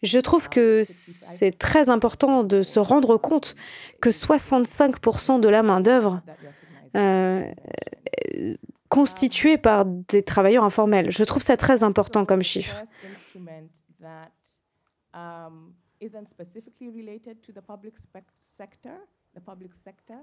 [0.02, 3.54] je trouve que c'est très important de se rendre compte
[4.00, 6.22] que 65% de la main-d'œuvre
[6.96, 7.44] euh,
[8.22, 8.58] est
[8.88, 11.10] constituée par des travailleurs informels.
[11.10, 12.82] Je trouve ça très important comme chiffre.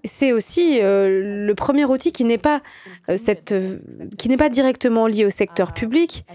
[0.03, 2.61] C'est aussi euh, le premier outil qui n'est pas,
[3.10, 3.80] euh, cette, euh,
[4.18, 6.26] qui n'est pas directement lié au secteur public,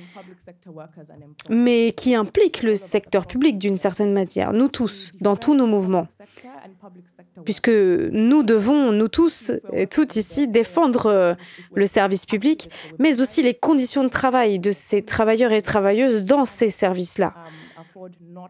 [1.50, 6.08] mais qui implique le secteur public d'une certaine manière, nous tous, dans tous nos mouvements.
[7.44, 11.36] Puisque nous devons, nous tous et toutes ici, défendre
[11.74, 12.68] le service public,
[12.98, 17.34] mais aussi les conditions de travail de ces travailleurs et travailleuses dans ces services-là.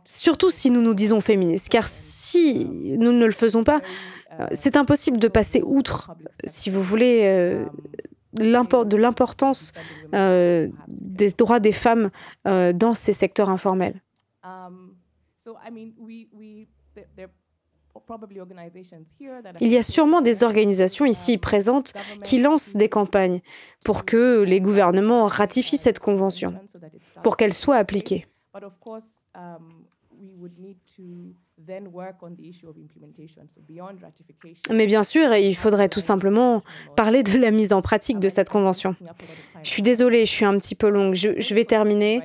[0.04, 2.66] Surtout si nous nous disons féministes, car si
[2.98, 3.80] nous ne le faisons pas,
[4.52, 6.10] c'est impossible de passer outre,
[6.44, 7.64] si vous voulez, euh,
[8.32, 9.72] de l'importance
[10.14, 12.10] euh, des droits des femmes
[12.46, 14.02] euh, dans ces secteurs informels.
[19.60, 23.40] Il y a sûrement des organisations ici présentes qui lancent des campagnes
[23.84, 26.54] pour que les gouvernements ratifient cette convention,
[27.22, 28.26] pour qu'elle soit appliquée.
[34.70, 36.62] Mais bien sûr, il faudrait tout simplement
[36.96, 38.96] parler de la mise en pratique de cette convention.
[39.62, 41.14] Je suis désolée, je suis un petit peu longue.
[41.14, 42.22] Je, je vais terminer.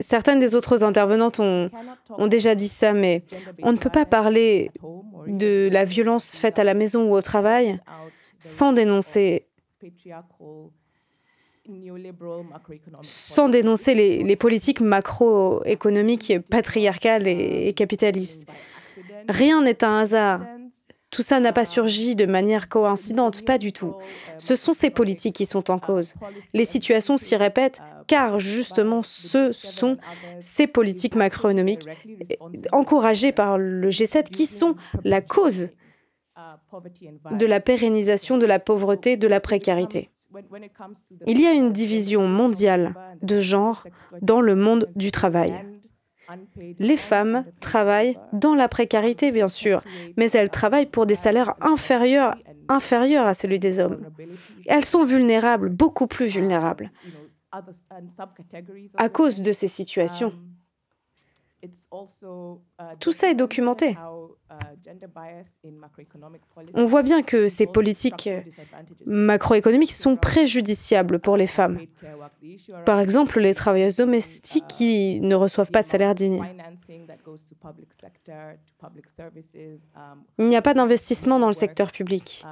[0.00, 1.70] Certaines des autres intervenantes ont,
[2.10, 3.24] ont, déjà dit ça, mais
[3.62, 4.70] on ne peut pas parler
[5.26, 7.80] de la violence faite à la maison ou au travail
[8.38, 9.48] sans dénoncer
[13.02, 18.48] sans dénoncer les, politiques macroéconomiques patriarcales et, et capitalistes.
[19.28, 20.42] Rien n'est un hasard.
[21.10, 23.94] Tout ça n'a pas surgi de manière coïncidente, pas du tout.
[24.38, 26.14] Ce sont ces politiques qui sont en cause.
[26.54, 29.98] Les situations s'y répètent car justement ce sont
[30.40, 31.86] ces politiques macroéconomiques
[32.72, 34.74] encouragées par le G7 qui sont
[35.04, 35.68] la cause
[37.30, 40.08] de la pérennisation de la pauvreté, de la précarité.
[41.26, 43.84] Il y a une division mondiale de genre
[44.20, 45.54] dans le monde du travail.
[46.78, 49.82] Les femmes travaillent dans la précarité, bien sûr,
[50.16, 52.36] mais elles travaillent pour des salaires inférieurs,
[52.68, 54.06] inférieurs à celui des hommes.
[54.66, 56.90] Elles sont vulnérables, beaucoup plus vulnérables,
[58.96, 60.32] à cause de ces situations.
[62.98, 63.96] Tout ça est documenté.
[66.74, 68.28] On voit bien que ces politiques
[69.06, 71.80] macroéconomiques sont préjudiciables pour les femmes.
[72.84, 76.42] Par exemple, les travailleuses domestiques qui ne reçoivent pas de salaire digne.
[80.38, 82.44] Il n'y a pas d'investissement dans le secteur public.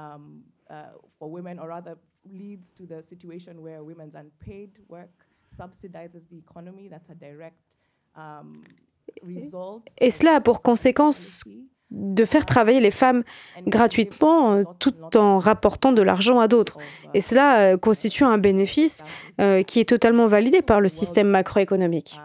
[9.99, 11.43] Et cela a pour conséquence
[11.91, 13.23] de faire travailler les femmes
[13.67, 16.77] gratuitement euh, tout en rapportant de l'argent à d'autres.
[17.13, 19.03] Et cela euh, constitue un bénéfice
[19.39, 22.19] euh, qui est totalement validé par le système macroéconomique.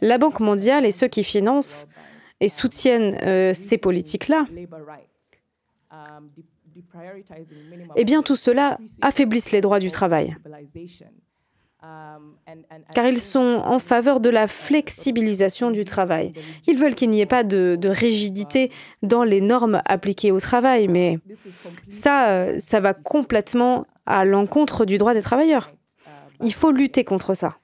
[0.00, 1.88] La Banque mondiale et ceux qui financent
[2.40, 4.46] et soutiennent ces politiques-là,
[7.96, 10.36] eh bien tout cela affaiblisse les droits du travail
[12.94, 16.32] car ils sont en faveur de la flexibilisation du travail.
[16.66, 18.70] Ils veulent qu'il n'y ait pas de, rigidité
[19.02, 21.18] dans les normes appliquées au travail, mais
[21.88, 25.70] ça, ça va complètement à l'encontre du droit des travailleurs.
[26.42, 27.58] Il faut lutter contre ça.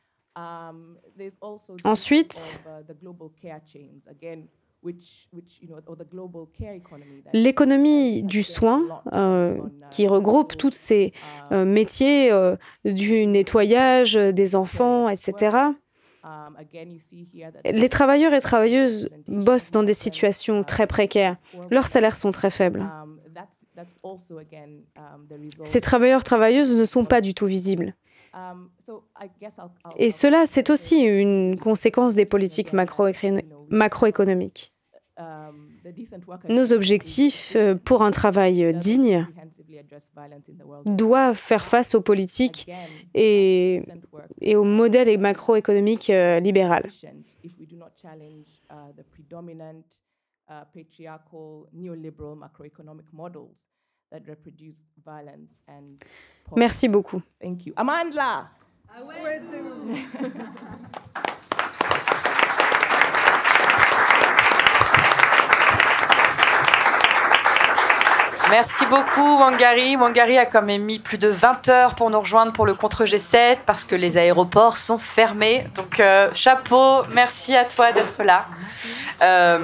[1.85, 2.61] Ensuite,
[7.33, 11.13] L'économie du soin, euh, qui regroupe tous ces
[11.53, 15.57] euh, métiers euh, du nettoyage des enfants, etc.
[17.65, 21.37] Les travailleurs et travailleuses bossent dans des situations très précaires.
[21.71, 22.85] Leurs salaires sont très faibles.
[25.65, 27.95] Ces travailleurs travailleuses ne sont pas du tout visibles.
[29.97, 34.74] Et cela, c'est aussi une conséquence des politiques macroéconomiques.
[36.49, 39.27] Nos objectifs euh, pour un travail digne
[40.87, 42.69] doivent faire face aux politiques
[43.15, 43.83] et,
[44.41, 46.89] et au modèle macroéconomique euh, libéral.
[56.57, 57.23] Merci beaucoup.
[57.77, 58.51] Amandla.
[68.57, 69.97] Merci beaucoup, Wangari.
[69.97, 73.05] Wangari a quand même mis plus de 20 heures pour nous rejoindre pour le contre
[73.05, 75.67] G7 parce que les aéroports sont fermés.
[75.75, 78.47] Donc, euh, chapeau, merci à toi d'être là.
[79.23, 79.59] Euh,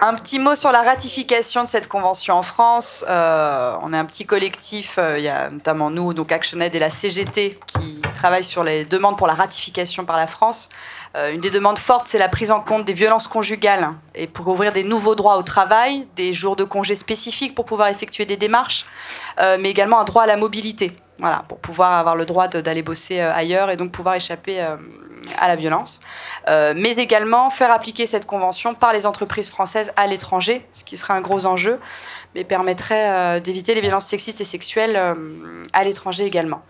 [0.00, 3.04] Un petit mot sur la ratification de cette convention en France.
[3.08, 6.88] Euh, on est un petit collectif, il y a notamment nous, donc ActionAid et la
[6.88, 10.68] CGT, qui travaillent sur les demandes pour la ratification par la France.
[11.16, 14.48] Euh, une des demandes fortes, c'est la prise en compte des violences conjugales et pour
[14.48, 18.36] ouvrir des nouveaux droits au travail, des jours de congé spécifiques pour pouvoir effectuer des
[18.36, 18.86] démarches,
[19.40, 20.92] euh, mais également un droit à la mobilité.
[21.18, 24.64] Voilà, pour pouvoir avoir le droit d'aller bosser euh, ailleurs et donc pouvoir échapper
[25.38, 26.00] à la violence.
[26.46, 31.14] mais également faire appliquer cette convention par les entreprises françaises à l'étranger, ce qui serait
[31.14, 31.78] un gros enjeu,
[32.34, 35.16] mais permettrait d'éviter les violences sexistes et sexuelles
[35.72, 36.62] à l'étranger également.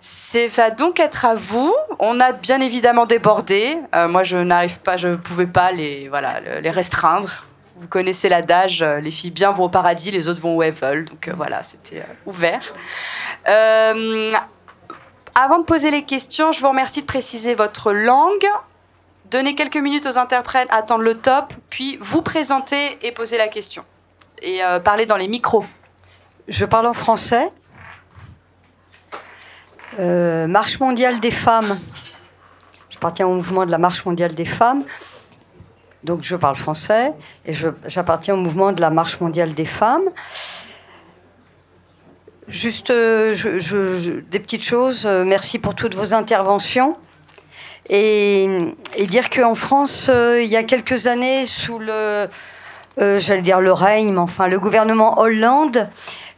[0.00, 1.74] C'est va donc être à vous.
[1.98, 3.76] On a bien évidemment débordé.
[3.94, 7.44] Euh, moi, je n'arrive pas, je ne pouvais pas les, voilà, les restreindre.
[7.78, 10.72] Vous connaissez l'adage, euh, les filles bien vont au paradis, les autres vont où elles
[10.72, 11.06] veulent.
[11.06, 12.72] Donc euh, voilà, c'était ouvert.
[15.38, 18.46] Avant de poser les questions, je vous remercie de préciser votre langue.
[19.30, 23.84] Donnez quelques minutes aux interprètes, attendre le top, puis vous présenter et poser la question.
[24.40, 25.64] Et parler dans les micros.
[26.48, 27.50] Je parle en français.
[29.98, 31.78] Euh, Marche mondiale des femmes.
[32.90, 34.84] J'appartiens au mouvement de la Marche mondiale des femmes.
[36.04, 37.12] Donc je parle français
[37.44, 37.52] et
[37.86, 40.08] j'appartiens au mouvement de la Marche mondiale des femmes.
[42.48, 43.34] Juste euh,
[44.30, 45.04] des petites choses.
[45.06, 46.96] Euh, merci pour toutes vos interventions.
[47.88, 48.48] Et,
[49.08, 52.26] dire qu'en France, il y a quelques années, sous le,
[52.98, 55.88] j'allais dire le règne, mais enfin le gouvernement Hollande,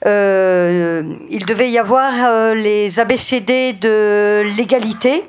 [0.07, 5.29] euh, il devait y avoir euh, les ABCD de l'égalité.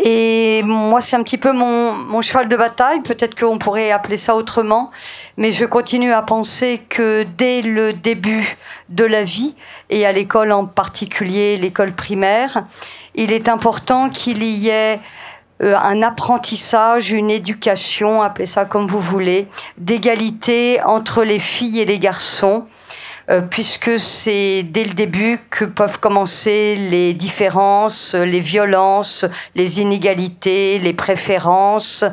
[0.00, 3.00] Et moi, c'est un petit peu mon, mon cheval de bataille.
[3.00, 4.90] Peut-être qu'on pourrait appeler ça autrement.
[5.36, 8.56] Mais je continue à penser que dès le début
[8.88, 9.54] de la vie,
[9.90, 12.64] et à l'école en particulier, l'école primaire,
[13.14, 14.98] il est important qu'il y ait
[15.62, 19.46] euh, un apprentissage, une éducation, appelez ça comme vous voulez,
[19.78, 22.66] d'égalité entre les filles et les garçons,
[23.50, 29.24] puisque c'est dès le début que peuvent commencer les différences, les violences,
[29.54, 32.04] les inégalités, les préférences,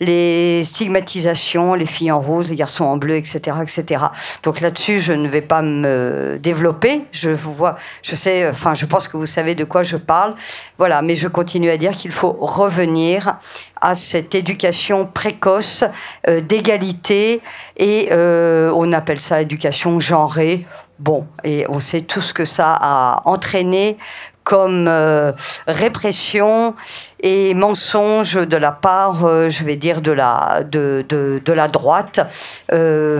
[0.00, 4.04] les stigmatisations, les filles en rose, les garçons en bleu, etc., etc.
[4.42, 7.02] Donc là-dessus, je ne vais pas me développer.
[7.12, 10.34] Je vous vois, je sais, enfin, je pense que vous savez de quoi je parle.
[10.78, 13.36] Voilà, mais je continue à dire qu'il faut revenir
[13.80, 15.84] à cette éducation précoce
[16.28, 17.40] euh, d'égalité
[17.76, 20.66] et euh, on appelle ça éducation genrée.
[20.98, 23.98] Bon, et on sait tout ce que ça a entraîné
[24.42, 25.32] comme euh,
[25.66, 26.74] répression
[27.20, 32.20] et mensonge de la part, je vais dire, de la, de, de, de la droite,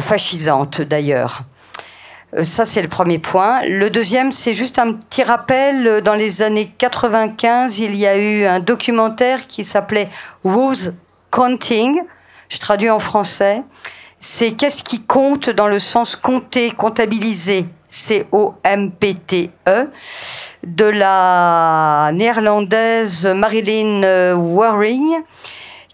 [0.00, 1.42] fascisante d'ailleurs.
[2.36, 3.62] Euh, ça, c'est le premier point.
[3.66, 6.02] Le deuxième, c'est juste un petit rappel.
[6.02, 10.08] Dans les années 95, il y a eu un documentaire qui s'appelait
[10.44, 10.92] Who's
[11.30, 12.00] Counting.
[12.48, 13.62] Je traduis en français.
[14.20, 17.66] C'est qu'est-ce qui compte dans le sens compter, comptabiliser.
[17.90, 19.90] C-O-M-P-T-E
[20.62, 25.22] de la néerlandaise Marilyn Waring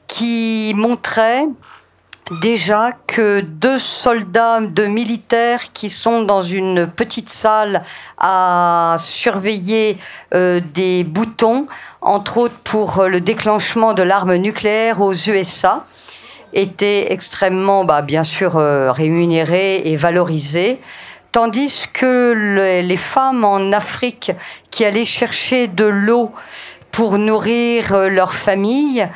[0.09, 1.47] qui montrait
[2.31, 7.85] déjà que deux soldats, deux militaires qui sont dans une petite salle
[8.19, 9.99] à surveiller
[10.35, 11.67] euh, des boutons,
[12.01, 15.87] entre autres pour le déclenchement de l'arme nucléaire aux USA,
[16.53, 20.81] étaient extrêmement, bah, bien sûr, euh, rémunérés et valorisés.
[21.33, 24.31] Tandis que les femmes en Afrique
[24.71, 26.33] qui allaient chercher de l'eau
[26.95, 29.09] pour nourrir euh, leur famille,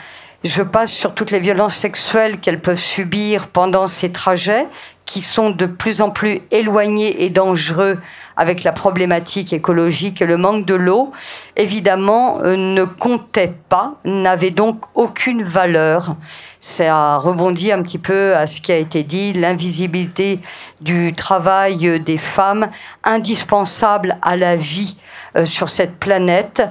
[0.45, 4.67] je passe sur toutes les violences sexuelles qu'elles peuvent subir pendant ces trajets,
[5.05, 7.99] qui sont de plus en plus éloignés et dangereux
[8.37, 11.13] avec la problématique écologique et le manque de l'eau,
[11.57, 16.15] évidemment, euh, ne comptaient pas, n'avaient donc aucune valeur.
[16.61, 20.41] Ça rebondit un petit peu à ce qui a été dit, l'invisibilité
[20.81, 22.69] du travail des femmes,
[23.03, 24.97] indispensable à la vie
[25.37, 26.63] euh, sur cette planète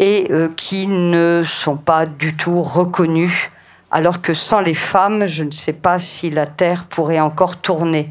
[0.00, 3.50] et euh, qui ne sont pas du tout reconnues,
[3.90, 8.08] alors que sans les femmes, je ne sais pas si la Terre pourrait encore tourner.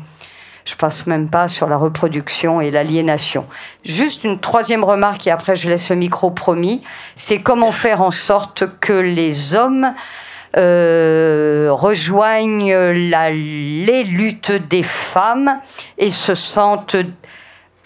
[0.66, 3.48] Je passe même pas sur la reproduction et l'aliénation.
[3.84, 6.84] Juste une troisième remarque et après je laisse le micro promis,
[7.16, 9.94] c'est comment faire en sorte que les hommes
[10.58, 15.60] euh, rejoignent les luttes des femmes
[15.98, 16.98] et se sentent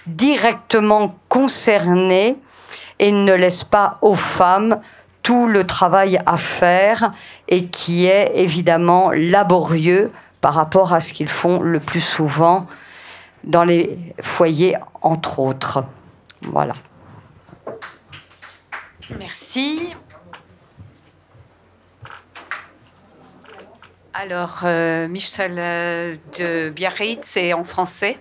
[0.08, 2.36] directement concernés
[3.00, 4.80] et ne laisse pas aux femmes
[5.24, 7.14] tout le travail à faire
[7.48, 10.12] et qui est évidemment laborieux
[10.42, 12.68] par rapport à ce qu'ils font le plus souvent
[13.44, 15.84] dans les foyers, entre autres.
[16.42, 16.74] Voilà.
[19.20, 19.94] Merci.
[24.14, 28.20] Alors, euh, Michel euh, de Biarritz, c'est en français.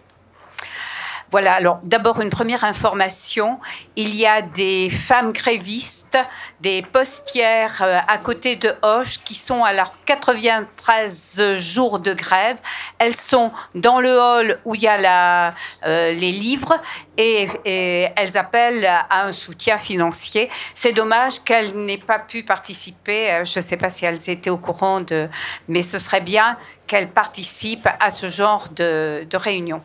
[1.32, 3.59] Voilà, alors d'abord une première information.
[3.96, 6.18] Il y a des femmes grévistes,
[6.60, 12.59] des postières euh, à côté de Hoche qui sont à leurs 93 jours de grève.
[12.98, 15.54] Elles sont dans le hall où il y a
[15.86, 16.78] euh, les livres
[17.16, 20.50] et, elles appellent à un soutien financier.
[20.74, 23.30] C'est dommage qu'elles n'aient pas pu participer.
[23.30, 25.30] Euh, je ne sais pas si elles étaient au courant de,
[25.66, 26.59] mais ce serait bien
[26.93, 29.81] qu'elles participent à ce genre de, réunion.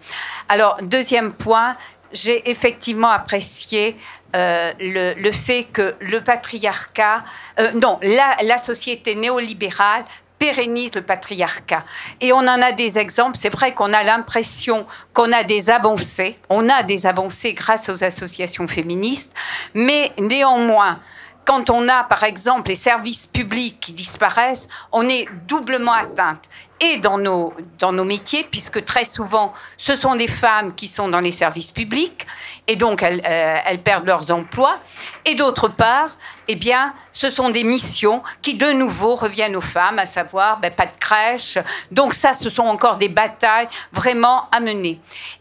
[0.49, 1.77] Alors, deuxième point,
[2.11, 3.95] j'ai effectivement apprécié
[4.35, 7.23] euh, le, le, fait que le patriarcat,
[7.61, 10.03] euh, non, la, la, société néolibérale
[10.38, 11.85] pérennise le patriarcat.
[12.19, 13.38] Et on en a des exemples.
[13.38, 16.38] C'est vrai qu'on a l'impression qu'on a des avancées.
[16.49, 19.34] On a des avancées grâce aux associations féministes.
[19.73, 20.99] Mais néanmoins,
[21.45, 26.97] quand on a, par exemple, les services publics qui disparaissent, on est doublement atteinte et
[26.97, 31.19] dans nos, dans nos métiers, puisque très souvent, ce sont des femmes qui sont dans
[31.19, 32.27] les services publics,
[32.67, 34.77] et donc elles, euh, elles perdent leurs emplois.
[35.25, 36.09] Et d'autre part,
[36.47, 40.71] eh bien, ce sont des missions qui, de nouveau, reviennent aux femmes, à savoir, ben,
[40.71, 41.57] pas de crèche.
[41.91, 44.99] Donc ça, ce sont encore des batailles vraiment à mener.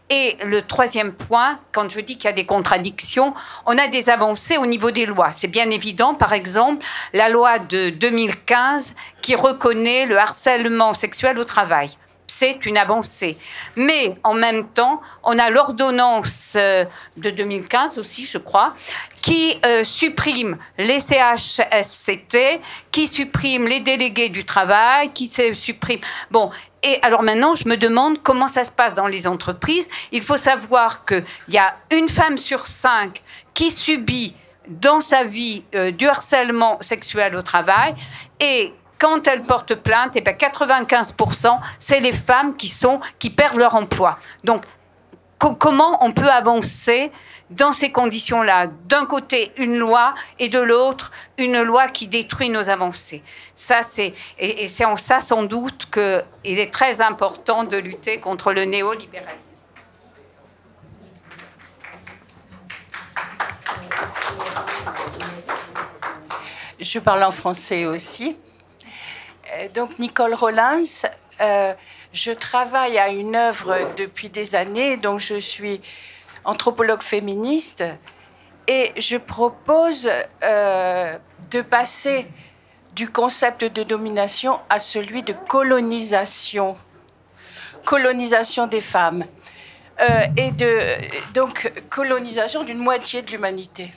[0.09, 3.33] Et le troisième point, quand je dis qu'il y a des contradictions,
[3.65, 5.31] on a des avancées au niveau des lois.
[5.33, 11.43] C'est bien évident, par exemple, la loi de 2015 qui reconnaît le harcèlement sexuel au
[11.43, 11.97] travail
[12.27, 13.37] c'est une avancée.
[13.75, 16.83] Mais en même temps, on a l'ordonnance euh,
[17.15, 18.73] de 2015 aussi, je crois,
[19.21, 22.59] qui euh, supprime les CHSCT,
[22.91, 26.01] qui supprime les délégués du travail, qui supprime...
[26.29, 26.51] Bon,
[26.83, 29.89] et alors maintenant, je me demande comment ça se passe dans les entreprises.
[30.11, 33.23] Il faut savoir qu'il y a une femme sur cinq
[33.53, 34.35] qui subit
[34.67, 35.63] dans sa vie
[35.97, 37.95] du harcèlement sexuel au travail
[38.41, 43.57] et quand elles portent plainte, et bien 95%, c'est les femmes qui, sont, qui perdent
[43.57, 44.17] leur emploi.
[44.43, 44.65] Donc,
[45.37, 47.11] comment on peut avancer
[47.49, 48.67] dans ces conditions-là?
[48.85, 53.23] D'un côté, une loi, et de l'autre, une loi qui détruit nos avancées.
[53.53, 58.51] Ça, c'est, et, c'est en ça, sans doute, qu'il est très important de lutter contre
[58.53, 59.43] le néolibéralisme.
[66.79, 68.37] Je parle en français aussi.
[69.53, 70.83] Euh, donc Nicole Rollins,
[71.41, 71.73] euh,
[72.13, 75.81] je travaille à une œuvre depuis des années, donc je suis
[76.43, 77.83] anthropologue féministe
[78.67, 80.09] et je propose
[80.43, 81.17] euh,
[81.51, 82.27] de passer
[82.93, 86.75] du concept de domination à celui de colonisation,
[87.85, 89.23] colonisation des femmes
[90.35, 90.79] et de
[91.33, 93.91] donc colonisation d'une moitié de l'humanité.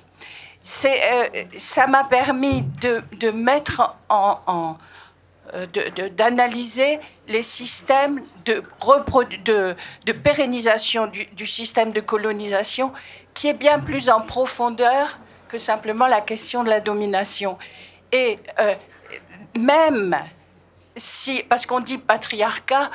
[0.62, 4.78] Ça m'a permis de, mettre en
[6.16, 8.62] d'analyser les systèmes de,
[9.44, 12.92] de, de pérennisation du, système de colonisation
[13.34, 15.18] qui est bien plus en profondeur
[15.48, 17.58] que simplement la question de la domination.
[18.12, 18.74] Et euh,
[19.58, 20.16] même
[20.96, 22.90] si, parce qu'on dit patriarcat,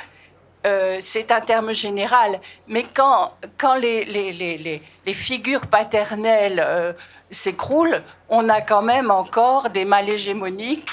[0.66, 6.94] euh, c'est un terme général, mais quand, quand les figures paternelles
[7.30, 10.88] s'écroulent, on a quand même encore des mâles hégémoniques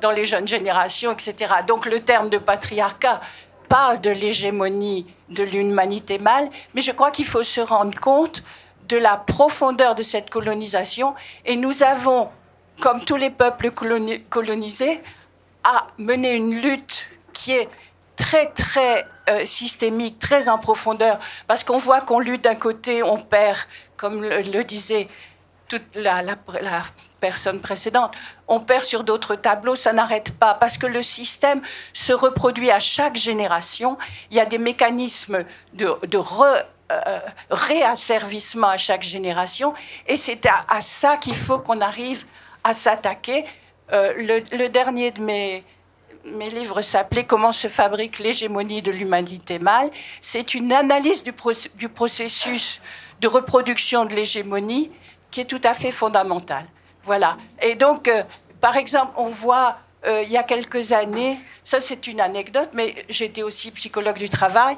[0.00, 1.54] dans les jeunes générations, etc.
[1.66, 3.20] Donc le terme de patriarcat
[3.68, 8.42] parle de l'hégémonie de l'humanité mâle, mais je crois qu'il faut se rendre compte
[8.88, 11.14] de la profondeur de cette colonisation.
[11.44, 12.30] Et nous avons,
[12.80, 15.02] comme tous les peuples colonisés,
[15.64, 17.68] à mener une lutte qui est
[18.16, 23.18] très, très euh, systémique, très en profondeur, parce qu'on voit qu'on lutte d'un côté, on
[23.18, 23.58] perd,
[23.96, 25.08] comme le disait
[25.68, 26.22] toute la,
[27.20, 28.14] personne précédente.
[28.46, 31.60] On perd sur d'autres tableaux, ça n'arrête pas parce que le système
[31.92, 33.98] se reproduit à chaque génération.
[34.30, 35.92] Il y a des mécanismes de,
[36.90, 37.20] euh,
[37.50, 39.74] réasservissement à chaque génération
[40.06, 42.24] et c'est à, ça qu'il faut qu'on arrive
[42.64, 43.44] à s'attaquer.
[43.92, 45.64] Euh, le, dernier de mes,
[46.24, 49.90] mes livres s'appelait Comment se fabrique l'hégémonie de l'humanité mâle.
[50.20, 51.34] C'est une analyse du,
[51.74, 52.80] du processus
[53.20, 54.90] de reproduction de l'hégémonie
[55.30, 56.66] qui est tout à fait fondamentale.
[57.08, 57.38] Voilà.
[57.62, 58.22] Et donc, euh,
[58.60, 59.76] par exemple, on voit
[60.06, 64.28] euh, il y a quelques années, ça c'est une anecdote, mais j'étais aussi psychologue du
[64.28, 64.76] travail,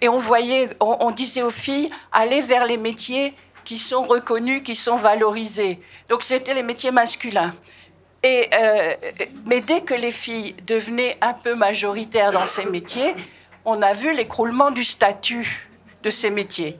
[0.00, 3.34] et on voyait, on, disait aux filles, allez vers les métiers
[3.64, 5.80] qui sont reconnus, qui sont valorisés.
[6.08, 7.52] Donc c'était les métiers masculins.
[8.22, 8.94] Et, euh,
[9.46, 13.16] mais dès que les filles devenaient un peu majoritaires dans ces métiers,
[13.64, 15.68] on a vu l'écroulement du statut
[16.04, 16.78] de ces métiers.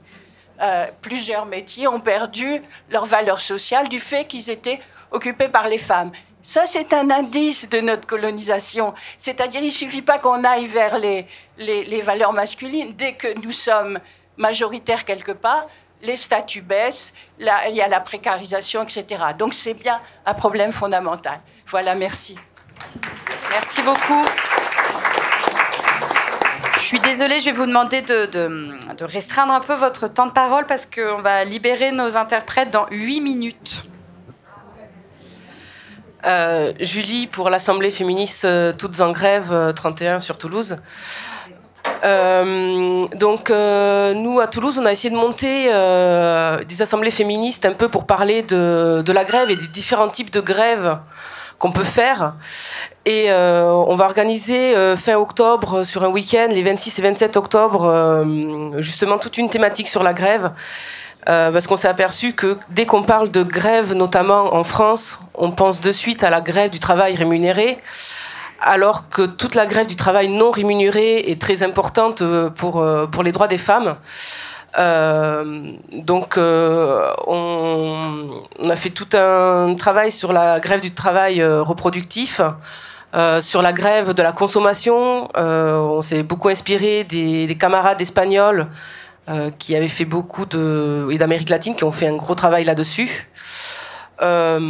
[1.00, 4.78] Plusieurs métiers ont perdu leur valeur sociale du fait qu'ils étaient
[5.12, 6.10] occupés par les femmes.
[6.42, 8.94] Ça, c'est un indice de notre colonisation.
[9.16, 11.26] C'est-à-dire, il ne suffit pas qu'on aille vers les,
[11.56, 12.94] les, valeurs masculines.
[12.94, 14.00] Dès que nous sommes
[14.36, 15.68] majoritaires quelque part,
[16.02, 19.22] les statuts baissent, il y a la précarisation, etc.
[19.38, 21.38] Donc, c'est bien un problème fondamental.
[21.68, 22.36] Voilà, merci.
[23.50, 24.24] Merci beaucoup.
[26.76, 30.66] Je suis désolée, je vais vous demander de, restreindre un peu votre temps de parole
[30.66, 33.84] parce qu'on va libérer nos interprètes dans 8 minutes.
[36.24, 40.76] Euh, Julie pour l'Assemblée féministe euh, Toutes en grève 31 euh, sur Toulouse.
[42.04, 45.66] donc nous à Toulouse on a essayé de monter
[46.64, 50.32] des assemblées féministes un peu pour parler de, de, la grève et des différents types
[50.32, 50.98] de grèves
[51.58, 52.34] qu'on peut faire.
[53.04, 58.24] Et on va organiser fin octobre sur un week-end, les 26 et 27 octobre,
[58.78, 60.50] justement toute une thématique sur la grève.
[61.26, 65.80] Parce qu'on s'est aperçu que dès qu'on parle de grève, notamment en France, on pense
[65.80, 67.76] de suite à la grève du travail rémunéré,
[68.60, 72.22] alors que toute la grève du travail non rémunéré est très importante
[72.56, 73.96] pour, pour les droits des femmes.
[74.78, 81.62] Euh, donc, euh, on, a fait tout un travail sur la grève du travail euh,
[81.62, 82.40] reproductif,
[83.40, 85.28] sur la grève de la consommation.
[85.36, 88.68] on s'est beaucoup inspiré des, camarades espagnols
[89.58, 93.28] qui avaient fait beaucoup de et d'Amérique latine qui ont fait un gros travail là-dessus.
[94.18, 94.66] voilà,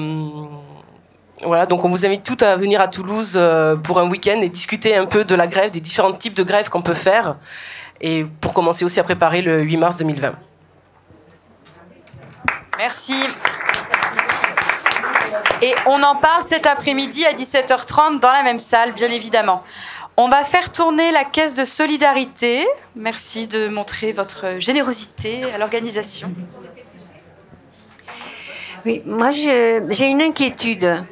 [1.69, 3.41] donc on vous invite toutes à venir à Toulouse
[3.83, 6.69] pour un week-end et discuter un peu de la grève, des différents types de grèves
[6.69, 7.37] qu'on peut faire
[8.03, 10.33] et pour commencer aussi à préparer le 8 mars 2020.
[12.79, 13.27] Merci.
[15.63, 19.63] Et on en parle cet après-midi à 17h30 dans la même salle, bien évidemment.
[20.19, 22.67] On va faire tourner la caisse de solidarité.
[22.95, 26.31] Merci de montrer votre générosité à l'organisation.
[28.85, 31.03] Oui, moi j'ai une inquiétude.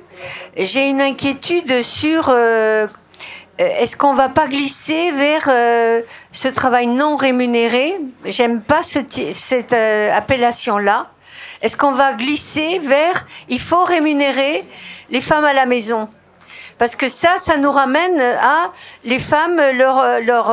[0.54, 2.86] J'ai une inquiétude sur euh,
[3.56, 7.94] est-ce qu'on va pas glisser vers euh, ce travail non rémunéré?
[8.26, 11.10] J'aime pas cette euh, appellation-là.
[11.62, 14.62] Est-ce qu'on va glisser vers il faut rémunérer
[15.08, 16.10] les femmes à la maison?
[16.80, 18.72] Parce que ça, ça nous ramène à
[19.04, 20.52] les femmes, leur, leur,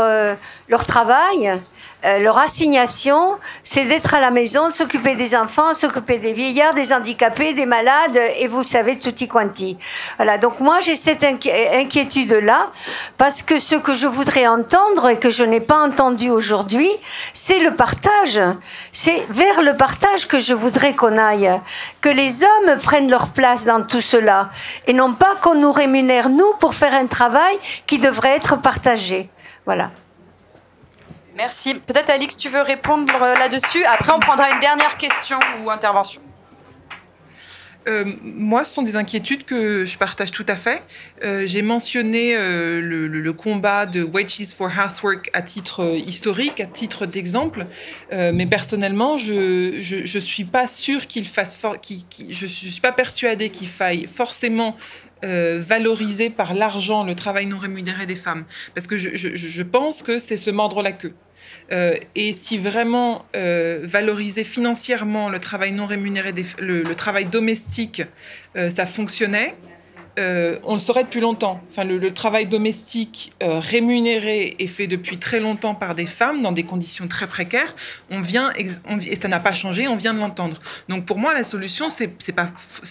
[0.67, 1.59] leur travail,
[2.05, 6.75] euh, leur assignation, c'est d'être à la maison, de s'occuper des enfants, s'occuper des vieillards,
[6.75, 9.77] des handicapés, des malades, et vous savez, tutti quanti.
[10.17, 12.71] Voilà, donc moi j'ai cette inquiétude-là,
[13.17, 16.91] parce que ce que je voudrais entendre et que je n'ai pas entendu aujourd'hui,
[17.33, 18.39] c'est le partage.
[18.91, 21.59] C'est vers le partage que je voudrais qu'on aille,
[22.01, 24.51] que les hommes prennent leur place dans tout cela,
[24.85, 27.57] et non pas qu'on nous rémunère, nous, pour faire un travail
[27.87, 29.29] qui devrait être partagé.
[29.65, 29.89] Voilà.
[31.37, 31.75] Merci.
[31.75, 33.85] Peut-être Alix, tu veux répondre euh, là-dessus?
[33.85, 36.19] Après, on prendra une dernière question ou intervention.
[37.87, 40.81] Euh, moi, ce sont des inquiétudes que je partage tout à fait.
[41.23, 47.67] Euh, j'ai mentionné le, combat de Wages for Housework à titre historique, à titre d'exemple,
[48.11, 53.67] mais personnellement, je ne suis pas sûre qu'il fasse, je, ne suis pas persuadée qu'il
[53.69, 54.75] faille forcément
[55.23, 58.45] valoriser par l'argent le travail non rémunéré des femmes,
[58.75, 61.13] parce que je, je pense que c'est se mordre la queue.
[61.71, 68.03] Euh, et si vraiment euh, valoriser financièrement le travail non rémunéré, le, travail domestique,
[68.55, 69.55] euh, ça fonctionnait,
[70.17, 71.61] on le saurait depuis longtemps.
[71.69, 76.63] Enfin, le, travail domestique rémunéré est fait depuis très longtemps par des femmes dans des
[76.63, 77.75] conditions très précaires.
[78.09, 80.59] On vient, et ça n'a pas changé, on vient de l'entendre.
[80.89, 82.49] Donc pour moi, la solution, c'est pas,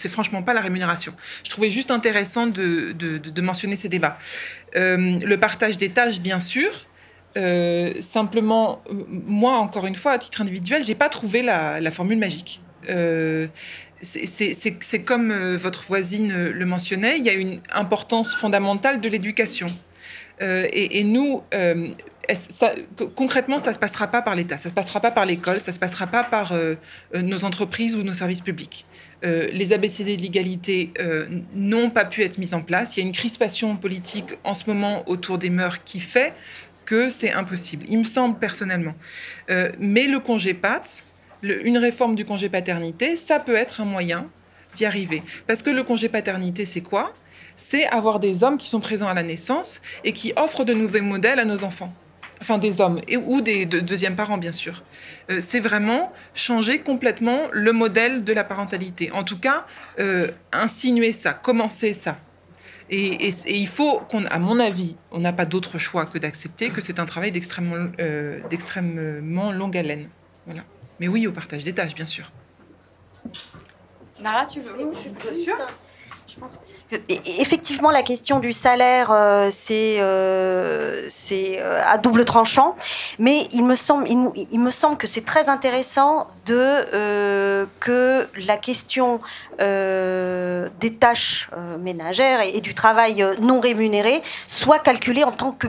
[0.09, 1.13] franchement pas la rémunération.
[1.43, 4.17] Je trouvais juste intéressant de, mentionner ces débats.
[4.75, 6.71] le partage des tâches, bien sûr.
[7.37, 12.61] Euh, simplement, moi, encore une fois, à titre individuel, j'ai pas trouvé la, formule magique.
[12.89, 13.47] Euh,
[14.01, 19.67] c'est comme euh, votre voisine le mentionnait, il y a une importance fondamentale de l'éducation.
[20.39, 21.41] Et, nous,
[23.15, 25.61] concrètement, ça ne se passera pas par l'État, ça ne se passera pas par l'école,
[25.61, 26.53] ça ne se passera pas par
[27.15, 28.85] nos entreprises ou nos services publics.
[29.23, 30.93] les ABCD de l'égalité
[31.55, 32.95] n'ont pas pu être mis en place.
[32.95, 36.35] Il y a une crispation politique en ce moment autour des mœurs qui fait
[36.87, 38.95] que c'est impossible, il me semble personnellement.
[39.51, 40.55] Euh, mais le congé
[41.63, 44.27] Une réforme du congé paternité, ça peut être un moyen
[44.75, 45.23] d'y arriver.
[45.47, 47.13] Parce que le congé paternité, c'est quoi?
[47.55, 51.01] C'est avoir des hommes qui sont présents à la naissance et qui offrent de nouveaux
[51.01, 51.93] modèles à nos enfants.
[52.39, 54.83] Enfin, des hommes et, ou des deuxièmes parents, bien sûr.
[55.31, 59.11] Euh, c'est vraiment changer complètement le modèle de la parentalité.
[59.11, 59.65] En tout cas,
[59.99, 62.17] euh, insinuer ça, commencer ça.
[62.89, 66.79] Et, il faut qu'on, à mon avis, on n'a pas d'autre choix que d'accepter que
[66.79, 70.07] c'est un travail d'extrêmement, euh, d'extrêmement longue haleine.
[70.45, 70.63] Voilà.
[70.99, 72.31] Mais oui, au partage des tâches, bien sûr.
[74.19, 75.57] Nara, tu veux Je suis sûre.
[76.27, 76.59] Je pense
[77.09, 82.75] effectivement, la question du salaire, euh, c'est euh, c'est euh, à double tranchant,
[83.19, 89.19] mais il me semble, il, me semble que c'est très intéressant de que la question
[89.59, 91.49] des tâches
[91.79, 95.67] ménagères et, du travail non rémunéré soit calculée en tant que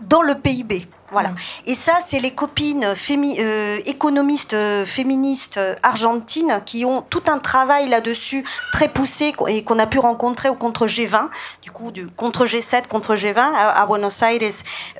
[0.00, 0.86] dans le PIB.
[1.12, 1.30] Voilà.
[1.66, 7.38] Et ça, c'est les copines euh, économistes euh, féministes euh, argentines qui ont tout un
[7.38, 11.28] travail là-dessus très poussé et qu'on a pu rencontrer au contre G20,
[11.62, 14.38] du coup, du contre G7, contre G20 à, Buenos Aires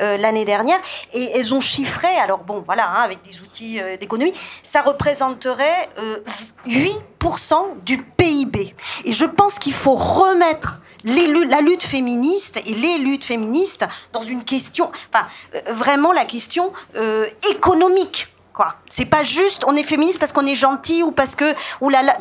[0.01, 0.79] l'année dernière.
[1.13, 5.89] Et elles ont chiffré, alors bon, voilà, hein, avec des outils d'économie, ça représenterait
[6.67, 7.55] 8%
[7.85, 8.75] du PIB.
[9.05, 14.45] Et je pense qu'il faut remettre la lutte féministe et les luttes féministes dans une
[14.45, 18.29] question, enfin, euh, vraiment la question euh, économique.
[18.89, 21.55] C'est pas juste on est féministe parce qu'on est gentil ou parce que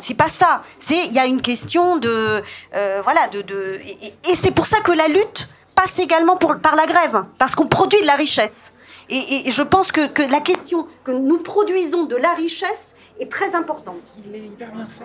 [0.00, 0.62] c'est pas ça.
[0.78, 2.42] C'est il y a une question de
[2.74, 6.76] euh, voilà de, de et, c'est pour ça que la lutte passe également pour, par
[6.76, 8.72] la grève parce qu'on produit de la richesse.
[9.08, 13.30] Et, et je pense que, que la question que nous produisons de la richesse est
[13.30, 13.96] très importante.
[14.26, 15.04] Il est hyper bien fait.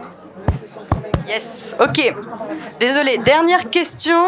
[1.28, 2.16] Yes, ok.
[2.80, 4.22] Désolé, dernière question.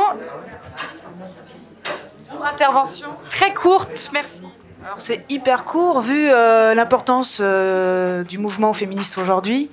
[2.44, 4.46] Intervention très courte, merci.
[4.86, 9.70] Alors c'est hyper court vu euh, l'importance euh, du mouvement féministe aujourd'hui.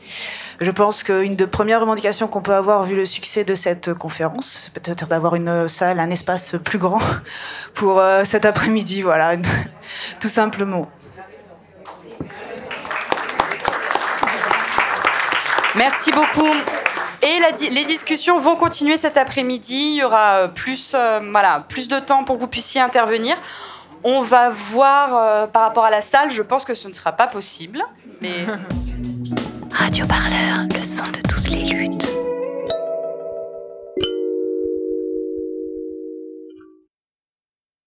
[0.60, 4.64] Je pense qu'une des premières revendications qu'on peut avoir vu le succès de cette conférence,
[4.64, 7.00] c'est peut-être d'avoir une salle, un espace plus grand
[7.74, 9.36] pour euh, cet après-midi, voilà,
[10.20, 10.88] tout simplement.
[15.76, 16.54] Merci beaucoup.
[17.22, 19.74] Et les discussions vont continuer cet après-midi.
[19.74, 23.36] Il y aura euh, plus, euh, voilà, plus de temps pour que vous puissiez intervenir.
[24.02, 26.30] On va voir euh, par rapport à la salle.
[26.30, 27.82] Je pense que ce ne sera pas possible.
[28.22, 28.46] Mais
[29.74, 32.08] Radio Parleur, le son de toutes les luttes.